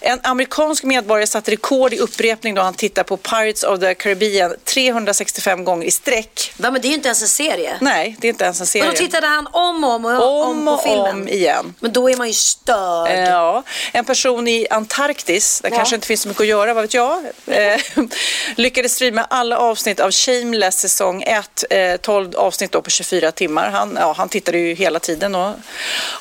En 0.00 0.20
amerikansk 0.22 0.84
medborgare 0.84 1.26
satte 1.26 1.50
rekord 1.50 1.92
i 1.94 1.98
upprepning 1.98 2.54
då 2.54 2.62
han 2.62 2.74
tittade 2.74 3.04
på 3.08 3.16
Pirates 3.16 3.62
of 3.62 3.80
the 3.80 3.94
Caribbean 3.94 4.54
365 4.64 5.64
gånger 5.64 5.86
i 5.86 5.90
sträck. 5.90 6.52
Va, 6.56 6.70
men 6.70 6.80
det 6.82 6.86
är 6.86 6.90
ju 6.90 6.94
inte 6.94 7.08
ens 7.08 7.22
en 7.22 7.28
serie. 7.28 7.76
Nej, 7.80 8.16
det 8.20 8.28
är 8.28 8.30
inte 8.30 8.44
ens 8.44 8.60
en 8.60 8.66
serie. 8.66 8.86
då 8.90 8.92
tittade 8.92 9.26
han 9.26 9.46
om 9.52 9.84
och 9.84 9.90
om, 9.90 10.04
och 10.04 10.44
om, 10.44 10.58
om 10.58 10.64
på 10.66 10.72
och 10.72 10.82
filmen. 10.82 11.10
om 11.22 11.28
igen. 11.28 11.74
Men 11.80 11.92
då 11.92 12.10
är 12.10 12.16
man 12.16 12.28
ju 12.28 12.34
störd. 12.34 13.08
Eh, 13.08 13.22
Ja, 13.32 13.62
en 13.92 14.04
person 14.04 14.48
i 14.48 14.66
Antarktis, 14.70 15.60
där 15.60 15.70
Ja. 15.70 15.76
kanske 15.76 15.94
inte 15.94 16.06
finns 16.06 16.22
så 16.22 16.28
mycket 16.28 16.40
att 16.40 16.46
göra, 16.46 16.74
vad 16.74 16.82
vet 16.84 16.94
jag, 16.94 17.24
eh, 17.46 17.80
lyckades 18.56 18.94
streama 18.94 19.24
alla 19.30 19.58
avsnitt 19.58 20.00
av 20.00 20.10
Shameless 20.12 20.78
säsong 20.80 21.22
1, 21.22 21.64
eh, 21.70 21.96
12 21.96 22.36
avsnitt 22.36 22.72
då 22.72 22.82
på 22.82 22.90
24 22.90 23.32
timmar. 23.32 23.70
Han, 23.70 23.98
ja, 24.00 24.14
han 24.16 24.28
tittade 24.28 24.58
ju 24.58 24.74
hela 24.74 24.98
tiden. 24.98 25.32
Då. 25.32 25.54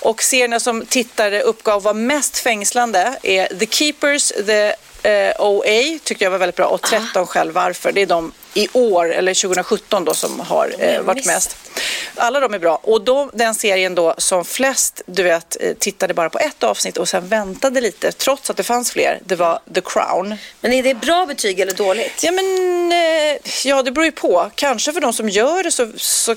Och 0.02 0.24
serierna 0.24 0.60
som 0.60 0.86
tittare 0.86 1.42
uppgav 1.42 1.84
var 1.84 1.94
mest 2.02 2.38
fängslande 2.38 3.18
är 3.24 3.48
The 3.48 3.66
Keepers, 3.66 4.28
The 4.46 4.74
eh, 5.04 5.36
OA 5.40 6.00
tyckte 6.04 6.24
jag 6.24 6.32
var 6.32 6.38
väldigt 6.38 6.56
bra 6.56 6.66
och 6.66 6.82
13 6.82 7.28
själv 7.28 7.54
varför. 7.54 7.92
Det 7.92 8.02
är 8.02 8.06
de 8.06 8.32
i 8.54 8.68
år, 8.74 9.14
eller 9.14 9.34
2017 9.34 10.06
då, 10.06 10.14
som 10.14 10.40
har 10.40 10.74
eh, 10.80 11.02
varit 11.02 11.26
mest. 11.26 11.58
Alla 12.16 12.40
de 12.40 12.54
är 12.54 12.60
bra. 12.60 12.76
Och 12.84 13.02
då, 13.04 13.30
den 13.34 13.56
serien 13.56 13.96
då 13.96 14.16
som 14.18 14.46
flest, 14.46 15.02
du 15.06 15.24
vet, 15.24 15.58
eh, 15.60 15.74
tittade 15.74 16.14
bara 16.14 16.30
på 16.30 16.40
ett 16.40 16.64
avsnitt 16.64 16.98
och 16.98 17.10
sen 17.10 17.28
väntade 17.28 17.82
lite 17.82 18.12
trots 18.12 18.50
att 18.50 18.58
det 18.58 18.64
fanns 18.64 18.92
fler. 18.92 19.20
Det 19.26 19.36
var 19.36 19.60
The 19.74 19.82
Crown. 19.82 20.36
Men 20.62 20.74
är 20.74 20.84
det 20.84 20.94
bra 20.94 21.26
betyg 21.26 21.60
eller 21.60 21.74
dåligt? 21.74 22.24
Ja, 22.24 22.32
men 22.32 22.46
eh, 22.92 22.98
ja, 23.66 23.84
det 23.84 23.92
beror 23.92 24.06
ju 24.06 24.12
på. 24.12 24.52
Kanske 24.56 24.94
för 24.94 25.02
de 25.02 25.14
som 25.14 25.30
gör 25.30 25.64
det 25.64 25.72
så, 25.72 25.92
så 25.98 26.36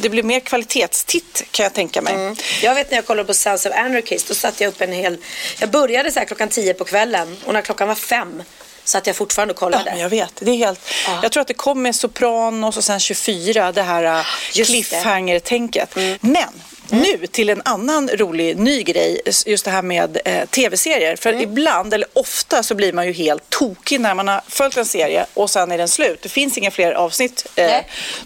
det, 0.00 0.08
blir 0.08 0.22
mer 0.22 0.40
kvalitetstitt 0.40 1.42
kan 1.50 1.64
jag 1.64 1.74
tänka 1.74 2.02
mig. 2.02 2.14
Mm. 2.14 2.36
Jag 2.62 2.74
vet 2.74 2.90
när 2.90 2.98
jag 2.98 3.06
kollade 3.06 3.26
på 3.26 3.34
Sons 3.34 3.66
of 3.66 3.72
Anarchist, 3.74 4.28
då 4.28 4.34
satt 4.34 4.60
jag 4.60 4.68
upp 4.68 4.80
en 4.80 4.92
hel... 4.92 5.18
Jag 5.58 5.70
började 5.70 6.12
så 6.12 6.18
här 6.18 6.26
klockan 6.26 6.48
tio 6.48 6.74
på 6.74 6.84
kvällen 6.84 7.36
och 7.44 7.52
när 7.52 7.62
klockan 7.62 7.88
var 7.88 7.94
fem 7.94 8.42
satt 8.84 9.06
jag 9.06 9.16
fortfarande 9.16 9.54
Ja, 9.54 9.58
kollade. 9.58 9.90
men 9.90 10.00
jag 10.00 10.08
vet. 10.08 10.32
Det 10.40 10.50
är 10.50 10.56
helt... 10.56 10.80
Ja. 11.06 11.18
Jag 11.22 11.32
tror 11.32 11.40
att 11.40 11.48
det 11.48 11.54
kom 11.54 11.82
med 11.82 11.96
Sopranos 11.96 12.76
och 12.76 12.84
sen 12.84 13.00
24, 13.00 13.72
det 13.72 13.82
här 13.82 14.26
Just 14.54 14.56
det. 14.56 14.64
cliffhanger-tänket. 14.64 15.96
Men 16.20 16.48
nu 16.92 17.26
till 17.26 17.48
en 17.50 17.62
annan 17.64 18.08
rolig 18.08 18.56
ny 18.58 18.82
grej, 18.82 19.20
just 19.46 19.64
det 19.64 19.70
här 19.70 19.82
med 19.82 20.18
eh, 20.24 20.44
tv-serier. 20.48 21.16
För 21.16 21.40
ibland, 21.42 21.94
eller 21.94 22.08
ofta, 22.12 22.62
så 22.62 22.74
blir 22.74 22.92
man 22.92 23.06
ju 23.06 23.12
helt 23.12 23.50
tokig 23.50 24.00
när 24.00 24.14
man 24.14 24.28
har 24.28 24.40
följt 24.48 24.76
en 24.76 24.84
serie 24.86 25.26
och 25.34 25.50
sen 25.50 25.72
är 25.72 25.78
den 25.78 25.88
slut. 25.88 26.22
Det 26.22 26.28
finns 26.28 26.58
inga 26.58 26.70
fler 26.70 26.92
avsnitt. 26.92 27.46
Eh, 27.56 27.70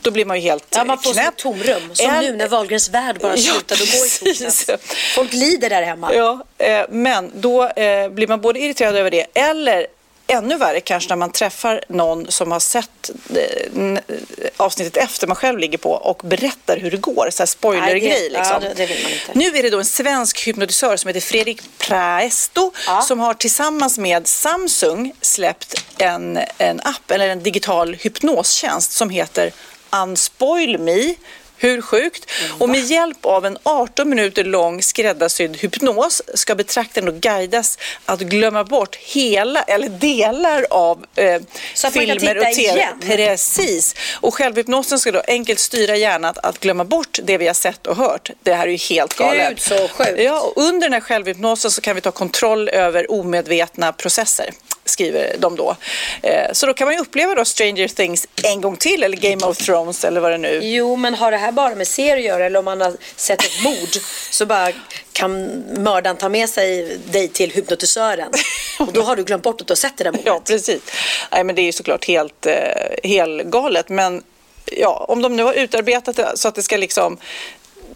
då 0.02 0.10
blir 0.10 0.24
man 0.24 0.36
ju 0.36 0.42
helt 0.42 0.64
Ja, 0.76 0.84
man 0.84 0.98
får 1.02 1.12
knäpp. 1.12 1.36
tomrum. 1.36 1.90
Som 1.94 2.10
En- 2.10 2.24
nu 2.24 2.32
när 2.36 2.48
Wahlgrens 2.48 2.88
värld 2.90 3.16
bara 3.20 3.32
Ja, 3.36 3.52
slutade 3.52 3.82
och 3.82 3.88
gå 3.88 4.06
i 4.30 4.34
torsdags. 4.34 4.66
Folk 5.14 5.32
lider 5.32 5.70
där 5.70 5.82
hemma. 5.82 6.14
Ja, 6.14 6.44
eh, 6.58 6.80
men 6.90 7.30
då 7.34 7.68
eh, 7.68 8.08
blir 8.08 8.26
man 8.26 8.40
både 8.40 8.60
irriterad 8.60 8.96
över 8.96 9.10
det 9.10 9.26
eller 9.34 9.86
ännu 10.26 10.56
värre 10.56 10.80
kanske 10.80 11.08
när 11.08 11.16
man 11.16 11.32
träffar 11.32 11.84
någon 11.88 12.30
som 12.30 12.52
har 12.52 12.60
sett 12.60 13.10
eh, 13.36 13.98
avsnittet 14.56 14.96
efter 14.96 15.26
man 15.26 15.36
själv 15.36 15.58
ligger 15.58 15.78
på 15.78 15.90
och 15.92 16.20
berättar 16.24 16.76
hur 16.76 16.90
det 16.90 16.96
går. 16.96 17.28
Så 17.32 17.42
här 17.42 17.46
spoilergrej 17.46 18.30
liksom. 18.30 18.62
ja, 18.62 18.68
det- 18.76 18.86
det. 18.86 19.34
Nu 19.34 19.44
är 19.46 19.62
det 19.62 19.70
då 19.70 19.78
en 19.78 19.84
svensk 19.84 20.46
hypnotisör 20.46 20.96
som 20.96 21.08
heter 21.08 21.20
Fredrik 21.20 21.60
Praesto 21.78 22.72
Ja. 22.86 23.02
som 23.02 23.20
har 23.20 23.34
tillsammans 23.34 23.98
med 23.98 24.26
Samsung 24.26 25.12
släppt 25.20 25.84
en, 25.98 26.38
en 26.58 26.80
app 26.80 27.10
eller 27.10 27.28
en 27.28 27.42
digital 27.42 27.94
hypnostjänst 27.94 28.92
som 28.92 29.10
heter 29.10 29.52
Unspoil 30.02 30.78
Me. 30.78 31.14
Hur 31.56 31.82
sjukt? 31.82 32.30
Och 32.58 32.68
med 32.68 32.80
hjälp 32.80 33.26
av 33.26 33.46
en 33.46 33.58
18 33.62 34.08
minuter 34.08 34.44
lång 34.44 34.82
skräddarsydd 34.82 35.56
hypnos 35.56 36.22
ska 36.34 36.54
betraktaren 36.54 37.06
då 37.06 37.12
guidas 37.12 37.78
att 38.04 38.20
glömma 38.20 38.64
bort 38.64 38.96
hela 38.96 39.62
eller 39.62 39.88
delar 39.88 40.66
av 40.70 41.04
eh, 41.16 41.40
Så 41.74 41.86
att 41.86 41.94
man 41.94 42.06
kan 42.06 42.18
filmer 42.18 42.34
titta 42.34 42.48
och 42.48 42.54
tv. 42.54 42.78
igen. 42.78 43.00
Precis. 43.00 43.94
Och 44.20 44.34
självhypnosen 44.34 44.98
ska 44.98 45.12
då 45.12 45.22
enkelt 45.28 45.58
styra 45.58 45.96
hjärnan 45.96 46.34
att 46.42 46.60
glömma 46.60 46.84
bort 46.84 47.18
det 47.22 47.38
vi 47.38 47.46
har 47.46 47.54
sett 47.54 47.86
och 47.86 47.96
hört. 47.96 48.30
Det 48.42 48.54
här 48.54 48.66
är 48.66 48.70
ju 48.70 48.76
helt 48.76 49.14
galet. 49.14 49.48
Gud, 49.48 49.60
så 49.60 49.88
sjukt. 49.88 50.12
Ja, 50.18 50.40
och 50.40 50.62
under 50.62 50.80
den 50.86 50.92
här 50.92 51.00
självhypnosen 51.00 51.70
så 51.70 51.80
kan 51.80 51.94
vi 51.94 52.00
ta 52.00 52.10
kontroll 52.10 52.68
över 52.68 53.10
omedvetna 53.10 53.92
processer 53.92 54.50
skriver 54.84 55.36
de 55.38 55.56
då. 55.56 55.76
Eh, 56.22 56.52
Så 56.52 56.66
då 56.66 56.74
kan 56.74 56.84
man 56.86 56.94
ju 56.94 57.00
uppleva 57.00 57.34
då 57.34 57.44
Stranger 57.44 57.88
Things 57.88 58.26
en 58.42 58.60
gång 58.60 58.76
till 58.76 59.02
eller 59.02 59.16
Game 59.16 59.46
of 59.46 59.56
Thrones 59.58 60.04
eller 60.04 60.20
vad 60.20 60.30
det 60.32 60.38
nu 60.38 60.60
Jo, 60.62 60.96
men 60.96 61.14
har 61.14 61.30
det 61.30 61.36
här 61.36 61.52
bara 61.52 61.74
med 61.74 61.86
serier 61.88 62.16
att 62.16 62.22
göra 62.24 62.46
eller 62.46 62.58
om 62.58 62.64
man 62.64 62.80
har 62.80 62.92
sett 63.16 63.44
ett 63.44 63.62
mord 63.64 63.88
så 64.30 64.46
bara 64.46 64.72
kan 65.12 65.44
mördaren 65.82 66.16
ta 66.16 66.28
med 66.28 66.48
sig 66.48 66.98
dig 67.10 67.28
till 67.28 67.50
hypnotisören 67.50 68.30
och 68.78 68.92
då 68.92 69.02
har 69.02 69.16
du 69.16 69.24
glömt 69.24 69.42
bort 69.42 69.60
att 69.60 69.66
du 69.66 69.70
har 69.70 69.76
sett 69.76 69.96
det 69.98 70.04
där 70.04 70.10
mordet. 70.12 70.26
Ja, 70.26 70.40
precis. 70.44 70.80
Nej, 71.32 71.44
men 71.44 71.54
det 71.54 71.62
är 71.62 71.64
ju 71.64 71.72
såklart 71.72 72.04
helt, 72.04 72.46
eh, 72.46 72.54
helt 73.10 73.44
galet. 73.44 73.88
Men 73.88 74.22
ja, 74.64 75.04
om 75.08 75.22
de 75.22 75.36
nu 75.36 75.42
har 75.42 75.54
utarbetat 75.54 76.16
det 76.16 76.32
så 76.36 76.48
att 76.48 76.54
det 76.54 76.62
ska 76.62 76.76
liksom 76.76 77.18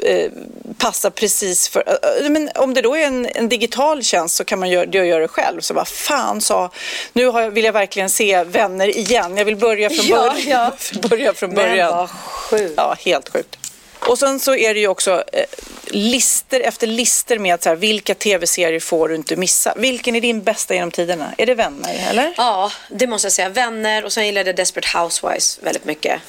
eh, 0.01 0.31
passa 0.79 1.11
precis 1.11 1.69
för... 1.69 1.85
eh, 2.23 2.31
men 2.31 2.51
om 2.55 2.75
det 2.75 2.83
då 2.83 2.95
är 2.97 3.07
en, 3.07 3.27
en 3.35 3.49
digital 3.49 4.03
tjänst 4.03 4.37
så 4.37 4.45
kan 4.45 4.59
man 4.59 4.71
göra, 4.71 4.87
jag 4.93 5.07
göra 5.07 5.21
det 5.21 5.29
själv. 5.29 5.61
Så 5.61 5.75
vad 5.75 5.89
fan 5.89 6.41
sa... 6.41 6.71
Nu 7.13 7.27
har 7.27 7.51
vill 7.51 7.65
jag 7.65 7.73
verkligen 7.73 8.11
se 8.11 8.45
vänner 8.45 8.97
igen. 8.99 9.37
Jag 9.37 9.45
vill 9.45 9.57
börja 9.57 9.91
från 9.91 10.07
Ja, 10.07 10.17
början. 10.35 10.73
ja. 10.93 11.01
börja 11.09 11.35
från 11.35 11.51
Men 11.51 11.57
början. 11.57 11.97
vad 11.97 12.11
sjukt. 12.11 12.75
Ja, 12.77 12.97
helt 13.05 13.29
sjukt. 13.29 13.57
Och 14.01 14.19
sen 14.19 14.41
så 14.41 14.55
är 14.57 14.75
det 14.75 14.81
ju 14.81 14.89
också, 14.89 15.25
eh, 15.33 15.45
lister 15.87 16.61
efter 16.61 16.87
lister 16.87 17.39
med 17.39 17.63
så 17.63 17.69
här, 17.69 17.77
vilka 17.77 18.15
tv-serier 18.15 18.81
får 18.81 19.09
du 19.09 19.15
inte 19.15 19.37
missa. 19.37 19.75
Vilken 19.77 20.17
är 20.17 20.21
din 20.21 20.43
bästa 20.43 20.75
genom 20.75 20.91
tiderna? 20.91 21.33
Är 21.39 21.47
det 21.47 21.55
Vänner, 21.55 22.07
eller? 22.11 22.35
Ja, 22.37 22.73
det 22.91 23.07
måste 23.07 23.27
jag 23.27 23.33
säga. 23.33 23.49
Vänner 23.49 24.05
och 24.05 24.13
sen 24.13 24.27
gillade 24.27 24.49
jag 24.49 24.57
Desperate 24.57 24.99
Housewives 24.99 25.59
väldigt 25.63 25.85
mycket. 25.85 26.21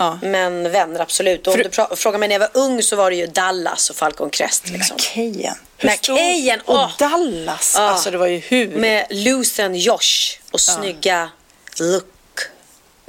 Ja. 0.00 0.18
Men 0.22 0.70
vänner 0.70 1.00
absolut. 1.00 1.46
Och 1.46 1.54
om 1.54 1.62
du 1.62 1.96
frågar 1.96 2.18
mig 2.18 2.28
när 2.28 2.34
jag 2.34 2.40
var 2.40 2.50
ung 2.62 2.82
så 2.82 2.96
var 2.96 3.10
det 3.10 3.16
ju 3.16 3.26
Dallas 3.26 3.90
och 3.90 3.96
Falcon 3.96 4.30
Crest. 4.30 4.68
Liksom. 4.68 4.96
McKayen. 4.96 5.54
McKayen, 5.82 6.60
Och 6.64 6.74
åh! 6.74 6.90
Dallas. 6.98 7.74
Ja. 7.76 7.82
Alltså 7.82 8.10
det 8.10 8.18
var 8.18 8.26
ju 8.26 8.38
hur. 8.38 8.68
Med 8.68 9.06
Luthen 9.10 9.74
Josh 9.74 10.38
och 10.50 10.60
snygga 10.60 11.30
Luke. 11.80 12.06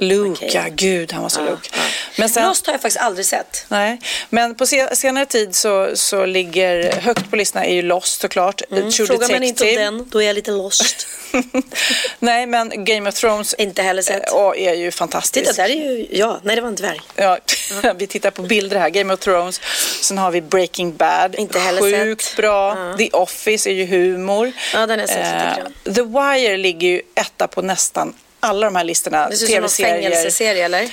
Luke, 0.02 0.44
McKayen. 0.44 0.64
ja 0.66 0.72
gud 0.76 1.12
han 1.12 1.22
var 1.22 1.28
så 1.28 1.40
Ja, 1.40 1.44
Luke. 1.50 1.68
ja. 1.72 1.78
Men 2.16 2.28
sen, 2.28 2.46
Lost 2.48 2.66
har 2.66 2.74
jag 2.74 2.82
faktiskt 2.82 3.02
aldrig 3.04 3.26
sett. 3.26 3.64
nej, 3.68 3.98
men 4.28 4.54
på 4.54 4.66
se, 4.66 4.96
senare 4.96 5.26
tid 5.26 5.54
så, 5.54 5.90
så 5.94 6.26
ligger 6.26 6.92
högt 7.00 7.30
på 7.30 7.36
listorna 7.36 7.64
är 7.66 7.74
ju 7.74 7.82
Lost 7.82 8.20
såklart. 8.20 8.62
Mm. 8.70 8.90
True 8.90 9.06
Frågar 9.06 9.28
man 9.28 9.42
inte 9.42 9.62
om 9.62 9.66
Detective. 9.66 9.84
den, 9.84 10.08
då 10.10 10.22
är 10.22 10.26
jag 10.26 10.34
lite 10.34 10.50
lost. 10.50 11.06
Nej 12.18 12.46
men 12.46 12.84
Game 12.84 13.08
of 13.08 13.14
Thrones 13.14 13.54
inte 13.54 13.82
heller 13.82 14.02
sett. 14.02 14.32
och 14.32 14.56
är 14.58 14.74
ju 14.74 14.90
fantastiskt. 14.90 15.46
Titta, 15.50 15.62
där 15.62 15.68
är 15.70 15.74
ju 15.96 16.06
jag. 16.10 16.40
Nej, 16.42 16.56
det 16.56 16.62
var 16.62 16.68
en 16.68 16.74
dvärg. 16.74 17.00
Ja, 17.16 17.38
vi 17.96 18.06
tittar 18.06 18.30
på 18.30 18.42
bilder 18.42 18.78
här. 18.78 18.88
Game 18.90 19.14
of 19.14 19.20
Thrones. 19.20 19.60
Sen 20.00 20.18
har 20.18 20.30
vi 20.30 20.40
Breaking 20.40 20.96
Bad. 20.96 21.34
Inte 21.34 21.58
heller 21.58 21.80
Sjukt 21.80 22.24
sett. 22.24 22.36
bra. 22.36 22.76
Ja. 22.90 22.96
The 22.98 23.10
Office 23.10 23.70
är 23.70 23.74
ju 23.74 23.86
humor. 23.86 24.52
Ja, 24.74 24.86
den 24.86 24.98
jag 24.98 25.08
sett 25.08 25.18
lite 25.18 25.36
Eh, 25.36 25.56
grann. 25.56 25.94
The 25.94 26.02
Wire 26.02 26.56
ligger 26.56 26.88
ju 26.88 27.02
etta 27.14 27.46
på 27.48 27.62
nästan 27.62 28.14
alla 28.42 28.66
de 28.66 28.76
här 28.76 28.84
listorna. 28.84 29.28
Det 29.28 29.36
ser 29.36 29.64
ut 29.64 29.70
som 29.70 29.84
en 29.84 29.90
fängelseserie, 29.92 30.64
eller? 30.64 30.88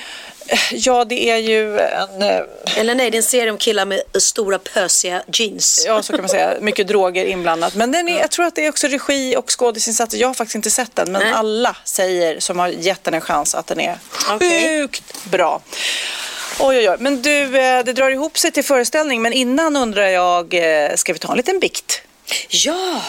Ja, 0.72 1.06
det 1.06 1.30
är 1.30 1.38
ju 1.38 1.80
en... 1.80 2.22
eh, 2.22 2.40
Eller 2.78 2.96
nej, 2.96 3.10
det 3.12 3.16
är 3.16 3.20
en 3.20 3.24
serie 3.24 3.52
om 3.52 3.58
killar 3.58 3.86
med 3.86 4.02
stora 4.20 4.60
pösiga 4.60 5.24
jeans. 5.34 5.84
Ja, 5.88 6.04
så 6.04 6.14
kan 6.14 6.22
man 6.22 6.30
säga. 6.30 6.54
Mycket 6.62 6.88
droger 6.88 7.26
inblandat. 7.26 7.76
Men 7.76 7.92
den 7.92 8.10
är, 8.10 8.20
jag 8.20 8.32
tror 8.32 8.46
att 8.46 8.56
det 8.56 8.66
är 8.66 8.70
också 8.70 8.88
regi 8.88 9.36
och 9.38 9.60
skådisinsatser. 9.60 10.18
Jag 10.18 10.28
har 10.28 10.34
faktiskt 10.34 10.56
inte 10.56 10.72
sett 10.72 10.96
den, 10.96 11.12
men 11.12 11.22
Nej. 11.24 11.34
alla 11.34 11.76
säger 11.84 12.40
som 12.40 12.60
har 12.60 12.68
gett 12.68 13.04
den 13.04 13.14
en 13.14 13.22
chans 13.22 13.56
att 13.56 13.68
den 13.68 13.80
är 13.80 13.98
Okej. 14.30 14.64
sjukt 14.68 15.04
bra. 15.32 15.62
Oj, 16.60 16.78
oj, 16.78 16.90
oj. 16.90 16.96
Men 17.00 17.22
du, 17.22 17.42
eh, 17.60 17.84
det 17.84 17.94
drar 17.94 18.10
ihop 18.10 18.38
sig 18.38 18.52
till 18.52 18.64
föreställning. 18.64 19.22
Men 19.22 19.34
innan 19.34 19.76
undrar 19.76 20.08
jag, 20.08 20.54
eh, 20.54 20.96
ska 20.96 21.14
vi 21.14 21.20
ta 21.20 21.32
en 21.32 21.38
liten 21.38 21.60
bikt? 21.60 22.02
Ja! 22.50 23.02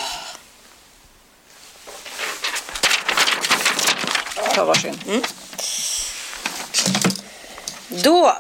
Ta 4.55 4.65
varsin. 4.65 4.99
Mm. 5.09 5.23
Då, 7.89 8.37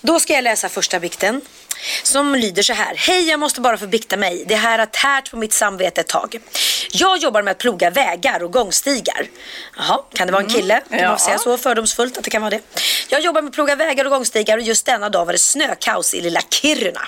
då 0.00 0.20
ska 0.20 0.32
jag 0.32 0.44
läsa 0.44 0.68
första 0.68 1.00
bikten. 1.00 1.40
Som 2.02 2.34
lyder 2.34 2.62
så 2.62 2.72
här. 2.72 2.94
Hej, 2.96 3.28
jag 3.28 3.40
måste 3.40 3.60
bara 3.60 3.76
få 3.78 3.86
bikta 3.86 4.16
mig. 4.16 4.44
Det 4.48 4.54
här 4.54 4.78
har 4.78 4.86
tärt 4.86 5.30
på 5.30 5.36
mitt 5.36 5.52
samvete 5.52 6.00
ett 6.00 6.08
tag. 6.08 6.40
Jag 6.92 7.18
jobbar 7.18 7.42
med 7.42 7.52
att 7.52 7.58
ploga 7.58 7.90
vägar 7.90 8.42
och 8.42 8.52
gångstigar. 8.52 9.26
Jaha, 9.76 9.98
kan 10.14 10.26
det 10.26 10.32
vara 10.32 10.42
en 10.42 10.48
kille? 10.48 10.80
Kan 10.90 10.98
Ja. 10.98 11.08
man 11.08 11.18
säga 11.18 11.38
så 11.38 11.58
fördomsfullt 11.58 12.18
att 12.18 12.24
det 12.24 12.30
kan 12.30 12.42
vara 12.42 12.50
det? 12.50 12.60
Jag 13.08 13.20
jobbar 13.20 13.42
med 13.42 13.48
att 13.48 13.54
ploga 13.54 13.74
vägar 13.76 14.04
och 14.04 14.10
gångstigar 14.10 14.56
och 14.58 14.62
just 14.62 14.86
denna 14.86 15.08
dag 15.08 15.24
var 15.24 15.32
det 15.32 15.38
snökaos 15.38 16.14
i 16.14 16.20
lilla 16.20 16.40
Kiruna. 16.50 17.00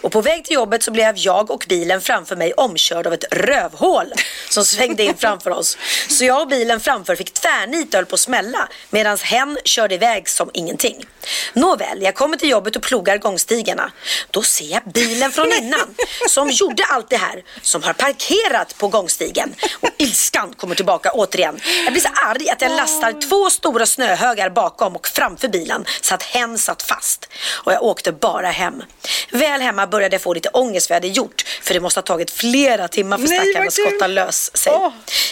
Och 0.00 0.12
på 0.12 0.20
väg 0.20 0.44
till 0.44 0.54
jobbet 0.54 0.82
så 0.82 0.90
blev 0.90 1.14
jag 1.16 1.50
och 1.50 1.64
bilen 1.68 2.00
framför 2.00 2.36
mig 2.36 2.52
omkörd 2.52 3.06
av 3.06 3.12
ett 3.12 3.24
rövhål 3.30 4.12
som 4.48 4.64
svängde 4.64 5.02
in 5.02 5.14
framför 5.18 5.50
oss. 5.50 5.78
Så 6.08 6.24
jag 6.24 6.40
och 6.40 6.48
bilen 6.48 6.80
framför 6.80 7.16
fick 7.16 7.32
tvärnit 7.34 7.88
och 7.88 7.98
höll 7.98 8.06
på 8.06 8.14
att 8.14 8.20
smälla 8.20 8.68
medan 8.90 9.18
hen 9.22 9.58
körde 9.64 9.94
iväg 9.94 10.28
som 10.28 10.50
ingenting. 10.54 11.04
Nåväl, 11.52 12.02
jag 12.02 12.14
kommer 12.14 12.36
till 12.36 12.48
jobbet 12.48 12.76
och 12.76 12.82
plogar 12.82 13.18
gångstigarna. 13.18 13.92
Då 14.30 14.42
ser 14.42 14.64
jag 14.64 14.82
bilen 14.94 15.32
från 15.32 15.52
innan 15.52 15.94
som 16.28 16.50
gjorde 16.50 16.84
allt 16.84 17.10
det 17.10 17.16
här 17.16 17.42
som 17.62 17.82
har 17.82 17.92
parkerat 17.92 18.78
på 18.78 18.88
gångstigen. 18.88 19.54
Och 19.80 19.88
ilskan 19.98 20.54
kommer 20.56 20.74
tillbaka 20.74 21.10
återigen. 21.12 21.60
Jag 21.84 21.92
blir 21.92 22.02
så 22.02 22.08
arg 22.26 22.50
att 22.50 22.60
jag 22.60 22.72
lastar 22.72 23.28
två 23.28 23.50
stora 23.50 23.86
snöhögar 23.86 24.50
bakom 24.50 24.96
och 24.96 25.08
framför 25.08 25.48
bilen 25.48 25.84
så 26.00 26.14
att 26.14 26.22
hen 26.22 26.58
satt 26.58 26.82
fast. 26.82 27.28
Och 27.64 27.72
jag 27.72 27.82
åkte 27.82 28.12
bara 28.12 28.50
hem. 28.50 28.82
Väl 29.30 29.60
hemma 29.60 29.86
började 29.86 30.14
jag 30.14 30.22
få 30.22 30.34
lite 30.34 30.48
ångest 30.48 30.90
vad 30.90 30.96
jag 30.96 31.00
hade 31.00 31.08
gjort 31.14 31.44
för 31.62 31.74
det 31.74 31.80
måste 31.80 32.00
ha 32.00 32.02
tagit 32.02 32.30
flera 32.30 32.88
timmar 32.88 33.18
för 33.18 33.54
vad 33.56 33.66
att 33.66 33.72
skotta 33.72 34.06
lös 34.06 34.56
sig. 34.56 34.72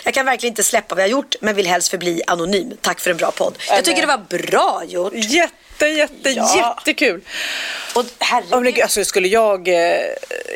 Jag 0.05 0.15
kan 0.15 0.27
verkligen 0.27 0.53
inte 0.53 0.63
släppa 0.63 0.95
vad 0.95 1.03
jag 1.03 1.11
gjort 1.11 1.35
men 1.41 1.55
vill 1.55 1.67
helst 1.67 1.89
förbli 1.89 2.23
anonym. 2.27 2.77
Tack 2.81 3.01
för 3.01 3.11
en 3.11 3.17
bra 3.17 3.31
podd. 3.31 3.59
Jag 3.69 3.85
tycker 3.85 4.01
det 4.01 4.07
var 4.07 4.39
bra 4.39 4.83
gjort. 4.87 5.13
Jätte, 5.15 5.55
jätte, 5.81 6.31
Ja. 6.31 6.77
jättekul. 6.79 7.21
Och 7.95 8.05
herregud. 8.19 8.55
Oh, 8.55 8.61
men 8.61 8.83
alltså, 8.83 9.05
skulle 9.05 9.29
jag... 9.29 9.69
Eh, 9.69 9.75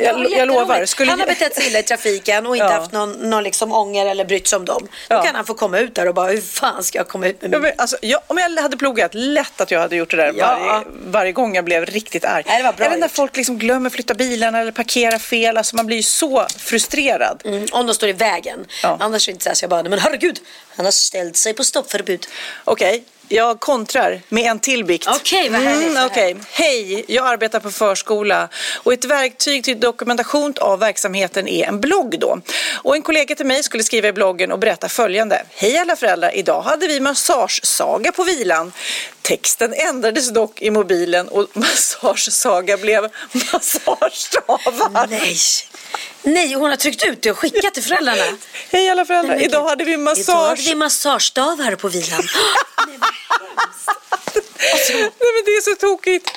jag, 0.02 0.30
jag 0.30 0.48
lovar. 0.48 0.84
Skulle 0.86 1.10
han 1.10 1.20
har 1.20 1.26
betett 1.26 1.54
sig 1.54 1.66
illa 1.66 1.78
i 1.78 1.82
trafiken 1.82 2.46
och 2.46 2.56
inte 2.56 2.66
Ja. 2.66 2.72
haft 2.72 2.92
någon, 2.92 3.12
någon 3.12 3.42
liksom 3.44 3.72
ånger 3.72 4.06
eller 4.06 4.24
brytt 4.24 4.46
sig 4.48 4.56
om 4.56 4.64
dem. 4.64 4.82
Då 5.08 5.14
Ja. 5.14 5.22
kan 5.22 5.34
han 5.34 5.44
få 5.44 5.54
komma 5.54 5.78
ut 5.78 5.94
där 5.94 6.08
och 6.08 6.14
bara, 6.14 6.30
hur 6.30 6.40
fan 6.40 6.84
ska 6.84 6.98
jag 6.98 7.08
komma 7.08 7.26
ut 7.26 7.42
med 7.42 7.50
min... 7.50 7.60
men, 7.60 7.72
alltså, 7.78 7.96
jag, 8.00 8.20
om 8.26 8.38
jag 8.38 8.62
hade 8.62 8.76
plogat, 8.76 9.14
lätt 9.14 9.60
att 9.60 9.70
jag 9.70 9.80
hade 9.80 9.96
gjort 9.96 10.10
det 10.10 10.16
där 10.16 10.32
varje, 10.32 10.84
varje 11.06 11.32
gång 11.32 11.54
jag 11.54 11.64
blev 11.64 11.86
riktigt 11.86 12.24
arg. 12.24 12.42
Nej, 12.46 12.58
det 12.58 12.64
var 12.64 12.72
bra 12.72 12.86
Eller 12.86 12.96
när 12.96 13.08
folk 13.08 13.36
liksom 13.36 13.58
glömmer 13.58 13.90
flytta 13.90 14.14
bilarna 14.14 14.60
eller 14.60 14.72
parkera 14.72 15.18
fel. 15.18 15.56
Alltså, 15.56 15.76
man 15.76 15.86
blir 15.86 15.96
ju 15.96 16.02
så 16.02 16.46
frustrerad. 16.58 17.42
Mm, 17.44 17.66
om 17.72 17.86
de 17.86 17.94
står 17.94 18.08
i 18.08 18.12
vägen. 18.12 18.66
Annars 18.82 19.28
är 19.28 19.32
det 19.32 19.34
inte 19.34 19.42
så 19.44 19.50
här 19.50 19.54
så 19.54 19.62
jag 19.64 19.70
bara, 19.70 19.82
men 19.82 19.98
herregud, 19.98 20.38
han 20.76 20.84
har 20.84 20.92
ställt 20.92 21.36
sig 21.36 21.54
på 21.54 21.64
stoppförbud. 21.64 22.26
Okej, 22.64 23.04
jag 23.28 23.60
kontrar 23.60 24.20
med 24.28 24.44
en 24.44 24.58
till 24.58 24.84
bikt. 24.84 25.08
Okej, 25.08 25.48
vad 25.48 25.60
härligt, 25.60 25.94
vad 25.94 26.06
okej. 26.06 26.36
Hej, 26.50 27.04
jag 27.08 27.26
arbetar 27.26 27.60
på 27.60 27.70
förskola 27.70 28.48
och 28.82 28.92
ett 28.92 29.04
verktyg 29.04 29.64
till 29.64 29.80
dokumentation 29.80 30.54
av 30.60 30.78
verksamheten 30.78 31.48
är 31.48 31.66
en 31.66 31.80
blogg 31.80 32.18
då. 32.20 32.40
Och 32.82 32.96
en 32.96 33.02
kollega 33.02 33.34
till 33.34 33.46
mig 33.46 33.62
skulle 33.62 33.82
skriva 33.82 34.08
i 34.08 34.12
bloggen 34.12 34.52
och 34.52 34.58
berätta 34.58 34.88
följande. 34.88 35.42
Hej 35.50 35.78
alla 35.78 35.96
föräldrar, 35.96 36.36
idag 36.36 36.62
hade 36.62 36.86
vi 36.86 37.00
massagesaga 37.00 38.12
på 38.12 38.24
vilan. 38.24 38.72
Texten 39.22 39.74
ändrades 39.74 40.30
dock 40.30 40.62
i 40.62 40.70
mobilen 40.70 41.28
och 41.28 41.46
massagesaga 41.56 42.76
blev 42.76 43.08
massagestavar. 43.52 45.06
Nej. 45.10 45.36
Nej, 46.22 46.54
hon 46.54 46.70
har 46.70 46.76
tryckt 46.76 47.04
ut 47.04 47.22
det 47.22 47.30
och 47.30 47.38
skickat 47.38 47.74
till 47.74 47.82
föräldrarna. 47.82 48.22
Hej 48.72 48.90
alla 48.90 49.04
föräldrar, 49.04 49.36
Nej, 49.36 49.44
idag 49.44 49.68
hade 49.68 49.84
vi 49.84 49.92
Idag 49.92 50.04
hade 50.04 50.16
massage. 50.16 50.58
vi 50.68 50.74
massagestavar 50.74 51.74
på 51.76 51.88
vilan. 51.88 52.22
Nej 54.88 55.32
men 55.34 55.44
det 55.44 55.50
är 55.50 55.60
så 55.60 55.74
tokigt. 55.80 56.30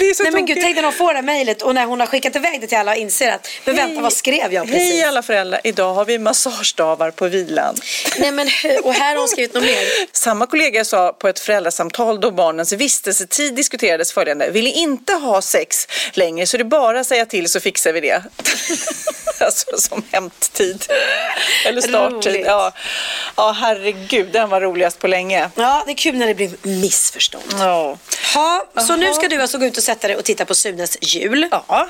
Det 0.00 0.10
är 0.10 0.14
så 0.14 0.22
Nej 0.22 0.32
men 0.32 0.46
gud, 0.46 0.58
tänk 0.60 0.76
när 0.76 0.82
de 0.82 0.92
får 0.92 1.14
det 1.14 1.22
mejlet 1.22 1.62
och 1.62 1.74
när 1.74 1.84
hon 1.86 2.00
har 2.00 2.06
skickat 2.06 2.36
iväg 2.36 2.60
det 2.60 2.66
till 2.66 2.78
alla 2.78 2.92
och 2.92 2.96
inser 2.96 3.32
att, 3.32 3.48
men 3.64 3.76
vänta 3.76 4.00
vad 4.00 4.12
skrev 4.12 4.52
jag 4.52 4.66
precis? 4.66 4.92
Hej 4.92 5.04
alla 5.04 5.22
föräldrar, 5.22 5.60
idag 5.64 5.94
har 5.94 6.04
vi 6.04 6.18
massagestavar 6.18 7.10
på 7.10 7.28
vilan. 7.28 7.76
Nej 8.18 8.32
men 8.32 8.48
och 8.82 8.94
här 8.94 9.10
har 9.10 9.16
hon 9.16 9.28
skrivit 9.28 9.54
något 9.54 9.64
mer. 9.64 9.84
Samma 10.12 10.46
kollega 10.46 10.84
sa 10.84 11.12
på 11.12 11.28
ett 11.28 11.40
föräldrasamtal 11.40 12.20
då 12.20 12.30
barnens 12.30 12.72
vistelsetid 12.72 13.54
diskuterades 13.54 14.12
följande. 14.12 14.50
Vill 14.50 14.66
inte 14.66 15.12
ha 15.12 15.42
sex 15.42 15.88
längre 16.12 16.46
så 16.46 16.56
är 16.56 16.58
det 16.58 16.64
bara 16.64 17.00
att 17.00 17.06
säga 17.06 17.26
till 17.26 17.48
så 17.48 17.60
fixar 17.60 17.92
vi 17.92 18.00
det. 18.00 18.22
alltså 19.40 19.78
som 19.78 20.02
hämttid. 20.12 20.84
Eller 21.66 21.80
starttid. 21.80 22.32
Roligt. 22.32 22.46
Ja. 22.46 22.72
ja, 23.36 23.56
herregud, 23.60 24.32
den 24.32 24.48
var 24.48 24.60
roligast 24.60 24.98
på 24.98 25.06
länge. 25.06 25.50
Ja, 25.54 25.82
det 25.86 25.92
är 25.92 25.96
kul 25.96 26.14
när 26.14 26.26
det 26.26 26.34
blir 26.34 26.50
missförstånd. 26.62 27.44
Ja. 27.58 27.98
Ha, 28.34 28.64
så 28.74 28.92
Jaha. 28.92 28.96
nu 28.96 29.14
ska 29.14 29.28
du 29.28 29.42
alltså 29.42 29.58
gå 29.58 29.66
ut 29.66 29.73
och 29.76 29.82
sätta 29.82 30.08
dig 30.08 30.16
och 30.16 30.24
titta 30.24 30.44
på 30.44 30.54
Sunes 30.54 30.98
jul. 31.00 31.48
Ja. 31.50 31.64
Ja, 31.68 31.88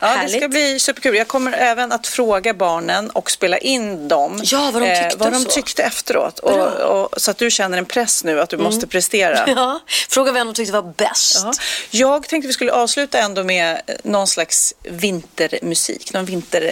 Ja, 0.00 0.16
det 0.22 0.28
ska 0.28 0.48
bli 0.48 0.80
superkul. 0.80 1.16
Jag 1.16 1.28
kommer 1.28 1.52
även 1.52 1.92
att 1.92 2.06
fråga 2.06 2.54
barnen 2.54 3.10
och 3.10 3.30
spela 3.30 3.58
in 3.58 4.08
dem. 4.08 4.40
Ja, 4.44 4.70
vad 4.72 4.82
de 4.82 5.02
tyckte 5.02 5.16
vad 5.18 5.28
och 5.28 5.34
de 5.34 5.44
tyckte 5.44 5.82
efteråt. 5.82 6.38
Och, 6.38 6.68
och, 6.68 7.20
så 7.20 7.30
att 7.30 7.38
du 7.38 7.50
känner 7.50 7.78
en 7.78 7.84
press 7.86 8.24
nu 8.24 8.40
att 8.40 8.48
du 8.50 8.56
måste 8.56 8.86
prestera. 8.86 9.48
Ja, 9.58 9.80
fråga 10.08 10.32
vem 10.32 10.46
de 10.46 10.54
tyckte 10.54 10.72
var 10.72 10.92
bäst. 10.96 11.40
Ja. 11.44 11.52
Jag 11.90 12.28
tänkte 12.28 12.46
vi 12.46 12.52
skulle 12.52 12.72
avsluta 12.72 13.18
ändå 13.18 13.44
med 13.44 13.80
eh, 13.86 13.94
någon 14.02 14.26
slags 14.26 14.74
vintermusik. 14.82 16.12
Någon 16.12 16.24
vinter, 16.24 16.62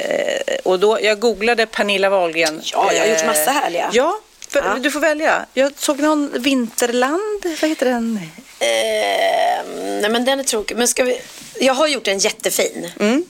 eh, 0.46 0.56
och 0.64 0.80
då, 0.80 0.98
jag 1.02 1.18
googlade 1.20 1.66
Pernilla 1.66 2.10
Wahlgren. 2.10 2.60
Ja, 2.64 2.92
jag 2.92 3.00
har 3.00 3.06
gjort 3.06 3.20
eh, 3.20 3.26
massa 3.26 3.50
härliga. 3.50 3.90
Ja, 3.92 4.18
för, 4.48 4.58
Ja. 4.58 4.76
du 4.80 4.90
får 4.90 5.00
välja. 5.00 5.46
Jag 5.54 5.72
såg 5.78 6.00
någon 6.00 6.30
Vinterland. 6.38 7.44
Vad 7.60 7.70
heter 7.70 7.86
den? 7.86 8.20
Eh, 8.58 9.66
nej 10.00 10.10
men 10.10 10.24
den 10.24 10.40
är 10.40 10.44
tråkig. 10.44 10.76
Men 10.76 10.88
ska 10.88 11.04
vi... 11.04 11.20
Jag 11.60 11.74
har 11.74 11.86
gjort 11.86 12.08
en 12.08 12.18
jättefin. 12.18 12.90
Mm. 13.00 13.24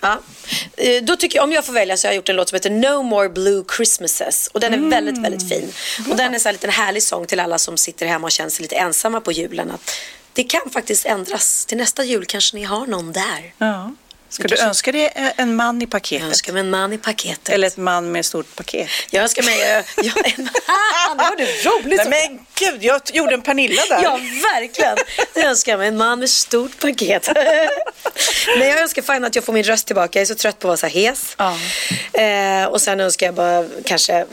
Ja. 0.00 0.20
Eh, 0.76 1.02
Då 1.02 1.16
tycker 1.16 1.36
jag, 1.36 1.44
om 1.44 1.52
jag 1.52 1.64
får 1.64 1.72
välja 1.72 1.96
så 1.96 2.06
har 2.06 2.12
jag 2.12 2.16
gjort 2.16 2.28
en 2.28 2.36
låt 2.36 2.48
som 2.48 2.56
heter 2.56 2.70
No 2.70 3.02
More 3.02 3.28
Blue 3.28 3.64
Christmases. 3.76 4.46
Och 4.52 4.60
den 4.60 4.72
är 4.72 4.76
Mm. 4.76 4.90
väldigt, 4.90 5.18
väldigt 5.24 5.48
fin. 5.48 5.72
Och 6.10 6.16
den 6.16 6.34
är 6.34 6.38
så 6.38 6.44
här 6.44 6.50
en 6.50 6.54
liten 6.54 6.70
härlig 6.70 7.02
sång 7.02 7.26
till 7.26 7.40
alla 7.40 7.58
som 7.58 7.76
sitter 7.76 8.06
hemma 8.06 8.26
och 8.26 8.30
känner 8.32 8.50
sig 8.50 8.62
lite 8.62 8.76
ensamma 8.76 9.20
på 9.20 9.32
julen. 9.32 9.70
Att 9.70 9.90
det 10.32 10.42
kan 10.44 10.70
faktiskt 10.72 11.06
ändras. 11.06 11.66
Till 11.66 11.78
nästa 11.78 12.04
jul 12.04 12.24
kanske 12.26 12.56
ni 12.56 12.64
har 12.64 12.86
någon 12.86 13.12
där. 13.12 13.52
Ja. 13.58 13.92
Ska 14.30 14.48
du 14.48 14.58
önska 14.58 14.92
dig 14.92 15.12
eh, 15.14 15.30
en 15.36 15.56
man 15.56 15.82
i 15.82 15.86
paketet? 15.86 16.20
Jag 16.20 16.28
önskar 16.28 16.52
mig 16.52 16.60
en 16.60 16.70
man 16.70 16.92
i 16.92 16.98
paketet. 16.98 17.48
Eller 17.48 17.66
ett 17.66 17.76
man 17.76 18.12
med 18.12 18.26
stort 18.26 18.56
paket? 18.56 18.88
Jag 19.10 19.22
önskar 19.22 19.42
mig... 19.42 19.62
eh, 19.62 19.84
ja, 19.96 20.12
en 20.24 20.44
man! 20.44 21.16
Det 21.18 21.24
var 21.24 21.36
det 21.36 21.68
roligt. 21.68 22.00
Nej, 22.06 22.28
men 22.28 22.46
gud, 22.54 22.84
jag 22.84 23.00
gjorde 23.12 23.34
en 23.34 23.42
Pernilla 23.42 23.82
där. 23.88 24.02
Ja, 24.02 24.20
verkligen. 24.54 24.96
Jag 25.34 25.44
önskar 25.44 25.76
mig 25.78 25.88
en 25.88 25.96
man 25.96 26.18
med 26.18 26.30
stort 26.30 26.78
paket. 26.80 27.28
Men 28.58 28.68
jag 28.68 28.80
önskar 28.80 29.02
fan 29.02 29.24
att 29.24 29.34
jag 29.34 29.44
får 29.44 29.52
min 29.52 29.62
röst 29.62 29.86
tillbaka. 29.86 30.18
Jag 30.18 30.22
är 30.22 30.26
så 30.26 30.34
trött 30.34 30.58
på 30.58 30.70
att 30.70 30.82
vara 30.82 30.90
så 30.90 30.98
hes. 30.98 31.36
Eh, 32.12 32.64
och 32.64 32.80
sen 32.80 33.00
önskar 33.00 33.26
jag 33.26 33.34
bara 33.34 33.64
kanske 33.84 34.26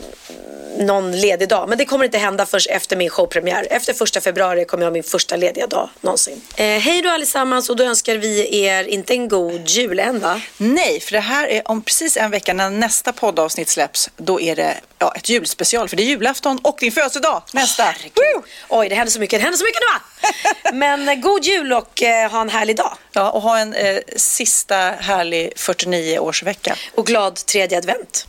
någon 0.78 1.20
ledig 1.20 1.48
dag. 1.48 1.68
Men 1.68 1.78
det 1.78 1.84
kommer 1.84 2.04
inte 2.04 2.18
hända 2.18 2.46
förrän 2.46 2.76
efter 2.76 2.96
min 2.96 3.10
showpremiär. 3.10 3.66
Efter 3.70 3.92
första 3.94 4.20
februari 4.20 4.64
kommer 4.64 4.82
jag 4.84 4.90
ha 4.90 4.92
min 4.92 5.02
första 5.02 5.36
lediga 5.36 5.66
dag 5.66 5.88
någonsin. 6.00 6.40
Eh, 6.56 6.64
hej 6.64 7.02
då 7.02 7.08
allesammans 7.10 7.70
och 7.70 7.76
då 7.76 7.84
önskar 7.84 8.16
vi 8.16 8.62
er 8.64 8.84
inte 8.84 9.12
en 9.12 9.28
god 9.28 9.68
jul 9.68 9.87
än 9.96 10.20
va? 10.20 10.40
Nej, 10.56 11.00
för 11.00 11.12
det 11.12 11.20
här 11.20 11.48
är 11.48 11.70
om 11.70 11.82
precis 11.82 12.16
en 12.16 12.30
vecka 12.30 12.54
när 12.54 12.70
nästa 12.70 13.12
poddavsnitt 13.12 13.68
släpps. 13.68 14.10
Då 14.16 14.40
är 14.40 14.56
det 14.56 14.80
ja, 14.98 15.12
ett 15.16 15.28
julspecial, 15.28 15.88
för 15.88 15.96
det 15.96 16.02
är 16.02 16.04
julafton 16.04 16.58
och 16.62 16.76
din 16.80 16.92
födelsedag 16.92 17.42
nästa. 17.52 17.84
Woo! 18.14 18.44
Oj, 18.68 18.88
det 18.88 18.94
händer 18.94 19.12
så 19.12 19.20
mycket. 19.20 19.40
Det 19.40 19.42
händer 19.42 19.58
så 19.58 19.64
mycket 19.64 19.80
nu 19.80 19.86
va? 19.92 20.72
Men 20.72 21.08
eh, 21.08 21.14
god 21.14 21.44
jul 21.44 21.72
och 21.72 22.02
eh, 22.02 22.30
ha 22.30 22.40
en 22.40 22.48
härlig 22.48 22.76
dag. 22.76 22.96
Ja, 23.12 23.30
och 23.30 23.42
ha 23.42 23.58
en 23.58 23.74
eh, 23.74 23.98
sista 24.16 24.76
härlig 25.00 25.52
49-årsvecka. 25.56 26.76
Och 26.94 27.06
glad 27.06 27.36
tredje 27.36 27.78
advent. 27.78 28.26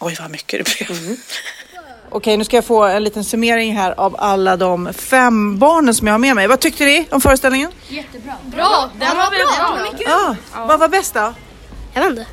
Oj, 0.00 0.16
vad 0.20 0.30
mycket 0.30 0.64
det 0.64 0.86
blev. 0.86 1.16
Okej, 2.16 2.36
nu 2.36 2.44
ska 2.44 2.56
jag 2.56 2.64
få 2.64 2.84
en 2.84 3.04
liten 3.04 3.24
summering 3.24 3.76
här 3.76 3.94
av 4.00 4.16
alla 4.18 4.56
de 4.56 4.92
fem 4.92 5.58
barnen 5.58 5.94
som 5.94 6.06
jag 6.06 6.14
har 6.14 6.18
med 6.18 6.34
mig. 6.34 6.46
Vad 6.46 6.60
tyckte 6.60 6.84
ni 6.84 7.08
om 7.10 7.20
föreställningen? 7.20 7.70
Jättebra. 7.88 8.32
Bra! 8.44 8.90
Den 8.98 9.16
var 9.16 9.30
bra. 9.30 9.76
Var 9.76 9.92
mycket 9.92 10.06
Ja, 10.08 10.36
vad 10.66 10.80
var 10.80 10.88
bäst 10.88 11.14
då? 11.14 11.34
Jag 11.94 12.02
vet 12.02 12.10
inte. 12.10 12.26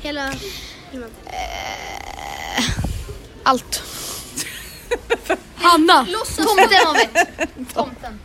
Hela... 0.00 0.32
Allt. 3.42 3.82
Hanna! 5.54 6.06
Tomten 6.36 6.78
var 6.84 6.94
vett. 6.94 7.28
Tomten. 7.74 8.20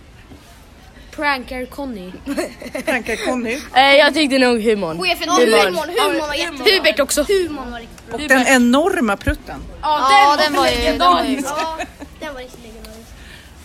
Prankar 1.20 1.66
Conny. 1.66 2.12
Prankar 2.86 3.26
Conny. 3.26 3.60
Eh, 3.76 3.82
jag 3.82 4.14
tyckte 4.14 4.38
nog 4.38 4.62
humorn. 4.62 5.00
Chefen, 5.02 5.28
ja, 5.28 5.34
humorn, 5.34 5.90
humorn 5.90 6.28
var 6.28 6.34
jättebra. 6.34 6.66
Hubert 6.66 7.00
också. 7.00 7.26
Humorn 7.28 7.72
var 7.72 7.80
riktigt 7.80 8.14
Och 8.14 8.20
den 8.20 8.48
enorma 8.48 9.18
prutten. 9.18 9.60
Ja, 9.82 10.38
den 10.44 10.54
var 10.54 10.68
ju... 10.68 10.76
legendarisk. 10.76 11.48
Ja, 11.48 11.78
den 12.20 12.34
var 12.34 12.42
riktigt 12.42 12.64
legendarisk. 12.64 13.10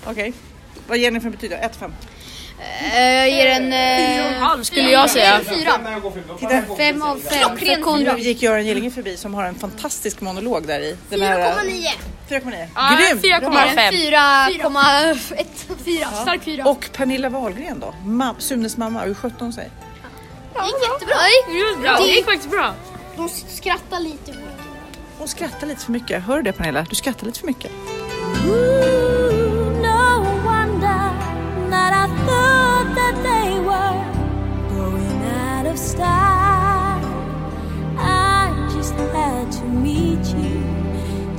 Okej. 0.06 0.32
Vad 0.86 0.98
ger 0.98 1.10
ni 1.10 1.20
för 1.20 1.30
betyg 1.30 1.50
då? 1.50 1.56
1 1.56 1.76
5? 1.76 1.92
Jag 2.94 3.30
ger 3.30 3.46
en... 3.46 3.72
En 3.72 4.34
halv 4.42 4.62
skulle 4.62 4.90
jag 4.90 5.10
säga. 5.10 5.40
Fyra. 5.48 5.72
Titta. 6.38 6.62
Fem 6.76 7.02
av 7.02 7.16
fem. 7.16 7.56
Klockren 7.56 7.80
Nu 7.80 8.04
fyra. 8.04 8.18
gick 8.18 8.42
Göran 8.42 8.66
Gillinge 8.66 8.90
förbi 8.90 9.16
som 9.16 9.34
har 9.34 9.44
en 9.44 9.54
fantastisk 9.54 10.20
monolog 10.20 10.66
där 10.66 10.80
i. 10.80 10.96
Den 11.10 11.20
här- 11.22 11.38
4,9. 11.38 11.88
4,9. 12.28 12.66
Ja, 12.74 12.98
Grymt! 13.08 13.24
4,5. 13.24 13.90
4,1. 13.90 15.44
Fyra. 15.84 16.06
Stark 16.22 16.42
fyra. 16.42 16.64
Och 16.64 16.88
Pernilla 16.92 17.28
Wahlgren 17.28 17.80
då? 17.80 17.94
Ma- 18.04 18.34
Sunes 18.38 18.76
mamma, 18.76 19.00
hur 19.00 19.14
sjutton 19.14 19.38
hon 19.40 19.52
sig? 19.52 19.70
Det 20.54 20.60
gick 20.66 20.74
jättebra. 20.92 21.14
Det 21.46 21.52
gick 21.54 21.78
bra. 21.82 21.96
Det 21.98 22.12
gick 22.12 22.24
faktiskt 22.24 22.50
bra. 22.50 22.74
De 23.16 23.28
skrattar 23.28 24.00
lite. 24.00 24.32
Hon 25.18 25.28
skrattar 25.28 25.66
lite 25.66 25.84
för 25.84 25.92
mycket. 25.92 26.22
Hör 26.22 26.36
du 26.36 26.42
det 26.42 26.52
Pernilla? 26.52 26.86
Du 26.90 26.96
skrattar 26.96 27.26
lite 27.26 27.40
för 27.40 27.46
mycket. 27.46 27.70
Style. 35.94 37.04
I 37.96 38.68
just 38.74 38.94
had 39.14 39.46
to 39.58 39.64
meet 39.86 40.24
you 40.40 40.56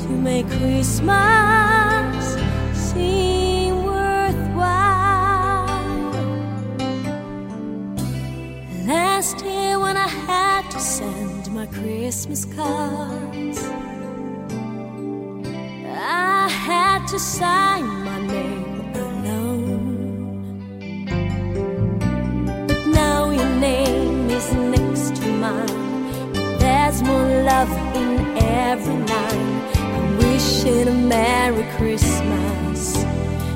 to 0.04 0.10
make 0.30 0.48
Christmas 0.60 2.26
seem 2.88 3.84
worthwhile. 3.84 5.68
Last 8.88 9.38
year 9.44 9.74
when 9.84 9.98
I 9.98 10.10
had 10.30 10.64
to 10.72 10.80
send 10.80 11.44
my 11.52 11.66
Christmas 11.66 12.46
cards. 12.46 13.60
I 16.38 16.48
had 16.50 17.02
to 17.08 17.20
sign 17.20 17.86
my 18.10 18.20
name 18.28 18.45
love 27.66 27.96
in 27.96 28.38
every 28.38 28.94
line. 28.94 29.62
I'm 29.96 30.18
wishing 30.18 30.88
a 30.88 30.92
Merry 30.92 31.64
Christmas 31.78 32.94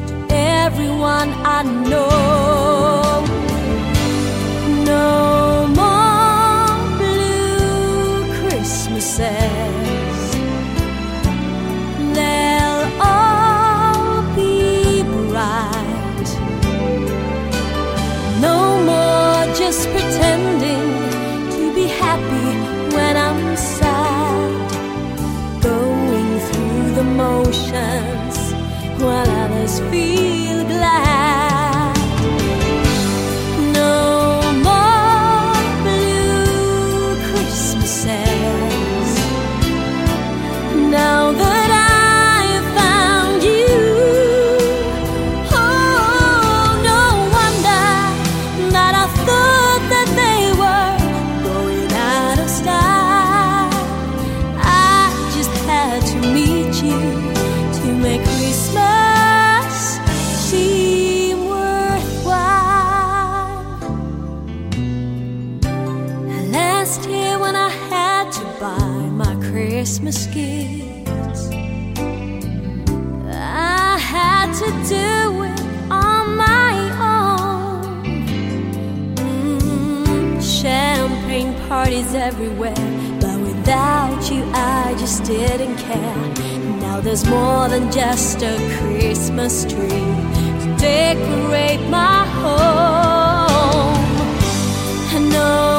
to 0.08 0.28
everyone 0.30 1.30
I 1.46 1.64
know. 1.64 2.69
Didn't 85.30 85.78
care. 85.78 86.80
Now 86.82 87.00
there's 87.00 87.24
more 87.26 87.70
than 87.70 87.92
just 87.92 88.42
a 88.42 88.58
Christmas 88.80 89.64
tree 89.64 90.08
to 90.62 90.76
decorate 90.80 91.82
my 91.88 92.26
home. 92.42 93.94
And 95.14 95.30
no 95.30 95.79